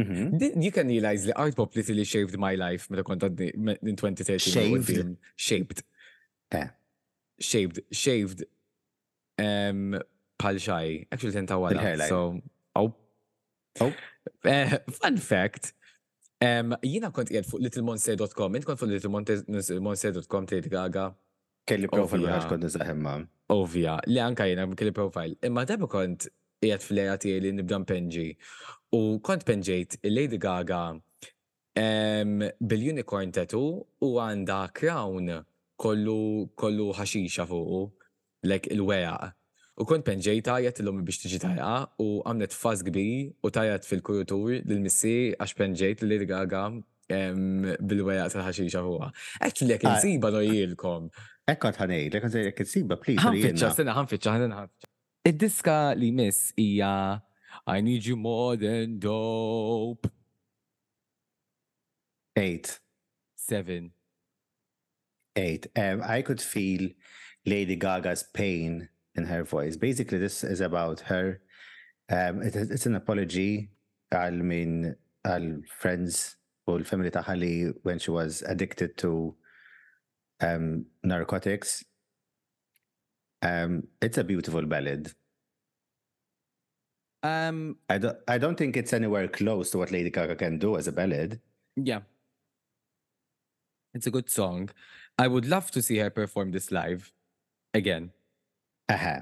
Mm-hmm. 0.00 0.60
You 0.62 0.72
can 0.74 0.88
realize 0.88 1.24
the 1.28 1.34
art 1.36 1.56
pop 1.56 1.74
literally 1.76 2.04
shaped 2.04 2.36
my 2.40 2.54
life 2.56 2.88
meta 2.90 3.02
kont 3.04 3.22
in 3.24 3.96
2013. 3.96 4.38
Shaped. 4.38 5.16
Shaped. 5.36 5.82
Shaped. 7.48 7.80
Shaved. 7.94 8.44
Eh. 9.38 9.98
Pal 10.40 10.56
xaj. 10.56 10.92
Actually, 11.12 11.32
tenta 11.36 11.56
għala. 11.60 12.06
So, 12.08 12.20
oh. 12.80 12.94
Oh. 13.80 13.92
Eh, 14.44 14.78
fun 15.00 15.18
fact. 15.18 15.72
Jina 16.42 17.10
kont 17.14 17.32
jgħed 17.32 17.48
fuq 17.50 17.64
littlemonster.com. 17.64 18.60
Int 18.60 18.68
kont 18.68 18.80
fuq 18.80 18.92
littlemonster.com 18.92 20.50
tgħid 20.52 20.72
gaga 20.76 21.10
kelli 21.70 21.88
profile 21.92 22.32
għax 22.34 22.48
kont 22.50 22.64
nizahemma. 22.66 23.12
Ovvja, 23.54 23.98
li 24.10 24.20
anka 24.22 24.48
jena 24.50 24.66
kelli 24.76 24.94
profile. 24.96 25.36
Imma 25.46 25.64
darba 25.68 25.88
kont 25.92 26.26
jgħat 26.64 26.84
fil-leja 26.86 27.16
tiegħi 27.22 27.44
li 27.44 27.52
nibdan 27.60 27.86
penġi. 27.88 28.26
U 28.96 29.20
kont 29.24 29.46
penġejt 29.48 30.00
il-Lady 30.02 30.38
Gaga 30.42 30.80
bil-unicorn 31.78 33.30
tattoo 33.32 33.82
u 34.04 34.10
għanda 34.20 34.62
crown 34.76 35.30
kollu 35.80 36.48
kollu 36.58 36.88
ħaxixa 36.98 37.46
fuq, 37.48 38.08
lek 38.50 38.66
il-weja. 38.74 39.14
U 39.80 39.86
kont 39.88 40.04
penġej 40.04 40.42
tajat 40.44 40.82
l-lum 40.82 41.04
biex 41.06 41.22
tiġi 41.22 41.38
tajqa 41.46 41.70
u 42.04 42.08
għamnet 42.26 42.52
faz 42.52 42.82
kbir 42.84 43.30
u 43.46 43.52
tajat 43.54 43.86
fil-kurutur 43.88 44.58
l-missi 44.58 45.16
għax 45.38 45.56
penġejt 45.62 46.02
l-Lady 46.04 46.26
Gaga 46.28 46.66
bil-wejaq 47.10 48.30
tal-ħaxixa 48.34 48.82
but 48.82 49.14
Għet 49.42 49.60
li 49.66 49.74
għek 49.76 49.86
nsiba 49.88 50.30
nojilkom. 50.34 51.08
Ekkot 51.50 51.78
ħanej, 51.80 52.04
l 52.08 52.16
għet 52.16 52.36
għek 52.40 52.62
nsiba, 52.62 52.98
please. 53.02 53.18
Għanfitxa, 53.24 53.70
sena 53.74 53.96
għanfitxa, 53.98 54.34
għanfitxa. 54.36 54.90
Id-diska 55.30 55.78
li 55.98 56.12
miss 56.16 56.52
hija 56.60 56.92
I 57.74 57.80
need 57.82 58.04
you 58.04 58.16
more 58.16 58.56
than 58.56 58.98
dope. 58.98 60.10
Eight. 62.36 62.78
Seven. 63.36 63.92
Eight. 65.36 65.66
Um, 65.76 66.02
I 66.06 66.22
could 66.22 66.40
feel 66.40 66.88
Lady 67.46 67.76
Gaga's 67.76 68.22
pain 68.22 68.88
in 69.16 69.24
her 69.26 69.42
voice. 69.44 69.76
Basically, 69.76 70.18
this 70.18 70.42
is 70.44 70.60
about 70.60 71.00
her. 71.00 71.40
Um, 72.08 72.42
it, 72.42 72.54
it's 72.56 72.86
an 72.86 72.94
apology. 72.96 73.70
I 74.12 74.30
mean, 74.30 74.94
I'll 75.24 75.60
friends 75.78 76.36
or 76.74 76.84
family 76.84 77.10
Tahali 77.10 77.74
when 77.82 77.98
she 77.98 78.10
was 78.10 78.42
addicted 78.46 78.96
to 78.98 79.34
um, 80.40 80.86
narcotics. 81.02 81.84
Um, 83.42 83.88
it's 84.00 84.18
a 84.18 84.24
beautiful 84.24 84.62
ballad. 84.66 85.12
Um, 87.22 87.76
I 87.88 87.98
don't. 87.98 88.16
I 88.28 88.38
don't 88.38 88.56
think 88.56 88.76
it's 88.76 88.94
anywhere 88.94 89.28
close 89.28 89.70
to 89.72 89.78
what 89.78 89.90
Lady 89.90 90.08
Gaga 90.10 90.36
can 90.36 90.58
do 90.58 90.76
as 90.76 90.86
a 90.88 90.92
ballad. 90.92 91.38
Yeah, 91.76 92.00
it's 93.92 94.06
a 94.06 94.10
good 94.10 94.30
song. 94.30 94.70
I 95.18 95.28
would 95.28 95.46
love 95.46 95.70
to 95.72 95.82
see 95.82 95.98
her 95.98 96.08
perform 96.08 96.52
this 96.52 96.72
live 96.72 97.12
again. 97.74 98.12
Uh-huh. 98.88 99.20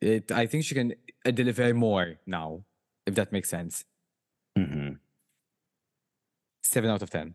It, 0.00 0.32
I 0.32 0.46
think 0.46 0.64
she 0.64 0.74
can 0.74 0.94
uh, 1.26 1.30
deliver 1.32 1.72
more 1.74 2.14
now, 2.26 2.64
if 3.06 3.14
that 3.16 3.30
makes 3.30 3.50
sense. 3.50 3.84
Mm-hmm. 4.58 4.94
7 6.74 6.90
out 6.90 7.02
of 7.02 7.10
10. 7.10 7.34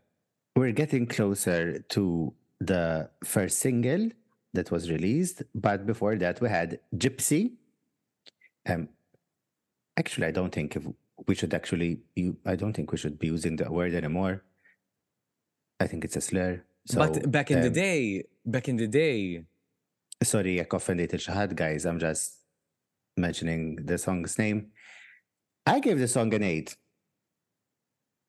We're 0.58 0.74
getting 0.84 1.08
closer 1.08 1.80
to 1.96 2.34
the 2.60 3.10
first 3.24 3.60
single 3.60 4.10
that 4.54 4.70
was 4.70 4.92
released, 4.92 5.44
but 5.56 5.86
before 5.86 6.16
that, 6.18 6.42
we 6.42 6.50
had 6.50 6.70
Gypsy. 7.04 7.44
Um, 8.68 8.90
actually, 10.02 10.28
I 10.28 10.32
don't 10.38 10.52
think 10.58 10.70
we 11.26 11.36
should 11.36 11.54
actually, 11.54 11.92
I 12.46 12.56
don't 12.58 12.74
think 12.74 12.92
we 12.92 12.98
should 12.98 13.18
be 13.18 13.28
using 13.28 13.56
the 13.56 13.72
word 13.72 13.94
anymore. 13.94 14.36
I 15.80 15.88
think 15.88 16.04
it's 16.04 16.18
a 16.18 16.22
slur. 16.30 16.54
So, 16.92 16.98
but 17.04 17.32
back 17.32 17.50
in 17.52 17.58
um, 17.60 17.64
the 17.64 17.70
day, 17.70 18.24
back 18.46 18.68
in 18.68 18.76
the 18.76 18.88
day. 19.02 19.46
Sorry, 20.22 20.56
I 20.60 20.66
offended 20.76 21.12
Shahad, 21.26 21.52
guys. 21.64 21.86
I'm 21.86 22.00
just 22.08 22.26
mentioning 23.16 23.64
the 23.90 23.98
song's 23.98 24.38
name. 24.44 24.60
I 25.66 25.80
gave 25.80 25.98
the 26.06 26.10
song 26.16 26.30
an 26.38 26.44
eight. 26.44 26.76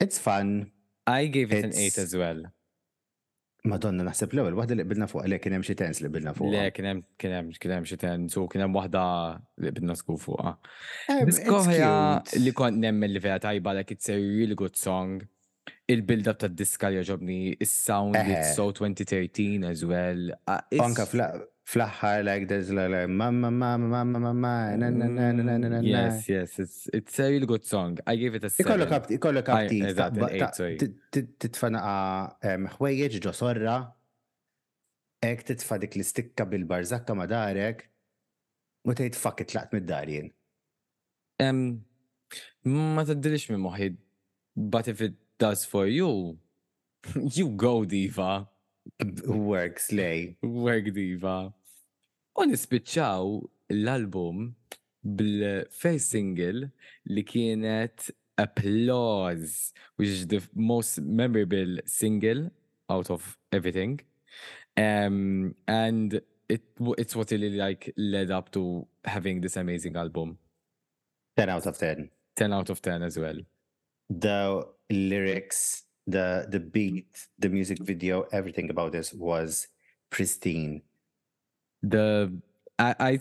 It's 0.04 0.16
fun. 0.30 0.70
I 1.07 1.26
gave 1.26 1.53
it 1.53 1.64
an 1.64 1.72
8 1.74 1.98
as 1.98 2.14
well. 2.16 2.42
Madonna, 3.64 4.07
naħseb 4.09 4.32
l-ewel, 4.32 4.55
wahda 4.57 4.72
li 4.76 4.86
qbilna 4.86 5.05
fuq, 5.11 5.26
le 5.28 5.36
kienem 5.36 5.59
hemm 5.61 5.66
xi 5.68 5.74
tens 5.76 5.98
li 6.01 6.09
bidna 6.12 6.32
fuq. 6.36 6.48
Le 6.55 6.70
kien 6.72 6.86
hemm 6.88 7.03
kienem 7.20 7.51
xie 7.53 7.90
xi 7.92 7.98
tens 8.01 8.36
u 8.40 8.46
kien 8.48 8.64
hemm 8.64 8.76
li 8.80 9.68
qbilna 9.72 9.96
sku 10.01 10.14
fuqha. 10.22 10.55
Diskoħja 11.28 11.90
eh, 12.32 12.40
li 12.40 12.55
kont 12.57 12.80
nemmen 12.80 13.12
li 13.12 13.20
vera 13.20 13.36
tajba 13.44 13.74
like 13.82 13.92
it's 13.92 14.09
a 14.09 14.16
really 14.16 14.55
good 14.57 14.76
song. 14.80 15.20
Il-build-up 15.92 16.38
ta' 16.40 16.48
diska 16.48 16.88
li 16.88 17.03
għagħobni, 17.03 17.36
il-sound, 17.61 18.16
it's 18.22 18.53
eh. 18.55 18.57
so 18.57 18.70
2013 18.72 19.68
as 19.68 19.84
well. 19.84 20.30
Ah, 20.48 20.64
Anka 20.80 21.05
fl 21.05 21.20
fl-aħħar 21.71 22.23
like 22.27 22.47
there's 22.51 22.71
like 22.75 22.95
mamma 23.09 23.51
mamma 23.51 24.03
mamma 24.05 24.33
mamma 24.33 25.79
yes 25.87 26.27
yes 26.29 26.59
it's 26.64 26.89
it's 26.99 27.18
a 27.21 27.29
real 27.31 27.47
good 27.47 27.64
song 27.64 27.97
I 28.07 28.16
give 28.16 28.35
it 28.35 28.45
a 28.45 28.51
seven 28.51 28.73
ikollok 28.73 28.95
apt 28.99 29.12
ikollok 29.18 29.53
titfana 29.68 30.91
titfanaqa 31.45 32.57
ħwejjeġ 32.75 33.21
ġo 33.29 33.35
sorra 33.43 33.77
ek 35.31 35.45
titfa 35.53 35.79
dik 35.85 35.95
l-istikka 36.01 36.49
bil 36.53 36.66
barzakka 36.73 37.14
ma 37.18 37.29
darek 37.31 37.87
u 38.89 38.95
tgħid 38.97 39.16
fuck 39.21 39.43
itlaqt 39.45 39.75
mid-darjien. 39.77 40.31
Ma 41.45 43.03
tiddilix 43.07 43.45
minn 43.51 43.61
moħid 43.62 43.99
but 44.73 44.89
if 44.91 45.03
it 45.05 45.18
does 45.39 45.66
for 45.68 45.87
you 45.87 46.37
you 47.39 47.49
go 47.51 47.85
diva. 47.85 48.47
Work 49.27 49.79
slay. 49.79 50.37
Work 50.43 50.89
diva. 50.97 51.53
U 52.39 52.45
nispiċċaw 52.47 53.33
album 53.91 54.49
the 54.49 54.78
bil-first 55.18 56.11
single 56.12 56.70
li 57.09 57.24
kienet 57.24 58.11
Applause, 58.37 59.72
which 59.97 60.09
is 60.11 60.26
the 60.26 60.41
most 60.55 60.99
memorable 61.01 61.76
single 61.87 62.51
out 62.89 63.11
of 63.11 63.37
everything. 63.53 64.01
Um, 64.76 65.55
and 65.66 66.20
it 66.49 66.64
it's 66.99 67.14
what 67.16 67.31
really 67.31 67.51
like 67.51 67.93
led 67.97 68.31
up 68.31 68.51
to 68.53 68.87
having 69.05 69.41
this 69.43 69.57
amazing 69.57 69.97
album. 69.97 70.39
10 71.37 71.49
out 71.51 71.66
of 71.66 71.78
10. 71.78 72.11
10 72.37 72.53
out 72.53 72.70
of 72.70 72.81
10 72.81 73.03
as 73.03 73.18
well. 73.18 73.39
The 74.09 74.62
lyrics, 74.91 75.85
the 76.07 76.47
the 76.51 76.61
beat, 76.61 77.28
the 77.39 77.49
music 77.49 77.78
video, 77.83 78.24
everything 78.33 78.70
about 78.70 78.93
this 78.93 79.12
was 79.14 79.68
pristine 80.11 80.83
the 81.83 82.33
I, 82.78 82.95
I 82.99 83.20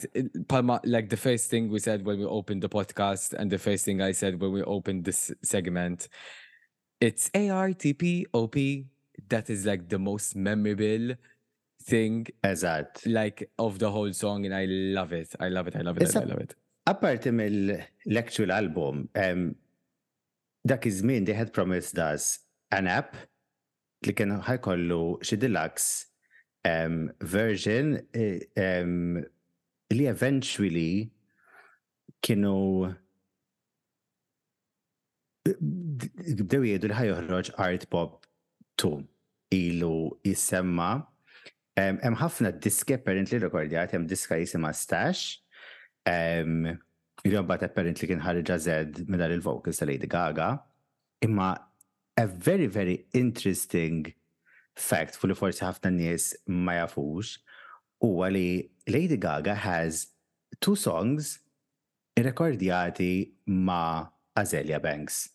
like 0.85 1.09
the 1.09 1.17
first 1.17 1.49
thing 1.49 1.69
we 1.69 1.79
said 1.79 2.05
when 2.05 2.17
we 2.17 2.23
opened 2.25 2.61
the 2.63 2.69
podcast, 2.69 3.33
and 3.33 3.51
the 3.51 3.57
first 3.57 3.83
thing 3.83 4.01
I 4.01 4.13
said 4.13 4.39
when 4.39 4.53
we 4.53 4.63
opened 4.63 5.03
this 5.03 5.31
segment, 5.43 6.07
it's 7.01 7.29
ARTP 7.31 8.25
OP. 8.31 8.55
That 9.27 9.49
is 9.49 9.65
like 9.65 9.89
the 9.89 9.99
most 9.99 10.35
memorable 10.37 11.15
thing 11.83 12.27
as 12.43 12.61
that 12.61 13.01
like 13.05 13.49
of 13.59 13.79
the 13.79 13.91
whole 13.91 14.13
song, 14.13 14.45
and 14.45 14.55
I 14.55 14.63
love 14.65 15.11
it. 15.11 15.33
I 15.41 15.49
love 15.49 15.67
it. 15.67 15.75
I 15.75 15.81
love 15.81 15.97
it. 15.97 16.15
I 16.15 16.19
love 16.21 16.39
it. 16.39 16.55
Apart 16.87 17.23
from 17.23 17.37
the 17.37 17.81
actual 18.17 18.51
album, 18.53 19.09
um, 19.15 19.55
that 20.63 20.85
is 20.85 21.03
mean 21.03 21.25
they 21.25 21.33
had 21.33 21.51
promised 21.51 21.97
us 21.99 22.39
an 22.71 22.87
app 22.87 23.15
li 24.05 24.13
kien 24.13 24.31
ħajkollu 24.47 25.01
she 25.27 25.35
deluxe 25.35 26.08
um, 26.65 27.11
version 27.21 27.99
eh, 28.13 28.39
um, 28.57 29.21
li 29.93 30.05
eventually 30.11 31.11
kienu 32.23 32.91
bdew 35.47 36.59
jgħidu 36.67 36.91
li 36.91 36.97
ħajoħroġ 36.97 37.53
Art 37.63 37.87
Pop 37.91 38.25
tu 38.77 38.91
ilu 39.55 40.11
jisemma 40.27 40.89
um, 40.99 41.95
hemm 42.03 42.19
ħafna 42.19 42.51
diski 42.57 42.97
apparently 42.97 43.39
rekordjat 43.43 43.95
hemm 43.95 44.09
diska 44.11 44.37
jisimha 44.41 44.73
Stash 44.75 45.37
um, 46.05 46.67
Jombat 47.27 47.65
apparently 47.67 48.07
kien 48.07 48.21
ħarġa 48.23 48.59
zed 48.63 49.01
minn 49.09 49.23
il 49.25 49.41
vocals 49.43 49.79
ta' 49.81 49.87
Lady 49.89 50.07
Gaga 50.11 50.51
imma 51.27 51.53
a 52.19 52.27
very 52.27 52.67
very 52.67 53.07
interesting 53.15 54.03
fact 54.87 55.19
fully 55.21 55.35
forsi 55.39 55.63
ħafna 55.67 55.89
nies 55.95 56.27
ma 56.53 56.75
jafux 56.79 57.33
huwa 58.05 58.29
li 58.31 58.43
Lady 58.95 59.17
Gaga 59.25 59.53
has 59.65 60.07
two 60.65 60.75
songs 60.75 61.33
irrekordjati 62.17 63.09
ma 63.45 63.81
Azelia 64.41 64.79
Banks. 64.81 65.25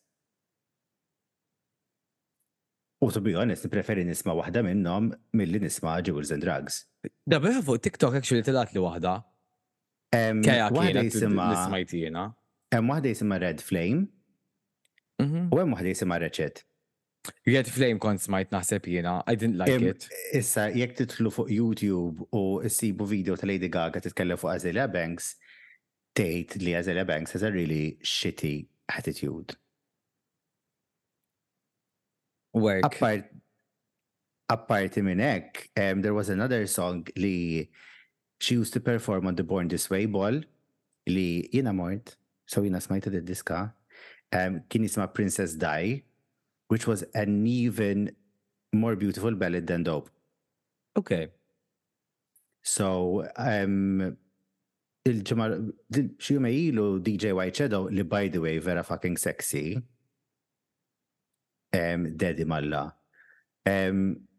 U 3.04 3.10
to 3.12 3.20
be 3.20 3.34
honest, 3.36 3.68
preferi 3.68 4.04
nisma 4.08 4.32
waħda 4.38 4.62
minnhom 4.64 5.10
milli 5.36 5.60
nisma 5.60 5.98
Jewels 6.02 6.32
and 6.32 6.44
Drugs. 6.46 6.82
Da 7.28 7.38
beħ 7.44 7.60
fuq 7.68 7.82
TikTok 7.88 8.18
actually 8.20 8.44
tilat 8.46 8.72
li 8.74 8.80
waħda. 8.80 9.14
Kaja 10.14 10.70
kienet 10.72 11.20
nismajtina. 11.20 12.28
Hemm 12.74 12.90
wahda 12.90 13.06
jisimha 13.12 13.36
Red 13.42 13.60
Flame. 13.62 14.06
Mhm. 15.22 15.48
U 15.54 15.58
hemm 15.60 15.74
wahda 15.74 15.92
jisimha 15.92 16.16
Ratchet. 16.22 16.64
Red 17.48 17.66
Flame 17.72 17.98
kont 18.02 18.20
smajt 18.20 18.50
naħseb 18.52 18.84
jiena, 18.90 19.14
I 19.30 19.34
didn't 19.36 19.56
like 19.56 19.72
um, 19.72 19.86
it. 19.92 20.06
Issa, 20.36 20.66
jekk 20.74 20.96
titlu 21.02 21.30
fuq 21.32 21.50
YouTube 21.52 22.26
u 22.36 22.42
issibu 22.68 23.06
video 23.08 23.36
ta' 23.40 23.48
Lady 23.48 23.70
Gaga 23.72 24.02
titkellem 24.04 24.40
fuq 24.40 24.52
Azalea 24.52 24.84
Banks, 24.92 25.30
tgħid 26.18 26.60
li 26.66 26.74
Azalea 26.78 27.06
Banks 27.08 27.34
has 27.36 27.46
a 27.48 27.52
really 27.54 27.96
shitty 28.04 28.66
attitude. 28.92 29.56
Work. 32.54 32.84
Appart, 32.92 33.32
apparti 34.52 35.02
minn 35.02 35.24
hekk, 35.24 35.64
um, 35.80 36.02
there 36.04 36.14
was 36.14 36.28
another 36.28 36.66
song 36.68 37.06
li 37.16 37.70
she 38.38 38.54
used 38.60 38.74
to 38.74 38.80
perform 38.80 39.26
on 39.26 39.34
the 39.34 39.42
Born 39.44 39.68
This 39.68 39.88
Way 39.88 40.04
ball 40.06 40.42
li 41.06 41.48
jiena 41.52 41.72
mort, 41.74 42.16
so 42.46 42.60
jiena 42.62 42.84
smajta 42.84 43.10
d-diska, 43.12 43.70
um, 44.32 44.60
kien 44.68 44.84
jisma 44.84 45.08
Princess 45.14 45.56
Die, 45.56 46.02
which 46.68 46.86
was 46.86 47.02
an 47.14 47.46
even 47.46 48.10
more 48.72 48.96
beautiful 48.96 49.34
ballad 49.34 49.66
than 49.66 49.82
Dope. 49.82 50.10
Okay. 50.96 51.28
So, 52.62 53.26
um, 53.36 54.16
il-ġemar, 55.04 55.72
xijuma 55.92 56.48
ilu 56.60 56.86
DJ 57.00 57.34
White 57.36 57.56
Shadow 57.56 57.82
li 57.92 58.02
by 58.02 58.28
the 58.28 58.40
way 58.40 58.56
vera 58.58 58.82
fucking 58.82 59.16
sexy. 59.18 59.82
Hmm. 61.72 61.80
Um, 61.80 62.06
Dedi 62.16 62.46
Malla. 62.46 62.94
Um, 63.74 63.96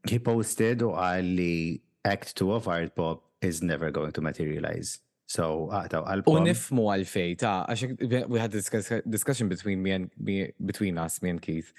he 0.08 0.20
posted 0.20 0.82
u 0.82 0.94
għalli 0.96 1.82
Act 2.14 2.36
two 2.38 2.52
of 2.54 2.68
Art 2.68 2.96
Pop 2.96 3.24
is 3.42 3.62
never 3.62 3.90
going 3.92 4.12
to 4.16 4.22
materialize. 4.22 5.00
So, 5.36 5.68
għataw 5.74 6.06
għal-pop. 6.14 6.38
Unifmu 6.42 6.86
għal-fej, 6.94 7.36
ta' 7.42 7.66
għaxek, 7.70 8.30
we 8.30 8.40
had 8.40 8.54
a 8.54 9.02
discussion 9.10 9.50
between 9.50 9.82
me 9.84 9.92
and 9.92 10.12
me, 10.18 10.52
between 10.66 10.98
us, 10.98 11.22
me 11.22 11.30
and 11.32 11.42
Keith. 11.42 11.74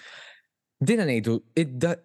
Dina 0.82 1.04
nejdu, 1.06 1.42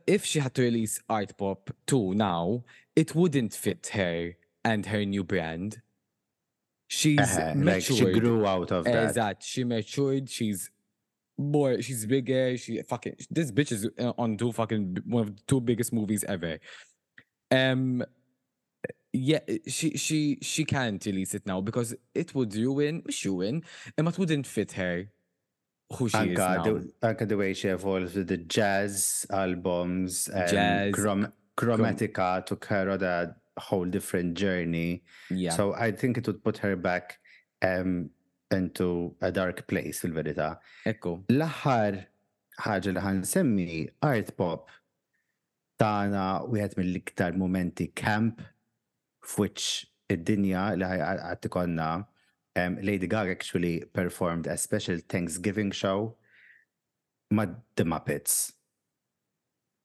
if 0.07 0.23
she 0.23 0.39
had 0.39 0.53
to 0.55 0.61
release 0.61 1.01
Art 1.09 1.37
Pop 1.37 1.71
2 1.87 2.13
now, 2.13 2.63
it 2.95 3.13
wouldn't 3.13 3.53
fit 3.53 3.87
her 3.93 4.33
and 4.63 4.85
her 4.85 5.03
new 5.05 5.23
brand. 5.25 5.81
She's 6.87 7.19
uh-huh, 7.19 7.53
matured. 7.55 7.65
Like 7.65 7.83
she 8.13 8.19
grew 8.19 8.45
out 8.45 8.71
of 8.71 8.85
that. 8.85 9.07
Exact. 9.09 9.43
She 9.43 9.63
matured. 9.63 10.29
She's 10.29 10.69
more. 11.37 11.81
She's 11.81 12.05
bigger. 12.05 12.57
She 12.57 12.81
fucking. 12.81 13.15
This 13.29 13.49
bitch 13.51 13.71
is 13.71 13.89
uh, 13.99 14.11
on 14.17 14.35
two 14.37 14.51
fucking 14.51 14.97
one 15.05 15.23
of 15.23 15.35
the 15.37 15.41
two 15.47 15.61
biggest 15.61 15.93
movies 15.93 16.23
ever. 16.27 16.59
Um. 17.49 18.03
Yeah, 19.13 19.39
she 19.67 19.91
she 19.91 20.37
she 20.41 20.65
can't 20.65 21.05
release 21.05 21.33
it 21.33 21.45
now 21.45 21.61
because 21.61 21.95
it 22.13 22.33
would 22.35 22.53
ruin, 22.55 23.03
ruin, 23.25 23.63
and 23.97 24.07
it 24.09 24.17
wouldn't 24.17 24.47
fit 24.47 24.73
her. 24.73 25.07
who 25.95 26.09
she 26.09 26.17
anka, 26.17 26.77
is 26.77 26.93
now. 27.01 27.09
Anka 27.13 27.27
the 27.27 27.37
way 27.37 27.53
she 27.53 27.67
evolved 27.67 28.15
with 28.15 28.27
the 28.27 28.37
jazz 28.37 29.25
albums 29.29 30.27
and 30.27 30.49
jazz, 30.49 30.91
chrom 30.93 31.31
Chromatica 31.57 32.45
took 32.45 32.65
her 32.65 32.89
on 32.91 33.03
a 33.03 33.35
whole 33.59 33.85
different 33.85 34.35
journey. 34.37 35.03
Yeah. 35.29 35.51
So 35.51 35.73
I 35.73 35.91
think 35.91 36.17
it 36.17 36.25
would 36.27 36.43
put 36.43 36.57
her 36.59 36.75
back 36.75 37.19
um, 37.61 38.09
into 38.49 39.15
a 39.21 39.31
dark 39.31 39.67
place 39.67 40.03
il 40.05 40.11
verita 40.15 40.55
Ekku. 40.87 41.19
L-aħħar 41.29 41.99
ħaġa 42.65 42.93
li 42.95 43.03
ħansemmi 43.05 43.75
art 44.07 44.31
pop 44.39 44.71
tana 45.81 45.83
tagħna 45.83 46.23
wieħed 46.51 46.75
mill-iktar 46.79 47.37
momenti 47.41 47.87
camp 47.93 48.41
f'wiċċ 49.23 50.11
id-dinja 50.15 50.65
li 50.79 50.95
Mm 51.61 52.10
Um, 52.55 52.77
Lady 52.81 53.07
Gaga 53.07 53.31
actually 53.31 53.83
performed 53.93 54.45
a 54.47 54.57
special 54.57 54.97
Thanksgiving 55.07 55.71
show 55.71 56.17
with 57.31 57.49
the 57.77 57.83
Muppets. 57.83 58.51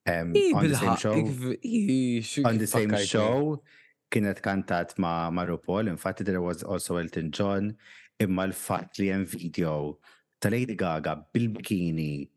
Um, 0.09 0.35
on 0.55 0.69
the 0.69 0.77
same 0.77 0.97
show. 0.97 2.47
on 2.49 2.59
the 2.59 2.67
same 2.67 2.97
show. 2.99 3.63
Kienet 4.11 4.41
kantat 4.41 4.99
ma, 4.99 5.31
ma 5.31 5.45
RuPaul. 5.45 5.89
In 5.89 5.97
fact, 5.97 6.25
there 6.25 6.41
was 6.41 6.63
also 6.63 6.97
Elton 6.97 7.31
John. 7.31 7.77
Imma 8.19 8.43
l-fat 8.45 8.99
li 8.99 9.11
video 9.25 9.99
ta' 10.41 10.49
Lady 10.49 10.75
Gaga 10.75 11.27
bil-bikini 11.33 12.29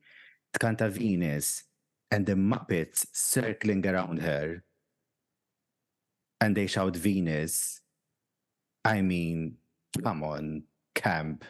tkanta 0.54 0.90
Venus 0.90 1.64
and 2.12 2.26
the 2.26 2.34
Muppets 2.34 3.06
circling 3.14 3.86
around 3.88 4.20
her 4.22 4.64
and 6.42 6.56
they 6.58 6.68
shout 6.68 6.96
Venus. 6.98 7.82
I 8.84 9.02
mean, 9.02 9.56
come 10.04 10.24
on, 10.24 10.64
camp. 10.96 11.44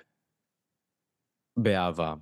Beava. 1.61 2.21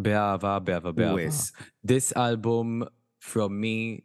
Beava, 0.00 0.60
Beava, 0.64 0.92
Beava. 0.92 1.14
With. 1.14 1.50
This 1.82 2.12
album, 2.14 2.86
from 3.20 3.58
me, 3.60 4.04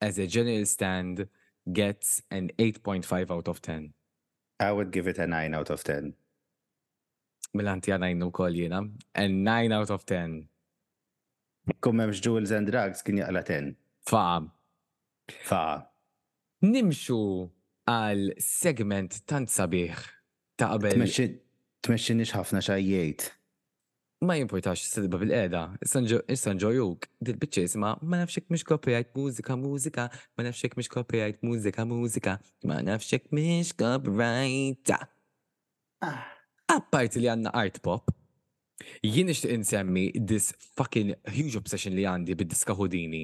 as 0.00 0.18
a 0.18 0.26
general 0.26 0.64
stand, 0.64 1.26
gets 1.72 2.22
an 2.30 2.50
8.5 2.58 3.30
out 3.30 3.48
of 3.48 3.60
10. 3.60 3.92
I 4.60 4.72
would 4.72 4.90
give 4.90 5.08
it 5.08 5.18
a 5.18 5.26
9 5.26 5.54
out 5.54 5.70
of 5.70 5.84
10. 5.84 6.14
Milanti 7.56 7.88
għanajn 7.90 8.18
9 8.20 8.30
koll 8.30 8.92
And 9.14 9.44
9 9.44 9.72
out 9.72 9.90
of 9.90 10.04
10. 10.04 10.48
Kummemx 11.80 12.20
Jules 12.22 12.50
and 12.50 12.66
Drugs 12.70 13.02
kien 13.02 13.18
jaqla 13.18 13.42
10. 13.44 13.76
Fa. 14.06 14.40
Fa. 15.44 15.86
Nimxu 16.62 17.48
għal 17.88 18.32
segment 18.38 19.22
tant 19.26 19.48
sabiħ 19.48 20.17
Ta' 20.58 20.72
qabel. 20.74 20.94
Tmexxi 21.78 22.14
nix 22.18 22.32
ħafna 22.34 22.58
xajjiet. 22.66 23.28
Ma 24.26 24.34
jimportax 24.34 24.82
s-sidba 24.88 25.20
bil 25.22 25.30
eda 25.30 25.60
issan 25.86 26.08
sanġojuk 26.34 27.04
dil-bicċa 27.22 27.62
jisma, 27.62 27.92
ma 28.02 28.18
nafxek 28.24 28.48
mish 28.50 28.64
copyright 28.66 29.12
mużika, 29.14 29.54
mużika, 29.56 30.08
ma 30.34 30.48
nafxek 30.48 30.74
mish 30.74 30.90
copyright 30.90 31.44
mużika, 31.46 31.84
mużika, 31.86 32.34
ma 32.66 32.80
nafxek 32.82 33.30
mish 33.30 33.70
copyright. 33.78 34.90
Ah. 36.02 36.24
Apparti 36.74 37.22
li 37.22 37.30
għanna 37.32 37.54
art 37.56 37.78
pop, 37.84 38.10
jien 39.06 39.30
ixtiq 39.32 39.54
insemmi 39.54 40.08
this 40.28 40.50
fucking 40.76 41.14
huge 41.32 41.54
obsession 41.60 41.94
li 41.96 42.04
għandi 42.10 42.34
bid-diska 42.40 42.74
Houdini. 42.76 43.22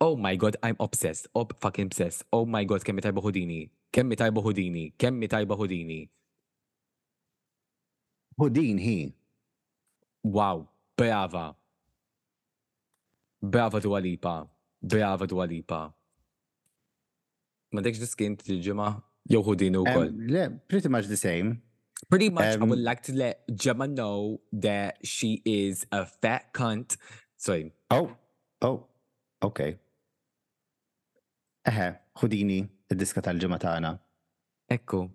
Oh 0.00 0.14
my 0.16 0.32
god, 0.40 0.56
I'm 0.64 0.78
obsessed, 0.80 1.26
ob 1.36 1.52
fucking 1.60 1.90
obsessed, 1.90 2.22
oh 2.32 2.46
my 2.46 2.62
god, 2.70 2.86
kemmi 2.88 3.02
tajba 3.04 3.20
Houdini, 3.26 3.64
kemmi 3.92 4.14
tajba 4.16 4.46
Houdini, 4.46 4.86
kemmi 4.96 5.28
tajba 5.34 5.58
Houdini. 5.60 6.04
U 8.38 8.52
din 8.52 8.76
hi. 8.76 9.16
Wow, 10.20 10.68
brava. 10.92 11.56
Brava 13.40 13.80
Dua 13.80 13.98
Lipa. 13.98 14.44
Brava 14.82 15.24
Dua 15.26 15.48
Lipa. 15.48 15.82
Ma 17.72 17.80
dekx 17.80 17.96
diskin 18.02 18.36
t 18.36 18.58
ġemma 18.60 18.88
Jow 19.32 19.40
u 19.40 19.84
koll. 19.94 20.12
Le, 20.32 20.50
pretty 20.68 20.88
much 20.88 21.06
the 21.08 21.16
same. 21.16 21.62
Pretty 22.10 22.28
much, 22.28 22.54
um, 22.56 22.64
I 22.64 22.66
would 22.66 22.78
like 22.78 23.02
to 23.04 23.12
let 23.14 23.38
Gemma 23.56 23.88
know 23.88 24.40
that 24.52 24.98
she 25.04 25.40
is 25.46 25.84
a 25.90 26.04
fat 26.06 26.52
cunt. 26.52 26.96
Sorry. 27.38 27.72
Oh, 27.90 28.12
oh, 28.62 28.86
okay. 29.42 29.78
Eħe, 31.66 31.88
Houdini, 32.20 32.60
id-diska 32.92 33.24
tal-ġimma 33.24 33.58
tagħna. 33.58 33.94
Ekku. 34.76 35.08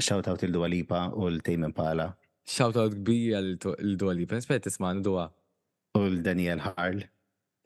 Shout 0.00 0.30
out 0.32 0.46
il-Dua 0.46 0.70
Lipa 0.72 1.02
u 1.12 1.28
l-Tejmen 1.28 1.74
Pala. 1.76 2.08
شاوت 2.52 2.76
اوت 2.76 2.92
كبيره 2.94 3.38
لدولي 3.78 4.24
بالنسبه 4.24 4.54
لي 4.54 4.58
تسمعنا 4.60 5.02
دوا 5.02 5.28
طول 5.96 6.22
دانيال 6.22 6.60
هارل 6.60 7.04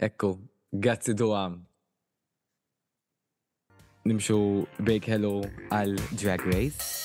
اكو 0.00 0.38
جاتسي 0.74 1.12
دوا 1.12 1.56
نمشو 4.06 4.64
بيك 4.80 5.10
هلو 5.10 5.44
على 5.72 5.96
دراج 6.12 6.40
ريس 6.40 7.04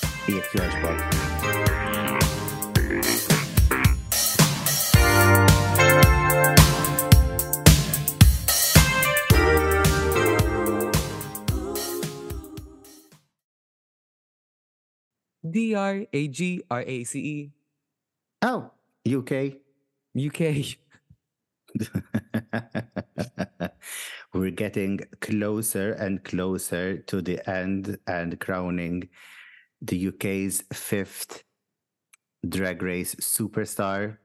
D 15.54 15.56
R 15.92 15.96
A 16.20 16.22
G 16.38 16.40
R 16.80 16.82
A 16.96 16.98
C 17.12 17.14
E 17.36 17.38
Oh, 18.42 18.70
UK. 19.06 19.60
UK. 20.16 20.76
We're 24.32 24.50
getting 24.56 25.00
closer 25.20 25.92
and 25.92 26.24
closer 26.24 26.96
to 27.02 27.20
the 27.20 27.46
end 27.50 27.98
and 28.06 28.40
crowning 28.40 29.08
the 29.82 30.08
UK's 30.08 30.64
fifth 30.72 31.44
drag 32.48 32.80
race 32.82 33.14
superstar. 33.16 34.16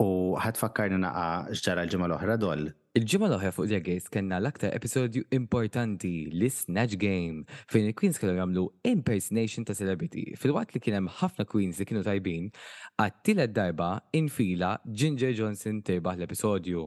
U 0.00 0.34
ħat 0.40 0.56
fakkarni 0.58 0.98
naqa 1.06 1.28
ġara 1.60 1.84
l-ġimma 1.86 2.06
l-oħra 2.10 2.36
Il-ġimma 2.98 3.28
l-oħra 3.30 3.52
fuq 3.54 3.68
għagħis 3.76 4.08
kena 4.10 4.40
l-aktar 4.42 4.72
episodju 4.74 5.20
importanti 5.36 6.10
li 6.34 6.48
Snatch 6.50 6.96
Game 6.98 7.44
fejn 7.70 7.84
il-Queens 7.92 8.16
kellu 8.18 8.32
jagħmlu 8.34 8.64
impersonation 8.90 9.62
ta' 9.62 9.76
celebrity 9.78 10.24
fil-waqt 10.34 10.74
li 10.74 10.82
kien 10.82 10.96
hemm 10.98 11.12
ħafna 11.20 11.46
Queens 11.52 11.78
li 11.78 11.86
kienu 11.86 12.02
tajbin 12.02 12.48
għattila 13.04 13.46
d 13.46 13.54
darba 13.60 13.92
infila 14.18 14.72
Ginger 14.90 15.30
Johnson 15.38 15.78
tejbaħ 15.86 16.18
l-episodju. 16.18 16.82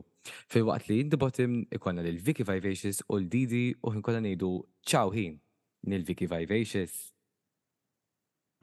Fil-waqt 0.52 0.92
li 0.92 1.00
indibotim 1.06 1.56
ikonna 1.80 2.04
lil 2.04 2.20
Vicky 2.28 2.44
Vivacious 2.52 3.00
u 3.08 3.22
l-Didi 3.22 3.64
u 3.80 3.96
ħinkolla 3.96 4.26
ngħidu 4.28 4.52
ċaw 4.92 5.16
hin 5.22 5.40
lil 5.88 6.04
Vicky 6.12 6.28
Vivacious. 6.36 7.14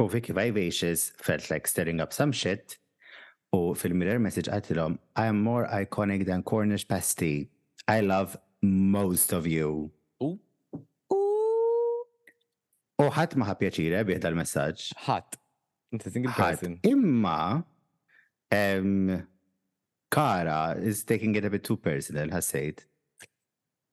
U 0.05 0.13
Vicky 0.13 0.37
Vivacious 0.37 1.09
felt 1.17 1.49
like 1.49 1.65
stirring 1.65 2.05
up 2.05 2.13
some 2.13 2.37
shit 2.37 2.77
U 3.57 3.75
fil-mirror 3.75 4.21
message 4.23 4.47
għatilom, 4.55 4.97
I 5.19 5.25
am 5.31 5.41
more 5.43 5.67
iconic 5.83 6.25
than 6.27 6.43
Cornish 6.45 6.85
pasty. 6.87 7.51
I 7.89 7.99
love 8.01 8.37
most 8.63 9.33
of 9.35 9.47
you. 9.51 9.91
U? 10.23 10.37
U 13.01 13.09
ħat 13.11 13.35
maħa 13.41 13.57
pjaċire 13.63 14.05
bieħda 14.07 14.31
l-messagġ. 14.31 14.87
ħat. 15.07 15.39
Imma, 16.87 17.65
Kara 20.15 20.59
is 20.79 21.03
taking 21.03 21.35
it 21.35 21.45
a 21.45 21.51
bit 21.51 21.65
too 21.65 21.77
personal, 21.77 22.31
has 22.31 22.47
said. 22.47 22.85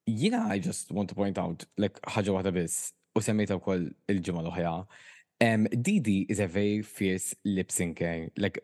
Jina, 0.08 0.44
I 0.52 0.60
just 0.60 0.92
want 0.92 1.10
to 1.10 1.16
point 1.16 1.40
out, 1.40 1.66
like, 1.80 2.00
ħagġa 2.06 2.36
waħda 2.38 2.54
biss, 2.54 2.92
u 3.16 3.22
semmejta 3.26 3.58
u 3.58 3.64
koll 3.64 3.88
il-ġimma 4.08 4.46
l 5.40 5.68
Didi 5.74 6.26
is 6.30 6.40
a 6.40 6.48
very 6.48 6.84
fierce 6.84 7.34
lip 7.44 7.70
syncing, 7.70 8.30
like, 8.38 8.62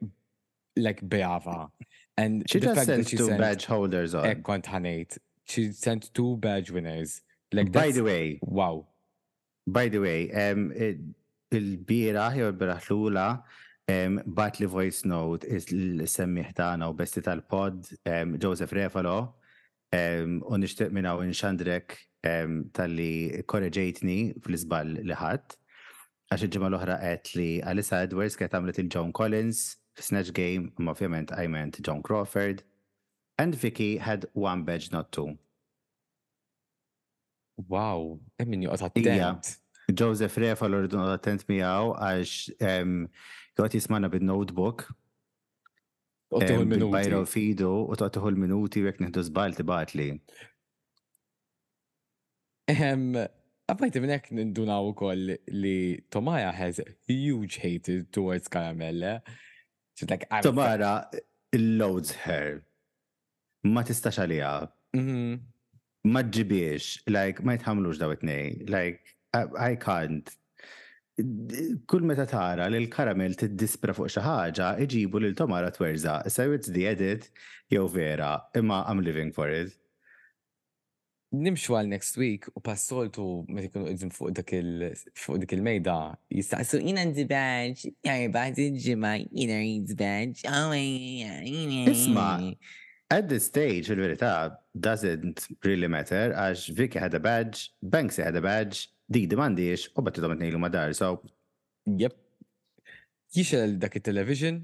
like 0.78 1.02
Beava. 1.08 1.70
And 2.18 2.50
she 2.50 2.60
just 2.60 2.86
sent 2.86 3.08
two 3.08 3.18
sent, 3.28 3.40
badge 3.40 3.66
holders 3.66 4.14
on. 4.14 4.24
Ekkont 4.26 4.64
Hanate. 4.66 5.18
She 5.46 5.72
sent 5.72 6.14
two 6.14 6.38
badge 6.38 6.70
winners. 6.72 7.22
Like 7.52 7.72
By 7.72 7.92
the 7.92 8.04
way. 8.04 8.40
Wow. 8.42 8.88
By 9.66 9.88
the 9.88 10.00
way, 10.00 10.30
um, 10.34 10.74
il-bira 11.52 12.32
hi 12.34 12.40
or 12.42 12.52
biraħlula 12.52 13.44
um, 13.88 14.22
bat 14.26 14.58
voice 14.68 15.06
note 15.06 15.46
is 15.48 15.70
l-semmiħ 15.72 16.50
tagħna 16.58 16.90
u 16.92 16.96
besti 16.98 17.22
tal-pod 17.24 17.86
um, 18.06 18.34
Joseph 18.44 18.74
Refalo 18.76 19.16
um, 19.94 20.36
u 20.50 20.60
nixtieq 20.60 20.92
minn 20.92 21.08
hawn 21.08 21.30
inxandrek 21.30 21.96
um, 22.28 22.66
tal-li 22.76 23.44
korreġejtni 23.48 24.18
fl-iżball 24.44 24.98
li 25.06 25.20
ħadd 25.22 25.56
għax 25.56 26.48
il-ġimgħa 26.50 27.00
l 27.00 27.16
li 27.40 27.48
Alisa 27.62 28.02
Edwards 28.04 28.36
kienet 28.40 28.58
għamlet 28.60 28.84
il-John 28.84 29.16
Collins 29.16 29.64
Snatch 29.98 30.34
Game, 30.34 30.72
um, 30.80 30.88
ovvjament 30.88 31.32
I 31.38 31.48
meant 31.48 31.78
John 31.86 32.02
Crawford, 32.04 32.64
and 33.38 33.54
Vicky 33.56 33.98
had 33.98 34.26
one 34.34 34.64
badge, 34.64 34.92
not 34.92 35.12
two. 35.12 35.38
Wow, 37.68 38.20
emmin 38.40 38.62
juqat 38.62 38.82
attent. 38.88 39.58
Joseph 39.94 40.36
Refa 40.40 40.66
l-ordu 40.66 40.98
attent 41.14 41.44
miaw 41.50 41.92
għax 42.02 42.54
jgħat 43.60 43.76
jismana 43.78 44.10
bil-notebook. 44.10 44.88
Bajra 46.34 47.20
u 47.22 47.28
fidu 47.30 47.70
u 47.94 47.98
toqtuħu 48.00 48.32
l-minuti 48.32 48.82
u 48.82 48.88
jek 48.90 49.04
nħdu 49.04 49.24
zbal 49.28 49.54
tibat 49.60 49.94
li. 49.96 50.08
Għabajti 52.72 54.02
u 54.02 54.94
koll 54.96 55.36
li 55.66 55.78
Tomaja 56.10 56.52
has 56.52 56.80
huge 57.08 57.58
hatred 57.60 58.12
towards 58.12 58.48
Karamelle. 58.48 59.20
She's 59.96 60.10
like, 60.10 60.26
I'm 60.32 60.44
Tomara 60.44 61.08
loads 61.56 62.12
her. 62.28 62.62
Ma 63.76 63.84
tistax 63.86 64.18
għalija. 64.22 64.54
Mm-hmm. 64.98 65.42
Ma 66.14 66.24
ġibiex, 66.36 66.88
like, 67.16 67.44
ma 67.48 67.54
jitħamlux 67.58 68.00
daw 68.02 68.14
it-nej. 68.16 68.50
Like, 68.74 69.14
I, 69.40 69.44
I 69.74 69.76
can't. 69.86 70.34
Kull 71.88 72.08
meta 72.10 72.26
tara 72.26 72.66
li 72.74 72.80
l-karamel 72.82 73.38
dispra 73.62 73.94
fuq 73.94 74.10
xi 74.16 74.24
ħaġa, 74.26 74.72
iġibu 74.88 75.22
lil 75.24 75.38
Tomara 75.38 75.70
twerza. 75.74 76.18
So 76.34 76.50
it's 76.58 76.74
the 76.74 76.88
edit 76.90 77.30
jew 77.74 77.88
vera, 77.96 78.34
imma 78.60 78.82
I'm 78.90 79.02
living 79.10 79.32
for 79.32 79.48
it 79.50 79.78
nimxu 81.34 81.74
għal 81.74 81.88
next 81.90 82.18
week 82.22 82.46
u 82.54 82.62
passoltu 82.62 83.24
meta 83.50 83.72
kunu 83.74 83.88
qegħdin 83.90 84.12
fuq 84.14 84.34
dak 84.38 84.54
fuq 85.18 85.40
dik 85.42 85.56
il-mejda 85.58 85.94
jistaqsu 86.38 86.80
jina 86.86 87.02
ndi 87.10 87.24
badge, 87.30 87.90
jarba 88.06 88.44
ġimma 88.58 89.14
jina 89.32 89.58
reads 89.58 89.96
badge, 89.98 90.46
oh, 90.46 90.76
Isma, 91.90 92.28
at 93.10 93.28
this 93.30 93.48
stage 93.50 93.90
il-verita, 93.90 94.54
doesn't 94.78 95.48
really 95.66 95.88
matter 95.90 96.36
għax 96.38 96.68
Vicky 96.78 97.02
had 97.02 97.18
a 97.18 97.20
badge, 97.20 97.72
Banksy 97.82 98.22
had 98.24 98.38
a 98.38 98.42
badge, 98.42 98.84
dik 99.10 99.26
demandiex 99.34 99.90
u 99.96 100.06
battu 100.06 100.22
domet 100.22 100.42
nejlu 100.44 100.62
madar, 100.62 100.94
so. 100.94 101.18
Yep. 101.90 102.14
Jixel 103.34 103.80
dak 103.82 103.98
il-television 103.98 104.62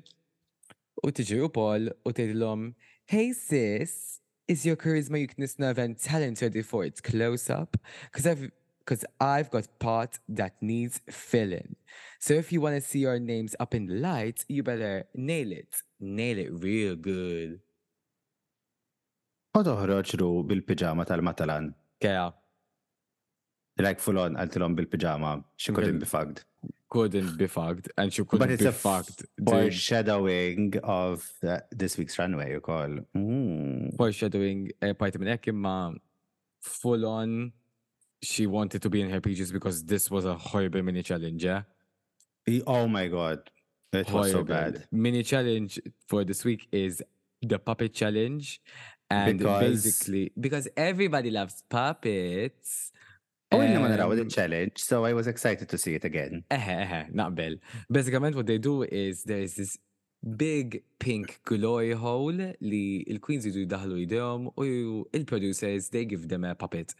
u 1.01 1.09
tiġi 1.15 1.41
u 1.41 1.49
Paul 1.53 1.89
u 2.05 2.13
tgħidilhom, 2.13 2.69
hey 3.09 3.33
sis, 3.33 4.18
is 4.49 4.65
your 4.65 4.75
charisma, 4.75 5.17
uniqueness, 5.21 5.57
nerve, 5.59 5.77
and 5.77 5.95
talent 6.09 6.41
ready 6.41 6.63
for 6.63 6.83
its 6.83 6.99
close 6.99 7.49
up? 7.49 7.77
Because 8.01 8.25
I've 8.27 8.51
because 8.83 9.05
I've 9.21 9.51
got 9.51 9.65
part 9.77 10.13
that 10.39 10.53
needs 10.61 10.99
filling. 11.11 11.75
So 12.19 12.33
if 12.33 12.51
you 12.51 12.59
want 12.59 12.75
to 12.75 12.81
see 12.81 12.99
your 13.07 13.19
names 13.19 13.55
up 13.59 13.75
in 13.75 13.85
the 13.85 13.93
lights, 14.07 14.45
you 14.49 14.63
better 14.63 15.05
nail 15.13 15.51
it. 15.51 15.71
Nail 15.99 16.37
it 16.45 16.51
real 16.69 16.95
good. 17.11 17.61
U 19.53 19.61
toħroġ 19.67 20.15
ru 20.21 20.31
bil-pijama 20.49 21.05
tal-matalan. 21.09 21.69
Kea. 22.01 22.25
Like 23.85 24.01
full 24.05 24.17
on, 24.25 24.37
għaltilom 24.39 24.73
bil-pijama. 24.81 25.35
She 25.57 25.71
couldn't 25.73 25.99
be 26.01 26.09
fucked. 26.11 26.45
Couldn't 26.93 27.37
be 27.37 27.45
fucked. 27.47 27.91
And 27.97 28.11
she 28.11 28.23
couldn't 28.25 28.45
but 28.45 28.49
it's 28.53 28.63
be 28.63 28.69
a 28.69 28.71
fucked. 28.71 29.23
Foreshadowing 29.51 30.73
of 30.83 31.29
the, 31.43 31.57
uh, 31.57 31.59
this 31.71 31.95
week's 31.99 32.17
runway, 32.17 32.51
you 32.53 32.59
call. 32.61 32.97
Mm 33.15 33.78
foreshadowing 33.99 34.59
uh, 34.85 34.93
party 35.01 35.17
minn 35.21 35.33
hekk 35.35 35.47
i 35.51 35.53
am 35.75 35.99
full 36.79 37.03
on 37.19 37.31
she 38.29 38.43
wanted 38.57 38.85
to 38.85 38.89
be 38.93 38.99
in 39.03 39.09
her 39.13 39.21
PJs 39.25 39.51
because 39.57 39.77
this 39.91 40.03
was 40.13 40.25
a 40.25 40.35
horrible 40.47 40.81
mini 40.87 41.03
challenge, 41.09 41.41
yeah? 41.49 41.61
Oh 42.75 42.85
my 42.97 43.05
god. 43.15 43.37
It 43.41 44.09
horrible. 44.09 44.17
was 44.19 44.31
so 44.35 44.41
bad. 44.49 44.73
Mini 45.05 45.21
challenge 45.31 45.77
for 46.09 46.19
this 46.31 46.41
week 46.49 46.61
is 46.83 46.93
the 47.51 47.59
puppet 47.67 47.93
challenge. 48.01 48.45
And 49.09 49.39
because... 49.39 49.63
basically, 49.85 50.25
because 50.47 50.67
everybody 50.89 51.29
loves 51.39 51.55
puppets. 51.77 52.69
Oh, 53.53 53.61
um, 53.61 53.73
no, 53.73 53.87
no, 53.87 54.11
a 54.21 54.25
challenge. 54.39 54.75
So 54.89 54.97
I 55.05 55.13
was 55.19 55.27
excited 55.33 55.67
to 55.73 55.77
see 55.83 55.93
it 55.99 56.03
again. 56.11 56.33
Uh, 56.51 56.71
uh, 56.97 57.05
not 57.21 57.29
Bill. 57.39 57.55
Basically, 57.95 58.33
what 58.39 58.47
they 58.51 58.57
do 58.69 58.75
is 59.03 59.15
there 59.29 59.43
is 59.47 59.53
this 59.61 59.71
big 60.21 60.83
pink 60.99 61.39
glory 61.45 61.93
hole 61.95 62.51
li 62.59 63.01
il-queens 63.07 63.45
jidu 63.47 63.61
jidaħlu 63.63 63.99
jidhom 64.03 64.49
u 64.57 64.65
il-producers 65.15 65.89
they 65.93 66.05
give 66.07 66.27
them 66.27 66.43
a 66.43 66.53
puppet. 66.55 66.93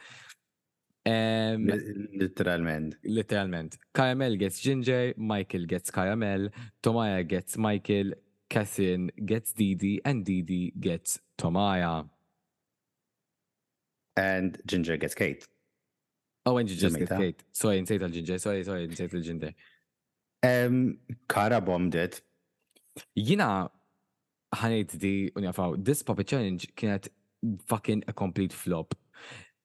Um, 1.08 1.68
literalment. 2.16 2.96
Literalment. 3.04 3.78
Caramel 3.94 4.36
gets 4.38 4.60
Ginger, 4.60 5.14
Michael 5.18 5.66
gets 5.66 5.92
Caramel, 5.92 6.50
Tomaya 6.84 7.28
gets 7.28 7.58
Michael, 7.58 8.14
Cassian 8.50 9.10
gets 9.26 9.54
Didi, 9.54 10.00
and 10.06 10.24
Didi 10.24 10.72
gets 10.80 11.20
Tomaya. 11.38 12.08
And 14.18 14.58
Ginger 14.68 14.98
gets 14.98 15.16
Kate. 15.16 15.48
Oh, 16.46 16.58
and 16.58 16.70
Ginger 16.70 16.96
gets 16.98 17.12
Kate. 17.12 17.44
Sorry, 17.54 17.78
inside 17.80 18.12
Ginger. 18.14 18.38
Sorry, 18.38 18.64
sorry, 18.64 18.84
inside 18.86 19.12
Ginger. 19.24 19.54
Um, 20.44 20.98
Cara 21.28 21.60
bombed 21.62 21.96
it 21.96 22.22
Jina 23.16 23.48
ħanajt 24.56 24.96
di 25.00 25.14
unjafaw, 25.38 25.78
this 25.78 26.04
puppet 26.04 26.28
challenge 26.32 26.72
kienet 26.76 27.12
fucking 27.70 28.04
a 28.08 28.14
complete 28.14 28.56
flop. 28.56 28.96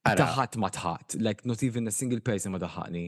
Taħat 0.04 0.58
ma 0.60 0.68
taħat, 0.68 1.16
like 1.24 1.46
not 1.48 1.62
even 1.64 1.88
a 1.88 1.92
single 1.92 2.20
person 2.20 2.52
ma 2.52 2.60
taħatni. 2.60 3.06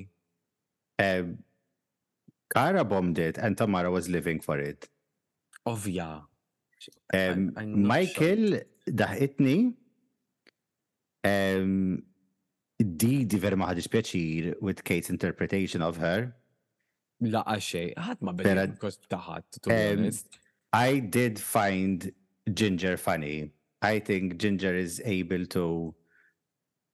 Kara 2.55 2.85
bombed 2.85 3.19
it 3.21 3.39
and 3.39 3.57
Tamara 3.57 3.91
was 3.93 4.09
living 4.09 4.41
for 4.41 4.59
it. 4.59 4.89
Ovja. 5.69 6.23
Um, 7.13 7.53
Michael 7.85 8.63
daħitni 8.87 9.57
um, 11.27 11.97
di 12.79 13.25
di 13.27 13.39
vera 13.43 13.59
maħadix 13.61 13.91
pjaċir 13.93 14.51
with 14.65 14.83
Kate's 14.85 15.11
interpretation 15.13 15.83
of 15.83 15.99
her 16.01 16.33
laqa 17.25 17.57
xej, 17.63 17.93
ħadd 17.97 18.23
ma 18.25 18.33
beda 18.37 18.67
kost 18.81 19.07
taħat. 19.11 19.61
I 20.77 21.01
did 21.01 21.39
find 21.41 22.11
Ginger 22.53 22.97
funny. 22.97 23.51
I 23.83 24.01
think 24.01 24.37
Ginger 24.37 24.75
is 24.75 25.01
able 25.05 25.47
to 25.47 25.95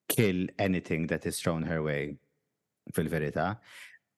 kill 0.08 0.46
anything 0.58 1.06
that 1.08 1.26
is 1.26 1.40
thrown 1.40 1.62
her 1.62 1.82
way. 1.82 2.18
Fil-verita. 2.94 3.58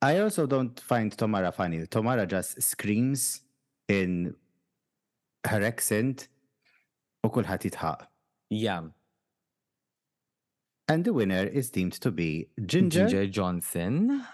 I 0.03 0.19
also 0.21 0.47
don't 0.47 0.79
find 0.81 1.17
Tomara 1.17 1.53
funny. 1.53 1.87
Tomara 1.87 2.27
just 2.27 2.61
screams 2.63 3.41
in 3.89 4.35
her 5.47 5.63
accent 5.65 6.29
u 7.25 7.29
kulħadd 7.31 7.71
jitħaq. 7.71 8.07
Yeah. 8.51 8.91
And 10.89 11.05
the 11.05 11.15
winner 11.15 11.47
is 11.47 11.71
deemed 11.71 11.95
to 12.01 12.11
be 12.11 12.49
Ginger, 12.67 13.09
Ginger 13.09 13.27
Johnson. 13.27 14.27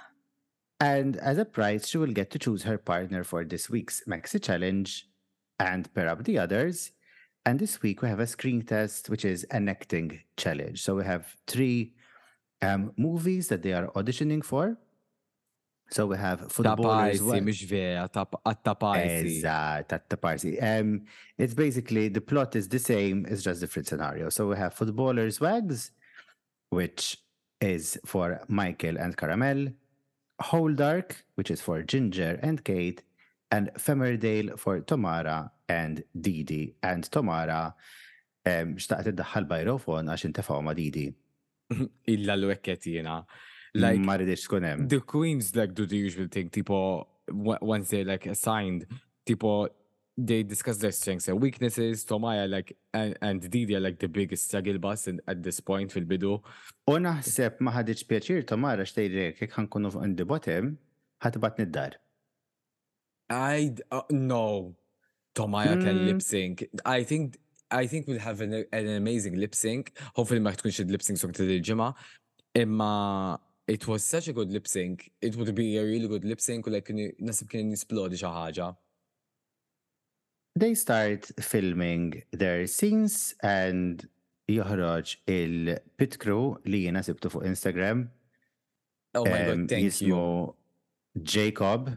And 0.80 1.18
as 1.18 1.36
a 1.36 1.44
prize, 1.44 1.86
she 1.86 1.98
will 1.98 2.08
get 2.12 2.30
to 2.30 2.38
choose 2.38 2.62
her 2.62 2.78
partner 2.78 3.22
for 3.22 3.44
this 3.44 3.68
week's 3.68 4.02
Maxi 4.08 4.42
Challenge 4.42 5.06
and 5.58 5.92
pair 5.92 6.08
up 6.08 6.24
the 6.24 6.38
others. 6.38 6.92
And 7.44 7.58
this 7.58 7.82
week 7.82 8.00
we 8.00 8.08
have 8.08 8.20
a 8.20 8.26
screen 8.26 8.62
test, 8.62 9.10
which 9.10 9.26
is 9.26 9.44
an 9.44 9.68
acting 9.68 10.20
challenge. 10.38 10.82
So 10.82 10.94
we 10.96 11.04
have 11.04 11.36
three 11.46 11.92
um, 12.62 12.92
movies 12.96 13.48
that 13.48 13.62
they 13.62 13.74
are 13.74 13.88
auditioning 13.88 14.42
for. 14.42 14.78
So 15.90 16.06
we 16.06 16.16
have 16.16 16.50
footballers. 16.52 17.20
Um, 17.20 17.48
it's 21.38 21.54
basically 21.54 22.08
the 22.08 22.20
plot 22.20 22.56
is 22.56 22.68
the 22.68 22.78
same, 22.78 23.26
it's 23.28 23.42
just 23.42 23.60
different 23.60 23.88
scenario. 23.88 24.28
So 24.30 24.48
we 24.48 24.56
have 24.56 24.72
footballers' 24.72 25.40
wags, 25.40 25.90
which 26.70 27.18
is 27.60 27.98
for 28.06 28.42
Michael 28.48 28.96
and 28.98 29.14
Caramel. 29.14 29.72
Whole 30.40 30.72
Dark, 30.72 31.24
which 31.34 31.50
is 31.50 31.60
for 31.60 31.82
Ginger 31.82 32.38
and 32.42 32.64
Kate, 32.64 33.02
and 33.50 33.70
Femerdale 33.74 34.58
for 34.58 34.80
Tomara 34.80 35.50
and 35.68 36.02
Didi. 36.18 36.74
And 36.86 37.04
Tomara, 37.10 37.74
xtaqt 38.46 39.10
id-daħħal 39.12 39.46
bajrofon 39.50 40.08
għax 40.14 40.28
intefaw 40.30 40.62
ma 40.64 40.72
Didi. 40.78 41.08
Illa 42.14 42.34
l-wekket 42.38 42.88
jena. 42.94 43.20
Like, 43.74 44.00
ma 44.00 44.16
kunem. 44.18 44.88
The 44.88 45.00
queens 45.00 45.54
like 45.54 45.74
do 45.74 45.86
the 45.86 45.96
usual 45.96 46.26
thing, 46.28 46.48
tipo, 46.50 47.06
once 47.30 47.90
they're 47.90 48.04
like 48.04 48.26
assigned, 48.26 48.84
tipo, 49.24 49.68
they 50.26 50.42
discuss 50.42 50.76
their 50.78 50.92
strengths 50.92 51.28
and 51.28 51.40
weaknesses. 51.40 52.04
Tomaya 52.04 52.48
like 52.48 52.76
and, 52.94 53.16
and 53.22 53.48
Didi 53.50 53.74
are 53.76 53.80
like 53.80 53.98
the 53.98 54.08
biggest 54.08 54.44
struggle 54.48 54.78
bus 54.78 55.08
in, 55.08 55.20
at 55.26 55.42
this 55.42 55.60
point 55.60 55.90
fil-bidu. 55.94 56.32
U 56.90 56.94
naħseb 57.06 57.60
ma 57.64 57.72
ħadiċ 57.78 58.06
pjaċir 58.10 58.44
Tomara 58.52 58.86
xtejrek 58.88 59.38
kek 59.40 59.56
ħankunu 59.58 59.92
on 60.04 60.16
the 60.18 60.26
bottom 60.30 60.72
ħatbat 61.24 61.60
nid-dar. 61.64 61.98
I 63.32 63.72
uh, 63.92 64.02
no. 64.10 64.76
Tomaya 65.38 65.76
mm. 65.76 65.84
can 65.84 66.00
lip 66.06 66.22
sync. 66.26 66.64
I 66.84 67.04
think 67.04 67.38
I 67.70 67.86
think 67.86 68.08
we'll 68.08 68.18
have 68.18 68.40
an, 68.40 68.64
an 68.72 68.88
amazing 68.96 69.36
lip 69.38 69.54
sync. 69.54 69.92
Hopefully 70.16 70.40
ma 70.42 70.50
tkunx 70.56 70.82
lip 70.90 71.02
sync 71.06 71.18
song 71.22 71.32
tal-ġimgħa. 71.36 71.92
Imma 72.64 73.38
it 73.70 73.86
was 73.86 74.02
such 74.04 74.26
a 74.26 74.32
good 74.34 74.50
lip 74.52 74.66
sync. 74.66 75.08
It 75.22 75.36
would 75.36 75.54
be 75.54 75.76
a 75.78 75.84
really 75.84 76.08
good 76.08 76.24
lip 76.24 76.40
sync 76.40 76.66
like 76.66 76.90
nasib 77.22 77.48
kien 77.52 77.70
nisplodi 77.70 78.18
xi 78.20 78.70
they 80.56 80.74
start 80.74 81.30
filming 81.40 82.22
their 82.32 82.66
scenes 82.66 83.34
and 83.42 84.02
joħroġ 84.50 85.12
il-pit 85.30 86.16
crew 86.18 86.56
li 86.66 86.84
jena 86.88 87.04
sibtu 87.06 87.30
fuq 87.30 87.44
Instagram. 87.46 88.06
Oh 89.14 89.24
my 89.24 89.30
god, 89.30 89.52
um, 89.60 89.66
thank 89.70 89.86
jismu 89.86 90.08
you. 90.16 90.22
Jacob. 91.24 91.90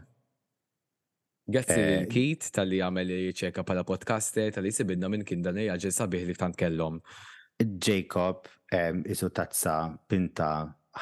Grazzi 1.50 1.76
uh, 1.76 1.88
eh, 2.04 2.06
Kit 2.10 2.46
tal-li 2.56 2.78
għamel 2.82 3.10
ċeka 3.36 3.64
pala 3.68 3.82
podcaste 3.84 4.46
tal-li 4.54 4.70
sibidna 4.74 5.10
minn 5.12 5.26
kien 5.28 5.42
dan 5.44 5.58
ejja 5.60 5.90
sabiħ 5.98 6.24
li 6.30 6.36
tant 6.40 6.56
kellhom. 6.58 7.00
Jacob 7.60 8.46
um, 8.74 9.02
isu 9.10 9.28
tazza 9.34 9.74
pinta 10.10 10.52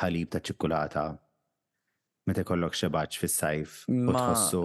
ħalib 0.01 0.33
ta' 0.35 0.41
ċikkulata 0.45 1.05
meta 2.29 2.45
kollok 2.49 2.75
xebaċ 2.81 3.21
fis-sajf 3.21 3.77
u 3.93 4.03
tħossu 4.09 4.65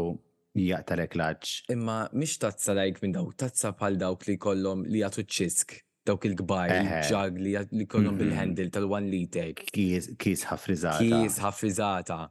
jaqtarek 0.65 1.15
laċ. 1.15 1.51
Imma 1.73 2.05
mish 2.17 2.39
tazza 2.41 2.73
lajk 2.73 3.01
minn 3.03 3.15
daw, 3.17 3.27
tazza 3.37 3.73
bħal 3.77 3.97
dawk 4.01 4.25
li 4.27 4.35
kollom 4.41 4.85
li 4.87 5.01
jgħatu 5.03 5.25
ċisk, 5.37 5.75
dawk 6.07 6.25
il 6.29 6.35
gbaj 6.39 6.73
il-ġag 6.77 7.39
li 7.77 7.87
kollom 7.89 8.17
bil 8.19 8.31
handle 8.35 8.69
tal-1 8.73 9.09
liter. 9.11 9.51
Kis 9.73 10.45
ħafrizata. 10.49 11.03
Kis 11.03 11.39
ħafrizata. 11.43 12.21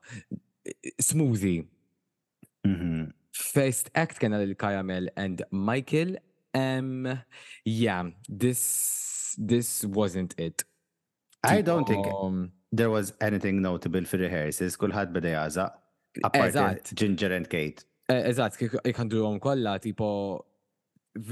Smoothie. 0.99 1.67
Mm-hmm. 2.67 3.11
First 3.37 3.91
act 3.95 4.19
kena 4.23 4.41
l 4.43 4.55
kajamel 4.57 5.11
and 5.17 5.43
Michael. 5.51 6.17
Um, 6.55 7.07
yeah, 7.65 8.09
this 8.29 9.35
this 9.39 9.85
wasn't 9.85 10.35
it. 10.39 10.65
I 11.45 11.61
don't 11.63 11.87
think 11.87 12.07
um, 12.09 12.51
there 12.73 12.89
was 12.91 13.13
anything 13.21 13.61
notable 13.63 14.09
fil 14.09 14.25
rehearsals. 14.25 14.75
Kulħadd 14.81 15.13
bada 15.15 15.35
jażaq. 15.37 15.83
Apart 16.25 16.95
Ginger 16.97 17.35
and 17.37 17.47
Kate. 17.49 17.85
Eh, 18.09 18.29
Eżat, 18.31 18.59
ikandu 18.87 19.17
jom 19.17 19.41
kolla, 19.41 19.79
tipo, 19.81 20.45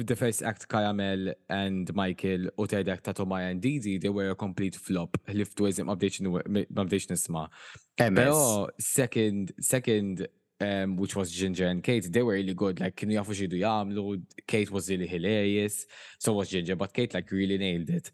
the 0.07 0.17
first 0.17 0.43
act 0.43 0.67
Kajamel 0.67 1.35
and 1.49 1.95
Michael 1.95 2.49
u 2.59 2.67
third 2.67 2.89
act 2.89 3.05
ta' 3.05 3.13
Tomaya 3.13 3.51
and 3.51 3.61
Didi, 3.63 3.99
they 3.99 4.09
were 4.09 4.31
a 4.31 4.35
complete 4.35 4.75
flop. 4.77 5.17
Liftu 5.29 5.65
eżim 5.69 5.87
mabdejx 5.87 7.11
nisma. 7.11 7.49
Pero 7.97 8.69
second, 8.81 9.53
second, 9.61 10.27
um, 10.61 10.97
which 10.97 11.15
was 11.15 11.31
Ginger 11.31 11.67
and 11.69 11.83
Kate, 11.85 12.11
they 12.13 12.23
were 12.23 12.33
really 12.35 12.55
good. 12.55 12.81
Like, 12.81 12.97
kienu 12.97 13.13
jafu 13.13 13.35
xidu 13.35 13.59
jamlu, 13.61 14.21
Kate 14.47 14.71
was 14.71 14.89
really 14.89 15.07
hilarious, 15.07 15.87
so 16.19 16.33
was 16.33 16.49
Ginger, 16.49 16.75
but 16.75 16.93
Kate 16.93 17.15
like 17.15 17.31
really 17.31 17.59
nailed 17.59 17.91
it. 17.91 18.11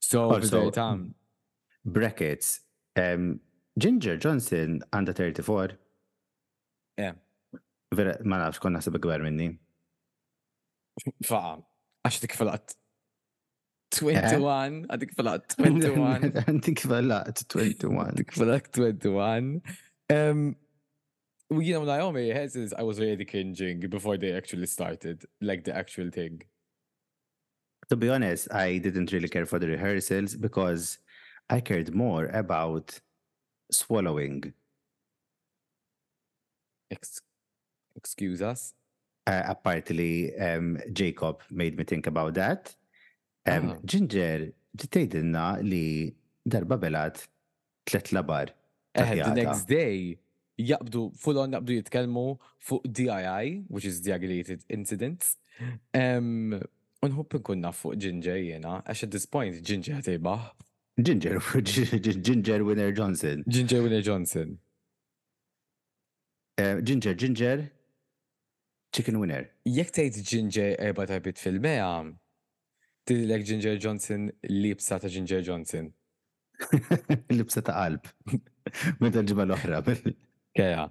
So, 0.00 0.30
also, 0.32 0.62
oh, 0.62 0.70
time. 0.70 1.14
brackets, 1.84 2.60
um, 2.96 3.38
Ginger 3.78 4.16
Johnson 4.16 4.82
under 4.92 5.12
34. 5.12 5.70
Yeah. 6.98 7.12
vera 7.96 8.16
ma 8.28 8.38
nafx 8.38 8.60
kon 8.62 8.72
naħseb 8.76 8.98
ikbar 9.00 9.24
minni. 9.24 9.48
Faqam, 11.26 11.62
għax 12.06 12.20
dik 12.24 12.36
falaqt. 12.38 12.76
21, 13.96 14.84
għadik 14.86 15.14
falaqt 15.18 15.56
21. 15.58 15.60
Għadik 16.38 16.82
falaqt 16.84 17.56
21. 17.58 17.96
Għadik 18.10 18.34
falaqt 18.38 18.78
21. 18.78 19.80
Um. 20.12 20.40
you 21.52 21.72
know, 21.74 21.84
Naomi 21.84 22.28
Hess 22.30 22.56
I 22.78 22.82
was 22.82 23.00
really 23.00 23.24
cringing 23.24 23.80
before 23.88 24.16
they 24.16 24.32
actually 24.32 24.66
started, 24.66 25.24
like 25.40 25.64
the 25.64 25.76
actual 25.76 26.08
thing. 26.10 26.42
To 27.88 27.96
be 27.96 28.08
honest, 28.08 28.46
I 28.54 28.78
didn't 28.78 29.10
really 29.10 29.28
care 29.28 29.46
for 29.46 29.58
the 29.58 29.66
rehearsals 29.66 30.36
because 30.36 30.98
I 31.48 31.58
cared 31.58 31.92
more 31.92 32.26
about 32.26 33.00
swallowing. 33.72 34.52
Excuse 36.88 37.22
Excuse 37.96 38.42
us. 38.42 38.74
Uh, 39.26 39.32
eh, 39.32 39.42
apparently, 39.48 40.34
um, 40.38 40.78
Jacob 40.92 41.40
made 41.50 41.76
me 41.76 41.84
think 41.84 42.06
about 42.06 42.34
that. 42.34 42.74
Um, 43.46 43.52
uh 43.54 43.58
-huh. 43.74 43.78
Ginger, 43.84 44.52
ġitejdinna 44.76 45.60
li 45.62 46.14
darba 46.46 46.76
belat 46.80 47.26
tlet 47.84 48.12
labar. 48.12 48.48
Eh, 48.94 49.22
the 49.24 49.34
next 49.34 49.68
day, 49.68 50.18
jabdu 50.58 51.12
full 51.16 51.38
on 51.38 51.52
jabdu 51.52 51.72
jitkelmu 51.72 52.38
fuq 52.58 52.82
DII, 52.88 53.64
which 53.68 53.84
is 53.84 54.00
Diagulated 54.02 54.64
Incidents. 54.68 55.38
Um, 55.94 56.60
Unħobb 57.02 57.38
nkunna 57.38 57.72
fuq 57.72 57.96
Ginger 58.00 58.36
jena, 58.36 58.82
għax 58.84 59.04
at 59.04 59.10
this 59.10 59.26
point 59.26 59.62
Ginger 59.64 59.94
ħatejba. 59.94 60.36
Ginger, 61.02 61.38
Ginger 62.26 62.64
Winner 62.64 62.92
Johnson. 62.92 63.44
Ginger 63.48 63.82
Winner 63.82 64.02
Johnson. 64.02 64.58
Uh, 66.60 66.80
ginger, 66.84 67.14
Ginger, 67.14 67.70
chicken 68.94 69.18
winner. 69.20 69.44
Jek 69.68 69.90
tgħid 69.94 70.24
Ginger 70.26 70.74
erba' 70.82 71.06
tarbit 71.10 71.38
fil-mea, 71.40 71.90
tidilek 73.06 73.46
Ginger 73.46 73.78
Johnson 73.82 74.30
libsa 74.50 74.98
ta' 75.02 75.10
Ginger 75.12 75.42
Johnson. 75.46 75.90
Libsa 77.38 77.62
ta' 77.64 77.72
qalb. 77.78 78.04
Meta 79.00 79.22
ġimgħa 79.24 79.46
l-oħra. 79.46 79.78
Kea. 80.56 80.82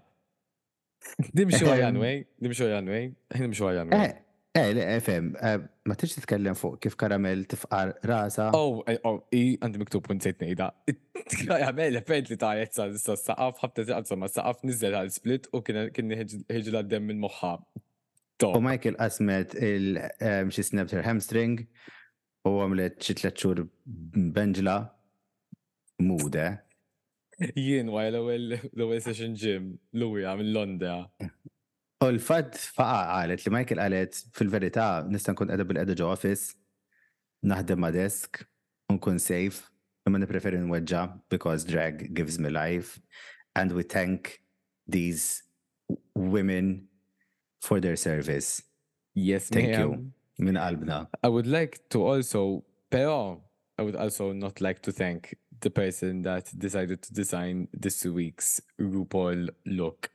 Nimxu 1.37 1.61
ehm. 1.61 1.69
għajanwej, 1.75 2.15
nimxu 2.43 2.65
għajanwej, 2.65 3.05
nimxu 3.39 3.67
għajanwej. 3.69 4.01
Eh, 4.03 4.17
eh, 4.59 4.71
le, 4.75 4.85
FM, 4.97 5.29
eh, 5.37 5.61
ma 5.87 5.95
tiġ 5.95 6.15
titkellem 6.17 6.57
fuq 6.59 6.79
kif 6.83 6.97
karamel 6.99 7.45
tifqar 7.51 7.93
rasa. 8.09 8.49
Oh, 8.57 8.81
eh, 8.89 8.97
oh, 9.07 9.21
i 9.35 9.53
għandi 9.61 9.83
miktub 9.83 10.09
kun 10.09 10.19
sejt 10.23 10.41
nejda. 10.43 10.67
Karamel, 11.37 12.01
fed 12.07 12.31
li 12.33 12.39
ta' 12.41 12.51
jetsa, 12.59 12.89
s-saqaf, 12.97 13.61
ħabta 13.61 13.85
t-għadsa 13.91 14.17
s-saqaf, 14.25 14.65
nizzel 14.67 14.97
għal 15.03 15.13
split 15.15 15.47
u 15.55 15.61
kien 15.63 16.17
ħiġla 16.17 16.81
d-dem 16.87 17.07
minn 17.13 17.23
moħħab. 17.23 17.63
U 18.41 18.61
Michael 18.61 18.95
qasmet 18.95 19.51
il-xi 19.59 20.61
eh, 20.61 20.67
snabter 20.67 21.03
hamstring 21.03 21.59
u 22.47 22.53
għamlet 22.63 23.01
xitlet 23.03 23.35
xur 23.35 23.65
benġla 24.31 24.77
mude. 26.07 26.45
Jien 27.59 27.91
għaj 27.91 28.07
l-ewwel 28.13 28.45
l-ewwel 28.61 29.03
session 29.03 29.35
gym 29.35 29.73
għam 29.97 30.43
l-Londa. 30.45 30.93
U 31.99 32.07
l-fatt 32.07 32.55
faqa 32.77 33.01
għalet 33.25 33.43
li 33.43 33.53
Michael 33.57 33.83
għalet 33.83 34.21
fil 34.39 34.53
verita 34.55 34.87
nistan 35.11 35.35
kun 35.35 35.51
edha 35.51 35.67
bil 35.67 35.81
edha 35.83 35.97
ġo 35.99 36.07
office, 36.15 36.55
naħdem 37.43 37.83
ma' 37.83 37.91
desk, 37.95 38.39
unkun 38.91 39.19
safe, 39.19 39.65
imma 40.07 40.21
nippreferi 40.23 40.61
nweġġa 40.63 41.03
because 41.29 41.67
drag 41.67 42.07
gives 42.15 42.39
me 42.39 42.47
life 42.49 43.01
and 43.59 43.75
we 43.75 43.83
thank 43.83 44.39
these 44.87 45.43
women 46.15 46.77
for 47.61 47.79
their 47.79 47.95
service. 47.95 48.61
Yes, 49.13 49.49
thank 49.49 49.67
you. 49.77 49.93
Um, 49.93 50.13
Min 50.37 50.55
albna. 50.55 51.07
I 51.23 51.27
would 51.27 51.47
like 51.47 51.81
to 51.89 52.05
also, 52.05 52.63
pero 52.89 53.41
I 53.77 53.81
would 53.81 53.95
also 53.95 54.31
not 54.31 54.61
like 54.61 54.81
to 54.83 54.91
thank 54.91 55.35
the 55.59 55.69
person 55.69 56.21
that 56.21 56.47
decided 56.57 57.01
to 57.01 57.13
design 57.13 57.67
this 57.73 58.05
week's 58.05 58.61
RuPaul 58.79 59.49
look. 59.65 60.09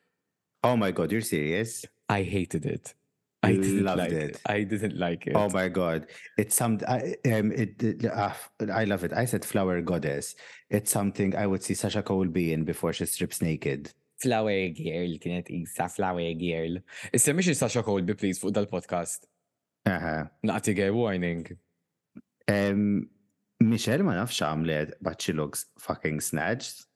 Oh 0.62 0.76
my 0.76 0.90
god, 0.92 1.12
you're 1.12 1.20
serious? 1.20 1.84
I 2.09 2.22
hated 2.22 2.64
it. 2.64 2.95
I 3.42 3.53
loved 3.53 3.99
like 3.99 4.12
it. 4.12 4.30
it. 4.36 4.40
I 4.47 4.62
didn't 4.62 4.97
like 4.99 5.26
it. 5.26 5.34
Oh 5.36 5.51
my 5.51 5.68
god! 5.68 6.07
It's 6.38 6.57
some. 6.57 6.80
I, 6.88 7.14
um, 7.28 7.53
it, 7.53 7.82
it 7.82 8.03
uh, 8.07 8.32
I 8.72 8.84
love 8.84 9.05
it. 9.05 9.12
I 9.12 9.26
said 9.26 9.45
flower 9.45 9.82
goddess. 9.82 10.34
It's 10.70 10.90
something 10.90 11.36
I 11.36 11.47
would 11.47 11.62
see 11.62 11.74
Sasha 11.74 12.03
Cole 12.03 12.24
be 12.24 12.55
in 12.55 12.64
before 12.64 12.95
she 12.95 13.05
strips 13.05 13.42
naked. 13.42 13.92
Flower 14.24 14.68
Girl 14.72 15.18
kienet 15.18 15.50
Isa 15.50 15.88
Flower 15.92 16.32
Girl. 16.40 16.80
Issa 17.12 17.32
mhix 17.34 17.48
Isa 17.52 17.68
bi 18.04 18.14
please 18.14 18.40
fuq 18.40 18.52
dal-podcast. 18.56 19.28
Aha. 19.86 20.30
Naqti 20.44 20.72
gay 20.74 20.90
warning. 20.90 21.44
Um, 22.48 22.84
Michelle 23.60 24.04
ma 24.04 24.14
nafx 24.16 24.40
għamlet 24.44 24.96
but 25.04 25.20
she 25.20 25.32
looks 25.36 25.66
fucking 25.78 26.20
snatched. 26.22 26.86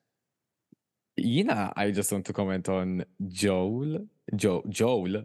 Jina, 1.19 1.71
I 1.77 1.91
just 1.91 2.13
want 2.13 2.25
to 2.27 2.33
comment 2.33 2.69
on 2.71 3.05
Joel. 3.29 4.07
Joel. 4.35 5.23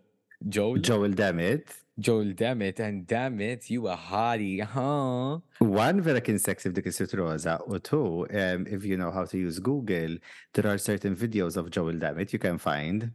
Joel. 0.51 0.79
Joel 0.83 1.11
Dammit. 1.13 1.82
Joel 1.99 2.33
Dammit, 2.33 2.79
and 2.79 3.05
Dammit, 3.05 3.69
you 3.69 3.87
a 3.87 3.95
hottie, 3.95 4.61
huh? 4.63 5.37
One, 5.59 6.01
vera 6.01 6.21
kien 6.21 6.39
sexy 6.39 6.69
f'dik 6.69 6.87
is-sitroza, 6.87 7.59
u 7.69 7.77
two, 7.79 8.25
um, 8.33 8.65
if 8.67 8.83
you 8.83 8.97
know 8.97 9.11
how 9.11 9.25
to 9.25 9.37
use 9.37 9.59
Google, 9.59 10.17
there 10.53 10.67
are 10.67 10.77
certain 10.79 11.15
videos 11.15 11.55
of 11.55 11.69
Joel 11.69 11.93
Dammit 11.99 12.33
you 12.33 12.39
can 12.39 12.57
find. 12.57 13.11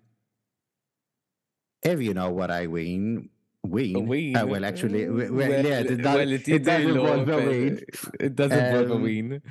If 1.83 2.01
you 2.01 2.15
know 2.15 2.31
what 2.31 2.51
I 2.53 2.67
mean, 2.69 3.31
Ween. 3.65 4.07
Ween. 4.07 4.37
Uh, 4.37 4.47
well, 4.47 4.65
actually, 4.65 5.09
well, 5.09 5.33
well, 5.33 5.51
yeah, 5.51 5.81
it, 5.81 6.05
well, 6.05 6.21
it, 6.33 6.49
it 6.49 6.63
doesn't 6.65 6.89
involve 6.91 7.29
a 7.29 7.37
ween. 7.37 7.81
It 8.21 8.37
doesn't 8.37 8.65
involve 8.65 8.91
um, 8.93 8.97
a 8.97 9.01
ween. 9.01 9.43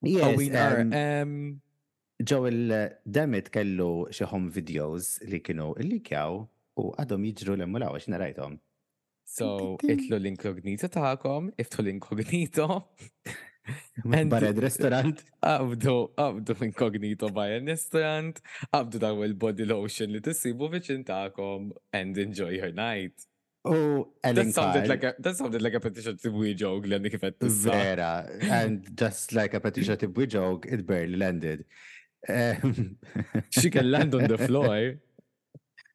Yes, 0.00 0.24
a 0.24 0.36
ween 0.36 0.56
um, 0.56 0.94
are, 0.96 1.20
um, 1.22 1.60
Joel 2.24 2.72
uh, 2.72 2.88
Dammit 3.10 3.52
kellu 3.52 4.08
xi 4.12 4.24
home 4.24 4.50
videos 4.50 5.20
li 5.28 5.40
kienu 5.40 5.76
illi 5.78 6.00
kjaw 6.00 6.46
u 6.80 6.90
għadhom 6.96 7.24
jiġru 7.28 7.56
l-emulaw 7.58 7.96
għax 7.98 8.10
narajtom. 8.12 8.58
So, 9.32 9.78
itlu 9.86 10.18
l-inkognito 10.18 10.88
taħkom, 10.92 11.52
iftu 11.60 11.82
l-inkognito. 11.82 12.66
Bared 14.32 14.58
restaurant. 14.58 15.20
Abdu, 15.46 15.92
abdu 16.18 16.50
l 16.56 16.66
inkognito 16.66 17.28
bared 17.30 17.68
restaurant, 17.70 18.40
Abdu 18.74 18.98
daw 18.98 19.20
il-body 19.22 19.62
lotion 19.70 20.10
li 20.10 20.18
t-sibu 20.20 20.66
viċin 20.72 21.04
taħkom 21.06 21.70
and 21.94 22.18
enjoy 22.18 22.56
your 22.58 22.74
night. 22.74 23.28
U 23.62 24.10
Ellen 24.26 24.50
that 24.50 24.54
sounded, 24.56 24.88
like 24.90 25.04
a, 25.06 25.14
that 25.20 25.36
sounded 25.38 25.62
like 25.62 25.74
a 25.78 25.80
petition 25.80 26.16
to 26.24 26.32
we 26.34 26.50
joke 26.58 26.88
li 26.90 26.96
għandi 26.96 27.12
kifet 27.14 27.46
Vera, 27.62 28.26
and 28.58 28.90
just 28.98 29.32
like 29.32 29.54
a 29.54 29.60
petition 29.60 29.96
to 29.98 30.08
we 30.10 30.26
joke, 30.26 30.66
it 30.66 30.82
barely 30.84 31.14
landed. 31.16 31.64
Um, 32.28 32.98
she 33.50 33.70
can 33.70 33.90
land 33.92 34.16
on 34.16 34.26
the 34.26 34.38
floor. 34.38 34.94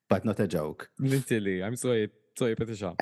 but 0.09 0.25
not 0.25 0.39
a 0.39 0.47
joke. 0.47 0.89
Literally, 0.99 1.63
I'm 1.63 1.75
sorry, 1.75 2.09
sorry, 2.37 2.55
Patricia. 2.55 2.95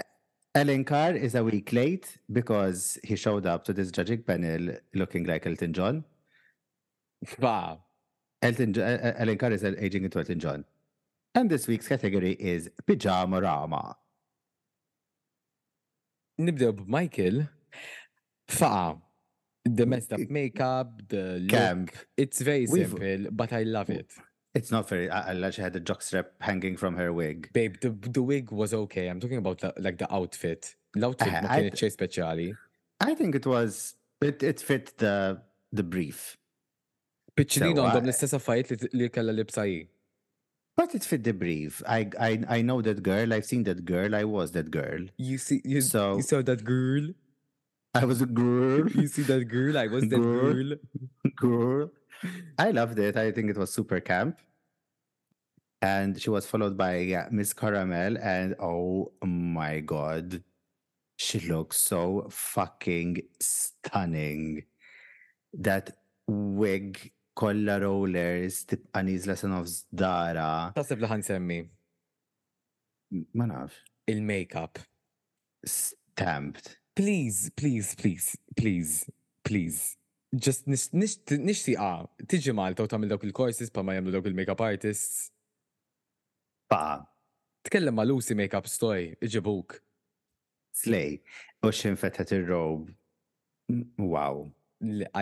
Ellen 0.53 0.84
Carr 0.86 1.14
is 1.14 1.36
a 1.36 1.43
week 1.43 1.72
late 1.74 2.18
because 2.32 2.97
he 3.03 3.16
showed 3.16 3.45
up 3.45 3.64
to 3.66 3.74
this 3.74 3.91
judging 3.91 4.24
panel 4.24 4.76
looking 4.93 5.26
like 5.26 5.45
Elton 5.45 5.74
John. 5.74 6.03
Wow. 7.39 7.84
Elton 8.41 8.74
John, 8.74 8.84
uh, 8.88 8.99
uh, 9.03 9.14
Ellen 9.18 9.38
Carr 9.38 9.51
is 9.51 9.64
uh, 9.64 9.74
aging 9.78 10.06
into 10.06 10.20
Elton 10.20 10.39
John. 10.39 10.66
And 11.34 11.49
this 11.49 11.68
week's 11.68 11.88
category 11.88 12.34
is 12.34 12.70
Pajama 12.88 13.41
Rama. 13.41 13.97
نبدأ 16.39 16.76
Michael. 16.88 17.45
فقع 18.49 18.97
the 19.68 19.86
messed 19.88 20.14
up 20.14 20.20
makeup 20.30 21.01
the 21.08 21.39
look 21.39 21.49
Camp. 21.49 21.89
it's 22.18 22.39
very 22.41 22.68
simple 22.68 22.99
We've, 22.99 23.30
but 23.36 23.51
I 23.53 23.64
love 23.64 23.89
it 23.89 24.12
it's 24.56 24.72
not 24.72 24.88
fair. 24.88 25.14
I 25.14 25.49
she 25.51 25.62
had 25.62 25.76
a 25.76 25.82
jockstrap 25.82 26.28
hanging 26.39 26.78
from 26.78 26.95
her 26.95 27.12
wig. 27.12 27.49
Babe, 27.51 27.76
the, 27.82 27.89
the 27.89 28.24
wig 28.24 28.51
was 28.51 28.74
okay. 28.74 29.10
I'm 29.10 29.20
talking 29.20 29.38
about 29.38 29.60
the, 29.60 29.74
like 29.78 29.97
the 29.97 30.12
outfit. 30.12 30.76
outfit 30.95 31.28
uh-huh. 31.28 31.47
I 33.03 33.16
think 33.16 33.36
it 33.36 33.45
was 33.45 33.95
it, 34.22 34.41
it 34.41 34.62
fit 34.62 34.88
the 35.06 35.18
the 35.80 35.84
brief. 35.93 36.38
għandhom 37.36 37.84
l 37.84 39.30
li 39.36 39.76
But 40.80 40.89
it 40.97 41.03
fit 41.10 41.24
the 41.28 41.36
brief. 41.43 41.74
I, 41.86 41.99
I 42.20 42.32
I 42.47 42.60
know 42.70 42.80
that 42.88 43.03
girl. 43.12 43.28
I've 43.36 43.43
seen 43.51 43.64
that 43.70 43.80
girl. 43.93 44.12
I 44.16 44.24
was 44.38 44.47
that 44.58 44.68
girl. 44.80 45.03
You 45.18 45.38
see 45.38 45.60
you, 45.64 45.82
so, 45.82 46.16
you 46.20 46.24
saw 46.32 46.39
that 46.51 46.62
girl? 46.64 47.12
I 47.96 48.04
was 48.04 48.22
a 48.22 48.26
girl. 48.28 48.89
you 48.91 49.08
see 49.08 49.24
that 49.24 49.46
girl? 49.48 49.78
I 49.78 49.88
was 49.88 50.04
girl, 50.04 50.20
that 50.20 50.80
girl. 51.38 51.88
Girl. 51.88 51.91
I 52.60 52.72
loved 52.72 53.00
it. 53.00 53.16
I 53.16 53.32
think 53.32 53.50
it 53.50 53.58
was 53.58 53.72
super 53.74 54.02
camp. 54.02 54.38
And 55.82 56.20
she 56.20 56.30
was 56.30 56.46
followed 56.46 56.76
by 56.78 56.98
yeah, 57.08 57.28
Miss 57.32 57.54
Caramel. 57.54 58.18
And 58.22 58.54
oh 58.60 59.14
my 59.24 59.80
God, 59.80 60.43
she 61.18 61.39
looks 61.48 61.78
so 61.78 62.28
fucking 62.30 63.22
stunning. 63.39 64.64
That 65.54 65.91
wig, 66.28 67.12
kolla 67.34 67.80
rollers, 67.80 68.66
tibqa 68.66 69.08
nizla 69.08 69.36
sanofs 69.39 69.84
dara. 70.02 70.74
Tasib 70.76 71.00
the 71.04 71.08
ħansemmi. 71.08 71.62
Ma 73.36 73.46
nafx. 73.54 73.72
Il-makeup. 74.12 74.80
Stamped. 75.66 76.76
Please, 77.00 77.52
please. 77.58 77.96
بليز 77.96 77.98
بليز 77.98 78.36
بليز 78.60 79.06
بليز 79.50 79.98
جست 80.34 80.96
نشتي 81.34 81.78
اه 81.78 82.16
تيجي 82.30 82.52
مالتا 82.52 82.84
وتعمل 82.84 83.10
دawk 83.10 83.22
il-courses 83.28 83.70
pa 83.74 83.82
ma 83.86 83.93
jagħmlu 83.98 84.12
dawk 84.16 84.30
il-makeup 84.32 84.62
artists. 84.68 85.18
Pa. 86.72 87.04
Tkellem 87.68 87.96
ma' 87.98 88.08
Lucy 88.08 88.34
makeup 88.41 88.68
story, 88.72 89.12
iġibuk. 89.28 89.76
Slay, 90.82 91.20
u 91.64 91.68
xinfetet 91.72 92.32
il-robe. 92.38 92.96
Wow. 94.14 94.39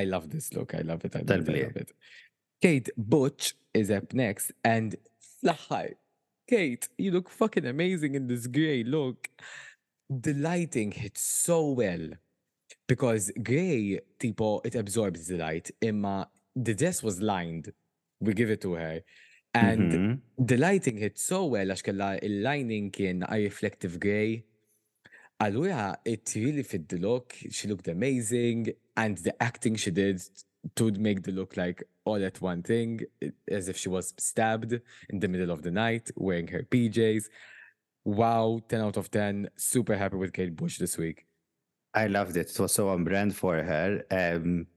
I 0.02 0.04
love 0.14 0.30
this 0.30 0.54
look, 0.54 0.76
I 0.78 0.84
love 0.90 1.02
it, 1.06 1.16
I 1.16 1.26
love, 1.26 1.50
it, 1.50 1.54
I 1.54 1.62
love 1.66 1.80
it. 1.84 1.92
Kate 2.62 2.90
Butch 3.12 3.54
is 3.74 3.90
up 3.98 4.14
next 4.14 4.54
and 4.64 4.96
fly. 5.20 5.96
Kate, 6.48 6.86
you 7.00 7.10
look 7.12 7.28
fucking 7.42 7.66
amazing 7.66 8.14
in 8.14 8.28
this 8.28 8.46
grey 8.46 8.84
look 8.84 9.28
the 10.22 10.34
lighting 10.34 10.92
hits 10.92 11.22
so 11.22 11.70
well 11.72 12.08
because 12.88 13.32
gray 13.44 14.00
tipo 14.20 14.66
it 14.66 14.76
absorbs 14.76 15.28
the 15.28 15.38
light 15.38 15.72
Emma, 15.82 16.28
the 16.56 16.74
dress 16.74 17.02
was 17.02 17.22
lined 17.22 17.72
we 18.20 18.34
give 18.34 18.50
it 18.50 18.62
to 18.62 18.74
her 18.74 19.02
and 19.54 19.92
mm 19.92 19.96
-hmm. 19.98 20.48
the 20.50 20.58
lighting 20.58 20.98
hit 21.04 21.18
so 21.20 21.40
well 21.54 21.68
għax 21.74 21.84
kella 21.88 22.08
il-lining 22.28 22.92
kien 22.96 23.24
a 23.24 23.36
reflective 23.38 23.98
gray 24.06 24.44
allura 25.40 25.98
it 26.06 26.30
really 26.36 26.64
fit 26.64 26.88
the 26.90 26.98
look 26.98 27.34
she 27.58 27.68
looked 27.68 27.88
amazing 27.98 28.60
and 28.96 29.16
the 29.24 29.34
acting 29.42 29.76
she 29.78 29.92
did 29.92 30.20
to 30.78 30.84
make 31.08 31.20
the 31.28 31.32
look 31.40 31.52
like 31.64 31.80
all 32.06 32.22
at 32.30 32.38
one 32.42 32.62
thing 32.64 32.92
as 33.58 33.68
if 33.72 33.76
she 33.82 33.90
was 33.90 34.06
stabbed 34.18 34.72
in 35.12 35.18
the 35.20 35.28
middle 35.28 35.52
of 35.56 35.60
the 35.62 35.72
night 35.72 36.06
wearing 36.26 36.48
her 36.54 36.64
PJs 36.72 37.26
wow, 38.06 38.60
10 38.70 38.82
out 38.82 38.98
of 38.98 39.10
10. 39.12 39.50
Super 39.56 39.96
happy 39.96 40.18
with 40.18 40.34
Kate 40.34 40.56
Bush 40.56 40.78
this 40.78 40.98
week. 40.98 41.26
I 41.94 42.08
loved 42.08 42.36
it. 42.38 42.50
It 42.52 42.60
was 42.60 42.74
so 42.74 42.90
on 42.90 43.04
brand 43.04 43.36
for 43.36 43.56
her. 43.62 44.04
Um, 44.12 44.68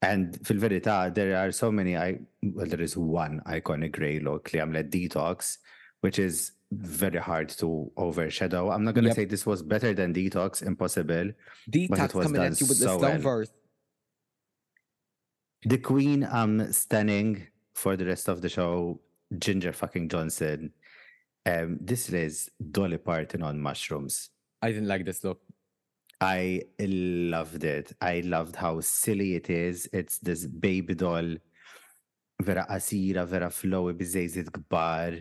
and 0.00 0.38
fil 0.44 0.56
verità, 0.58 1.14
there 1.14 1.36
are 1.36 1.52
so 1.52 1.70
many. 1.70 1.96
I 1.96 2.18
well, 2.42 2.66
there 2.66 2.80
is 2.80 2.96
one 2.96 3.40
iconic 3.46 3.92
Grey 3.92 4.18
locally. 4.18 4.60
I'm 4.60 4.72
like 4.72 4.90
detox, 4.90 5.58
which 6.00 6.18
is 6.18 6.52
very 6.72 7.20
hard 7.20 7.50
to 7.50 7.92
overshadow. 7.96 8.70
I'm 8.72 8.82
not 8.82 8.94
gonna 8.94 9.08
yep. 9.08 9.16
say 9.16 9.24
this 9.26 9.46
was 9.46 9.62
better 9.62 9.94
than 9.94 10.12
detox, 10.12 10.60
impossible. 10.66 11.30
Detox 11.70 12.20
coming 12.20 12.42
at 12.42 12.60
you 12.60 12.66
with 12.66 12.78
so 12.78 12.98
the 12.98 13.20
well. 13.24 13.44
The 15.66 15.78
Queen, 15.78 16.24
I'm 16.24 16.60
um, 16.60 16.72
stunning 16.72 17.46
for 17.74 17.96
the 17.96 18.04
rest 18.06 18.26
of 18.26 18.42
the 18.42 18.48
show. 18.48 19.00
Ginger 19.38 19.72
fucking 19.72 20.08
Johnson 20.08 20.72
um, 21.44 21.76
this 21.80 22.08
is 22.10 22.50
Dolly 22.70 22.98
Parton 22.98 23.42
on 23.42 23.58
mushrooms. 23.60 24.30
I 24.60 24.70
didn't 24.70 24.86
like 24.88 25.04
this 25.04 25.24
look. 25.24 25.40
I 26.20 26.62
loved 26.78 27.64
it. 27.64 27.92
I 28.00 28.20
loved 28.20 28.54
how 28.54 28.80
silly 28.80 29.34
it 29.34 29.50
is. 29.50 29.88
It's 29.92 30.18
this 30.18 30.46
baby 30.46 30.94
doll, 30.94 31.34
vera 32.40 32.64
asira, 32.70 33.26
vera 33.26 33.48
flowy, 33.48 33.92
bizzejzit 33.96 34.52
kbar, 34.54 35.18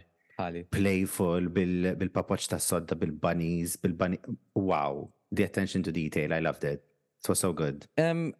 playful, 0.69 1.49
bil-papoċ 1.57 2.43
bil 2.45 2.51
ta' 2.53 2.61
sodda, 2.61 2.99
bil-bunnies, 3.01 3.77
bil-bunny. 3.81 4.19
Wow. 4.53 5.09
The 5.31 5.41
attention 5.47 5.81
to 5.83 5.91
detail. 5.91 6.33
I 6.35 6.39
loved 6.39 6.63
it. 6.65 6.83
It 7.23 7.29
was 7.29 7.39
so 7.39 7.51
good. 7.51 7.87
Um, 7.97 8.35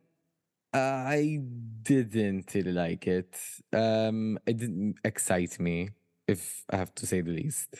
I 0.71 1.39
didn't 1.82 2.53
really 2.53 2.71
like 2.73 3.07
it. 3.07 3.36
Um, 3.73 4.38
it 4.45 4.57
didn't 4.57 4.95
excite 5.03 5.59
me 5.59 5.89
if 6.32 6.63
I 6.71 6.77
have 6.77 6.95
to 6.95 7.05
say 7.05 7.21
the 7.21 7.32
least. 7.32 7.75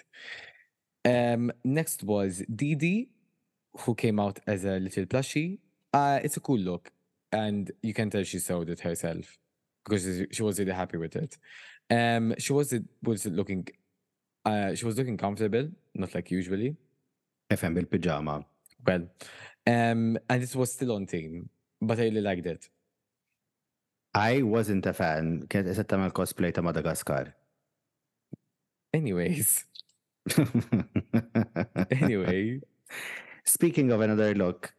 Um, 1.06 1.52
next 1.64 2.04
was 2.04 2.44
Didi, 2.60 2.98
who 3.82 3.96
came 3.96 4.20
out 4.20 4.40
as 4.46 4.66
a 4.66 4.76
little 4.88 5.06
plushie. 5.06 5.60
Uh, 5.94 6.20
it's 6.24 6.38
a 6.38 6.42
cool 6.48 6.60
look, 6.60 6.92
and 7.32 7.72
you 7.82 7.94
can 7.94 8.10
tell 8.10 8.24
she 8.24 8.40
sewed 8.40 8.70
it 8.76 8.82
herself 8.82 9.38
because 9.84 10.04
she 10.36 10.44
was 10.44 10.60
really 10.60 10.74
happy 10.84 10.98
with 10.98 11.16
it. 11.16 11.38
Um, 11.90 12.36
she 12.38 12.54
was 12.54 12.74
was 13.02 13.26
looking, 13.26 13.68
uh, 14.46 14.76
she 14.76 14.86
was 14.86 14.98
looking 14.98 15.18
comfortable, 15.18 15.68
not 15.96 16.14
like 16.16 16.30
usually. 16.32 16.70
FM 17.52 17.74
bil 17.78 17.86
pajama. 17.94 18.46
Well, 18.86 19.04
um, 19.76 20.02
and 20.32 20.40
it 20.48 20.56
was 20.56 20.70
still 20.78 20.92
on 20.98 21.06
theme, 21.14 21.50
but 21.82 22.00
I 22.00 22.04
really 22.04 22.22
liked 22.30 22.46
it. 22.46 22.70
I 24.14 24.34
wasn't 24.56 24.86
a 24.86 24.94
fan. 25.02 25.28
Kienet 25.52 25.72
qed 25.80 25.88
tagħmel 25.92 26.12
cosplay 26.22 26.52
to 26.58 26.62
Madagascar. 26.70 27.28
Anyways. 28.94 29.66
anyway. 31.92 32.60
Speaking 33.46 33.92
of 33.92 34.02
another 34.02 34.34
look, 34.36 34.74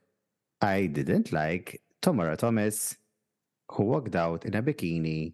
I 0.60 0.86
didn't 0.86 1.32
like 1.32 1.80
Tamara 2.00 2.36
Thomas, 2.36 2.96
who 3.70 3.84
walked 3.84 4.14
out 4.14 4.44
in 4.44 4.54
a 4.54 4.62
bikini 4.62 5.32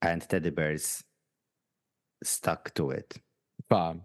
and 0.00 0.26
teddy 0.26 0.50
bears 0.50 1.02
stuck 2.22 2.72
to 2.74 2.90
it. 2.90 3.18
Bomb. 3.68 4.02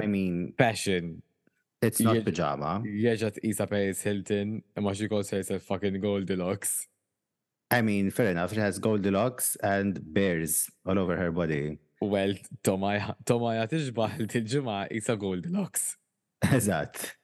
I 0.00 0.06
mean, 0.06 0.54
fashion. 0.56 1.22
It's 1.82 2.00
not 2.00 2.16
yeah, 2.16 2.22
pajama. 2.22 2.82
Yeah, 2.86 3.14
just 3.14 3.38
Isa 3.42 3.66
Paris 3.66 4.00
Hilton, 4.00 4.62
and 4.74 4.84
what 4.86 4.96
she 4.96 5.06
calls 5.06 5.28
herself 5.28 5.62
fucking 5.64 6.00
Goldilocks. 6.00 6.88
I 7.70 7.82
mean, 7.82 8.10
fair 8.10 8.30
enough. 8.30 8.54
She 8.54 8.60
has 8.60 8.78
Goldilocks 8.78 9.56
and 9.62 10.00
bears 10.14 10.70
all 10.86 10.98
over 10.98 11.14
her 11.16 11.30
body. 11.30 11.76
U 12.04 12.12
għelt 12.12 12.48
Tomaja 12.62 13.66
tiġbaħ 13.70 14.22
gold 14.26 14.94
isa 14.94 15.16
Goldilocks. 15.16 15.84
Eżatt. 16.44 17.14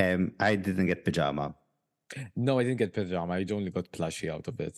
Um, 0.00 0.32
I 0.40 0.56
didn't 0.56 0.86
get 0.88 1.04
pajama. 1.04 1.50
No, 2.36 2.58
I 2.58 2.64
didn't 2.64 2.78
get 2.78 2.92
pajama. 2.94 3.34
I 3.38 3.46
only 3.52 3.70
got 3.70 3.90
plushie 3.92 4.30
out 4.32 4.48
of 4.48 4.60
it. 4.60 4.76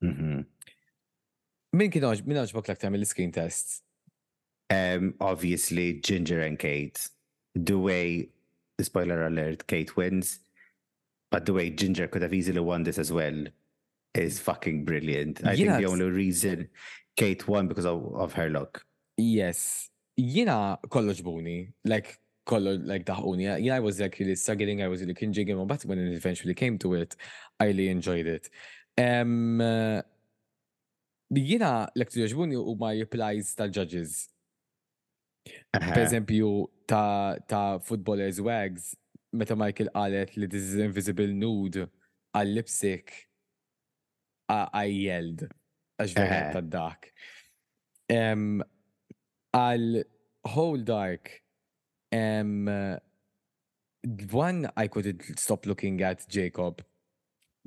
Min 0.00 1.90
kien 1.90 2.26
min 2.26 2.40
oġbok 2.42 2.70
l-aktar 2.70 3.32
test. 3.32 3.82
Um, 4.70 5.14
obviously, 5.20 6.00
Ginger 6.00 6.40
and 6.40 6.58
Kate. 6.58 7.08
The 7.54 7.78
way, 7.78 8.30
spoiler 8.80 9.26
alert, 9.26 9.66
Kate 9.66 9.96
wins. 9.96 10.40
But 11.30 11.46
the 11.46 11.52
way 11.52 11.70
Ginger 11.70 12.08
could 12.08 12.22
have 12.22 12.34
easily 12.34 12.60
won 12.60 12.82
this 12.84 12.98
as 12.98 13.12
well 13.12 13.44
is 14.14 14.38
fucking 14.38 14.84
brilliant. 14.84 15.44
I 15.44 15.56
think 15.56 15.76
the 15.76 15.86
only 15.86 16.04
reason 16.06 16.68
Kate 17.16 17.46
won 17.46 17.68
because 17.68 17.86
of, 17.86 18.14
of 18.14 18.32
her 18.34 18.50
look. 18.50 18.84
Yes. 19.16 19.90
Jina 20.18 20.78
kollox 20.88 21.22
buni, 21.22 21.72
like 21.84 22.18
kollu 22.46 22.78
like 22.86 23.04
daħuni. 23.04 23.60
Yeah, 23.64 23.74
I 23.76 23.80
was 23.80 24.00
like 24.00 24.18
really 24.18 24.36
struggling, 24.36 24.82
I 24.82 24.88
was 24.88 25.00
really 25.00 25.14
cringing, 25.14 25.50
and 25.50 25.66
but 25.66 25.82
when 25.84 25.98
it 25.98 26.14
eventually 26.14 26.54
came 26.54 26.78
to 26.78 26.94
it, 26.94 27.16
I 27.58 27.66
really 27.66 27.88
enjoyed 27.88 28.26
it. 28.26 28.48
Um, 28.96 29.60
uh, 29.60 30.02
jina 31.34 31.88
l-ektu 31.96 32.20
joġbuni 32.22 32.54
u 32.60 32.76
ma 32.78 32.92
replies 32.94 33.54
ta' 33.58 33.66
judges 33.66 34.28
Per 35.72 35.96
eżempju, 36.00 36.50
ta', 36.88 37.34
ta 37.48 37.78
footballers 37.78 38.38
wags, 38.40 38.94
meta 39.36 39.56
Michael 39.58 39.90
qalet 39.94 40.36
li 40.38 40.46
this 40.46 40.62
is 40.62 40.76
invisible 40.80 41.26
nude 41.26 41.88
għal-lipsik, 42.34 43.10
I 44.48 44.84
yelled 44.86 45.48
għax 45.98 46.14
vera 46.16 46.38
eh. 46.38 46.52
ta' 46.54 46.66
dak. 46.68 47.08
Għal 49.54 50.04
Whole 50.44 50.84
Dark, 50.84 51.30
um, 52.12 52.68
one 54.32 54.68
I 54.76 54.88
could 54.88 55.22
stop 55.38 55.64
looking 55.64 56.02
at 56.02 56.26
Jacob. 56.28 56.82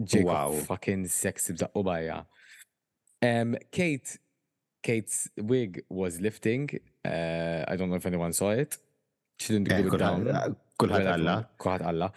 Jacob 0.04 0.28
wow. 0.30 0.52
fucking 0.68 1.08
sexy 1.10 1.56
b'daqqu 1.58 1.82
bajja. 1.88 2.20
Um, 3.26 3.56
Kate, 3.74 4.20
Kate's 4.86 5.30
wig 5.38 5.80
was 5.90 6.20
lifting. 6.22 6.70
Uh, 7.04 7.66
I 7.68 7.76
don't 7.76 7.90
know 7.90 7.95
if 7.95 8.06
anyone 8.06 8.32
saw 8.34 8.52
it. 8.52 8.78
She 9.40 9.54
didn't 9.54 9.70
yeah, 9.70 9.78
eh, 9.78 9.82
do 9.90 9.98
down. 9.98 10.24
Kulħat 10.80 11.08
Alla. 11.14 11.40
Kulħat 11.58 11.86
Alla. 11.90 12.12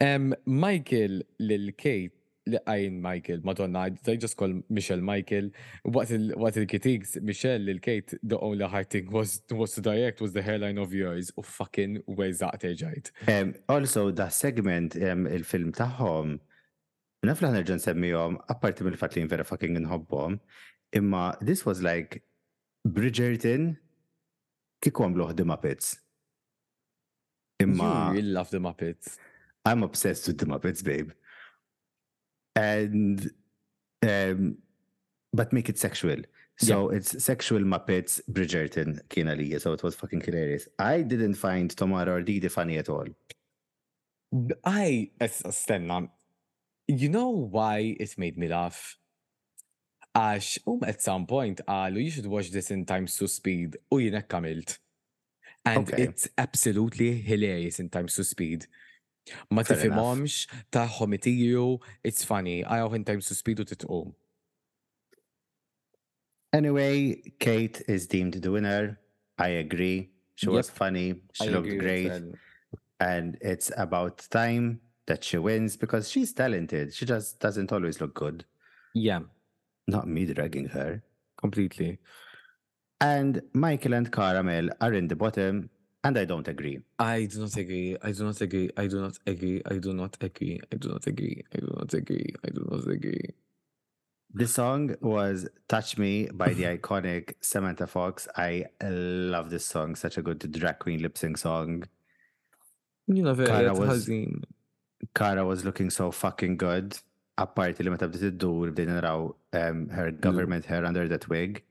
Um, 0.00 0.32
Michael 0.46 1.22
lil 1.40 1.72
Kate 1.74 2.14
li 2.50 2.58
għajn 2.60 2.96
Michael, 3.00 3.42
Madonna, 3.44 3.84
they 4.04 4.16
just 4.20 4.36
call 4.36 4.52
Michelle 4.68 5.00
Michael. 5.02 5.50
What 5.84 6.10
what 6.36 6.54
the 6.54 6.66
critiques, 6.66 7.16
Michelle, 7.22 7.68
il 7.70 7.78
Kate, 7.80 8.18
the 8.22 8.36
only 8.40 8.66
hard 8.68 8.90
thing 8.90 9.10
was 9.12 9.42
was 9.50 9.72
to 9.74 9.80
direct 9.80 10.20
was 10.20 10.32
the 10.32 10.42
hairline 10.42 10.78
of 10.78 10.92
yours. 10.92 11.32
U 11.38 11.42
fucking 11.42 12.02
ways 12.06 12.38
that 12.40 12.60
they 12.60 12.74
ġajt. 12.74 13.10
Um, 13.28 13.54
also, 13.68 14.10
da 14.10 14.28
segment 14.30 14.96
um, 15.00 15.26
il-film 15.30 15.72
taħħom, 15.78 16.36
nafla 17.30 17.48
l 17.54 17.64
ġen 17.64 17.80
semmijom, 17.82 18.38
apparti 18.52 18.84
mill 18.84 18.96
fat 19.00 19.16
li 19.16 19.24
vera 19.30 19.44
fucking 19.48 19.78
nħobbom, 19.80 20.38
imma 21.00 21.26
this 21.42 21.64
was 21.66 21.82
like 21.84 22.22
Bridgerton 22.84 23.74
kikom 24.84 25.16
loħ 25.16 25.36
the 25.36 25.44
Muppets. 25.48 25.96
Imma. 27.62 28.12
You 28.12 28.20
love 28.34 28.50
the 28.50 28.58
Muppets. 28.58 29.16
I'm 29.64 29.82
obsessed 29.82 30.26
with 30.28 30.36
the 30.36 30.44
Muppets, 30.44 30.84
babe. 30.84 31.12
and 32.56 33.30
um, 34.06 34.56
but 35.32 35.52
make 35.52 35.68
it 35.68 35.78
sexual. 35.78 36.16
So 36.56 36.90
yeah. 36.90 36.98
it's 36.98 37.22
sexual 37.24 37.60
Muppets 37.62 38.20
Bridgerton 38.30 39.02
Kinalia. 39.08 39.60
So 39.60 39.72
it 39.72 39.82
was 39.82 39.94
fucking 39.96 40.20
hilarious. 40.20 40.68
I 40.78 41.02
didn't 41.02 41.34
find 41.34 41.74
Tomara 41.74 42.24
Didi 42.24 42.48
funny 42.48 42.78
at 42.78 42.88
all. 42.88 43.06
I 44.64 45.10
stand 45.28 45.90
on. 45.90 46.08
you 46.86 47.08
know 47.08 47.30
why 47.30 47.96
it 47.98 48.12
made 48.22 48.36
me 48.42 48.46
laugh 48.56 48.80
għax 50.22 50.48
ah, 50.58 50.72
um 50.72 50.82
at 50.88 50.98
some 51.04 51.22
point 51.30 51.60
qalu 51.66 52.00
ah, 52.00 52.02
you 52.06 52.10
should 52.16 52.26
watch 52.32 52.50
this 52.56 52.68
in 52.74 52.82
times 52.90 53.14
to 53.20 53.26
speed 53.34 53.78
oh, 53.94 53.98
u 54.04 54.10
and 54.14 55.88
okay. 55.90 56.02
it's 56.04 56.26
absolutely 56.44 57.08
hilarious 57.30 57.80
in 57.84 57.88
times 57.96 58.18
to 58.20 58.24
speed 58.32 58.68
ما 59.50 59.62
تفهمهمش 59.62 60.48
تاعهم 60.72 61.14
يتيجوا 61.14 61.78
it's 62.08 62.22
funny 62.24 62.64
I 62.64 62.86
it 62.86 63.24
suspect 63.24 63.62
تتقوم 63.62 64.12
Anyway, 66.56 67.20
Kate 67.40 67.82
is 67.88 68.06
deemed 68.06 68.34
the 68.34 68.50
winner. 68.56 68.96
I 69.38 69.48
agree. 69.64 70.10
She 70.36 70.46
yep. 70.46 70.54
was 70.58 70.70
funny. 70.70 71.08
She 71.32 71.46
I 71.46 71.48
looked 71.50 71.76
great. 71.84 72.12
And 73.00 73.36
it's 73.40 73.72
about 73.76 74.14
time 74.30 74.78
that 75.08 75.20
she 75.26 75.36
wins 75.48 75.76
because 75.76 76.04
she's 76.12 76.32
talented. 76.32 76.92
She 76.94 77.04
just 77.14 77.40
doesn't 77.40 77.72
always 77.72 78.00
look 78.00 78.14
good. 78.14 78.38
Yeah. 78.94 79.22
Not 79.88 80.06
me 80.06 80.22
dragging 80.32 80.66
her. 80.76 81.02
Completely. 81.44 81.98
And 83.00 83.42
Michael 83.52 83.94
and 83.94 84.08
Caramel 84.18 84.66
are 84.80 84.94
in 85.00 85.08
the 85.08 85.16
bottom 85.16 85.54
and 86.04 86.18
I 86.18 86.26
don't 86.26 86.46
agree. 86.48 86.78
I 86.98 87.24
do 87.24 87.40
not 87.40 87.56
agree. 87.56 87.96
I 88.02 88.12
do 88.12 88.24
not 88.26 88.38
agree. 88.42 88.70
I 88.76 88.84
do 88.86 89.00
not 89.00 89.18
agree. 89.26 89.62
I 89.70 89.74
do 89.78 89.88
not 89.94 90.12
agree. 90.30 90.60
I 90.76 90.78
do 90.78 90.98
not 91.00 91.06
agree. 91.06 91.38
I 91.54 91.58
do 91.58 91.70
not 91.70 91.94
agree. 91.94 92.28
I 92.44 92.48
do 92.50 92.68
not 92.70 92.86
agree. 92.88 93.30
The 94.34 94.46
song 94.46 94.96
was 95.00 95.48
Touch 95.66 95.96
Me 95.96 96.26
by 96.26 96.50
the 96.52 96.64
iconic 96.64 97.36
Samantha 97.40 97.86
Fox. 97.86 98.28
I 98.36 98.66
love 98.82 99.48
this 99.48 99.64
song. 99.64 99.94
Such 99.94 100.18
a 100.18 100.22
good 100.28 100.52
drag 100.52 100.78
queen 100.80 101.00
lip 101.00 101.16
sync 101.16 101.38
song. 101.38 101.84
You 103.06 103.22
know, 103.22 103.30
it. 103.30 103.72
was, 103.78 104.10
Kara 105.14 105.44
was 105.46 105.64
looking 105.64 105.88
so 105.88 106.10
fucking 106.10 106.58
good. 106.58 106.98
Apparti 107.44 107.80
li 107.86 107.90
meta 107.94 108.06
bdiet 108.08 108.28
iddur 108.36 108.68
bdejna 108.74 108.98
naraw 108.98 109.94
her 110.00 110.10
government 110.26 110.66
hair 110.66 110.84
under 110.84 111.08
that 111.08 111.30
wig. 111.32 111.62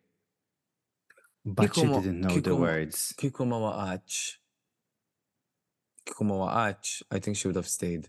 But 1.45 1.71
Kikuma, 1.71 1.95
she 1.97 2.01
didn't 2.03 2.21
know 2.21 2.29
Kikuma, 2.29 2.43
the 2.43 2.55
words. 2.55 3.13
Kikumawa 3.17 3.93
Ach. 3.95 4.39
Kikumawa 6.07 6.55
Ach. 6.69 7.03
I 7.11 7.19
think 7.19 7.37
she 7.37 7.47
would 7.47 7.55
have 7.57 7.67
stayed. 7.67 8.07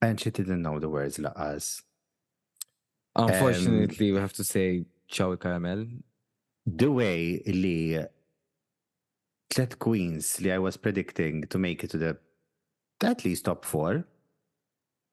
And 0.00 0.20
she 0.20 0.30
didn't 0.30 0.62
know 0.62 0.78
the 0.78 0.88
words 0.88 1.18
like 1.18 1.34
Unfortunately, 3.16 4.08
um, 4.10 4.14
we 4.14 4.20
have 4.20 4.32
to 4.34 4.44
say 4.44 4.84
Chow 5.08 5.34
Caramel. 5.36 5.86
The 6.66 6.90
way 6.90 7.42
li 7.46 7.98
tlet 9.52 9.78
queens 9.78 10.40
li 10.40 10.50
I 10.52 10.58
was 10.58 10.76
predicting 10.76 11.42
to 11.48 11.58
make 11.58 11.84
it 11.84 11.90
to 11.90 11.98
the 11.98 12.18
at 13.02 13.24
least 13.24 13.44
top 13.44 13.64
four 13.64 14.04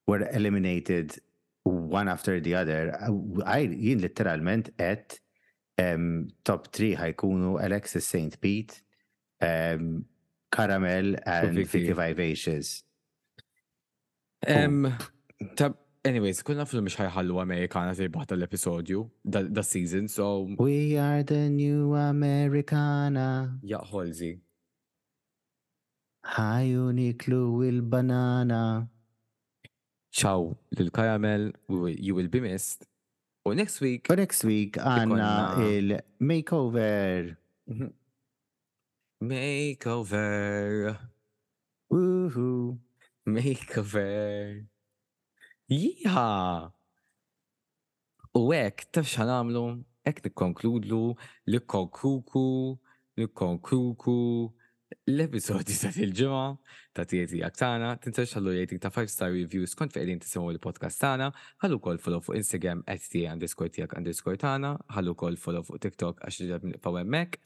were 0.08 0.30
eliminated 0.30 1.20
one 1.64 2.08
after 2.08 2.40
the 2.40 2.56
other. 2.56 2.98
Uh, 3.02 3.42
I 3.46 3.64
literally 3.66 4.42
meant 4.44 4.70
at 4.80 5.20
um, 5.82 6.28
top 6.48 6.68
3 6.74 6.96
ħajkunu 7.02 7.58
Alexis 7.62 8.06
St. 8.08 8.38
Pete, 8.44 8.82
um, 9.44 10.04
Caramel 10.52 11.16
and 11.26 11.56
55 11.58 12.20
Aces. 12.26 12.68
Um, 14.48 14.90
tab, 15.56 15.78
anyways, 16.06 16.42
kunna 16.46 16.66
fil 16.70 16.84
mux 16.84 16.98
ħajħallu 17.00 17.40
Amerikana 17.44 17.94
tibbaħ 17.98 18.28
tal-episodju, 18.34 19.04
da 19.24 19.64
season, 19.66 20.10
so. 20.12 20.32
We 20.60 20.98
are 21.02 21.24
the 21.28 21.46
new 21.54 21.94
Americana. 21.98 23.60
Ja, 23.64 23.82
holzi. 23.86 24.34
Ħaju 26.22 26.92
il-banana. 27.66 28.64
Ciao, 30.14 30.58
lil 30.78 30.92
Caramel, 30.92 31.52
you 31.98 32.14
will 32.14 32.28
be 32.28 32.40
missed. 32.42 32.86
U 33.44 33.56
next 33.56 33.82
week. 33.82 34.06
U 34.10 34.16
next 34.16 34.44
week 34.46 34.78
għanna 34.78 35.30
il-makeover. 35.66 37.32
Mhm. 37.66 37.88
Makeover. 39.26 40.92
Woohoo. 41.90 42.78
Makeover. 43.26 44.62
Jiha! 45.72 46.30
U 48.38 48.44
għek, 48.54 48.86
taf 48.94 49.10
xan 49.10 49.34
għamlu, 49.34 49.66
għek 50.08 50.30
konkludlu, 50.38 51.02
li 51.50 51.64
konkuku 51.66 52.46
li 53.20 53.26
konkuku 53.28 54.20
l-episodi 55.10 55.74
ta' 55.82 55.92
il-ġimgħa 56.04 56.44
ta' 56.96 57.06
tieti 57.08 57.40
tagħna 57.42 57.92
tinsa 58.04 58.26
ħallu 58.36 58.54
rating 58.58 58.80
ta' 58.82 58.92
5 58.92 59.12
star 59.14 59.32
reviews 59.34 59.76
kont 59.78 59.94
fejdin 59.96 60.20
tisimu 60.22 60.52
il-podcast 60.56 61.00
tagħna, 61.02 61.30
ħallu 61.64 61.80
wkoll 61.80 62.02
follow 62.04 62.22
fuq 62.24 62.38
Instagram 62.42 62.82
@tiegħek_tiegħek 62.92 64.38
tana, 64.42 64.74
ħallu 64.96 65.14
wkoll 65.16 65.38
follow 65.40 65.64
fuq 65.64 65.80
TikTok 65.86 66.22
għax 66.22 66.80
faw 66.84 67.00
hemmhekk. 67.00 67.40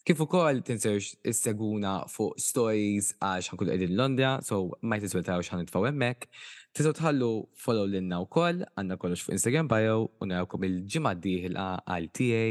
Kif 0.00 0.20
ukoll 0.24 0.62
kol 0.62 1.00
is-seguna 1.28 1.90
fuq 2.08 2.38
stories 2.40 3.10
għax 3.20 3.50
ħankun 3.52 3.70
qegħdin 3.74 3.96
Londra, 3.98 4.34
so 4.42 4.60
ma 4.82 4.98
ta' 5.00 5.06
għax 5.06 5.46
x'ħan 5.46 5.64
nitfgħu 5.66 5.86
hemmhekk. 5.90 6.28
Tisot 6.74 6.96
ħallu 7.04 7.30
follow 7.64 7.86
lilna 7.92 8.20
wkoll, 8.24 8.64
għandna 8.80 8.98
kollox 9.02 9.24
fuq 9.28 9.36
Instagram 9.38 9.68
bio 9.70 10.00
u 10.20 10.26
narawkom 10.30 10.64
il-ġimgħa 10.70 11.14
d 11.22 11.38
għal 11.54 12.10
TA. 12.16 12.48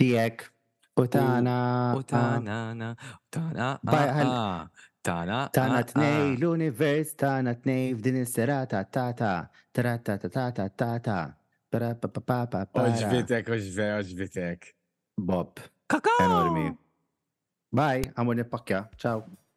Tiegħek. 0.00 0.50
Utana. 0.96 1.94
Utana. 1.98 2.96
Utana. 3.32 4.70
Tana. 5.02 5.48
Tana 5.48 5.80
tnej 5.82 6.36
l-univers, 6.36 7.16
tana 7.16 7.54
tnej 7.56 7.96
f'din 7.96 8.20
is-serata, 8.20 8.84
tata, 8.84 9.48
tarata, 9.72 10.18
tata, 10.20 10.68
tata, 10.76 11.36
para 11.72 11.94
pa 11.96 12.08
pa 12.08 12.20
pa 12.20 12.44
pa 12.46 12.60
pa. 12.68 12.84
Oġbitek, 12.84 13.48
oġbe, 13.48 13.86
oġbitek. 13.96 14.76
Bob. 15.16 15.56
Kaka! 15.88 16.12
Enormi. 16.20 16.68
Bye, 17.72 18.12
għamur 18.12 18.42
nippakja. 18.42 18.84
Ciao. 19.00 19.49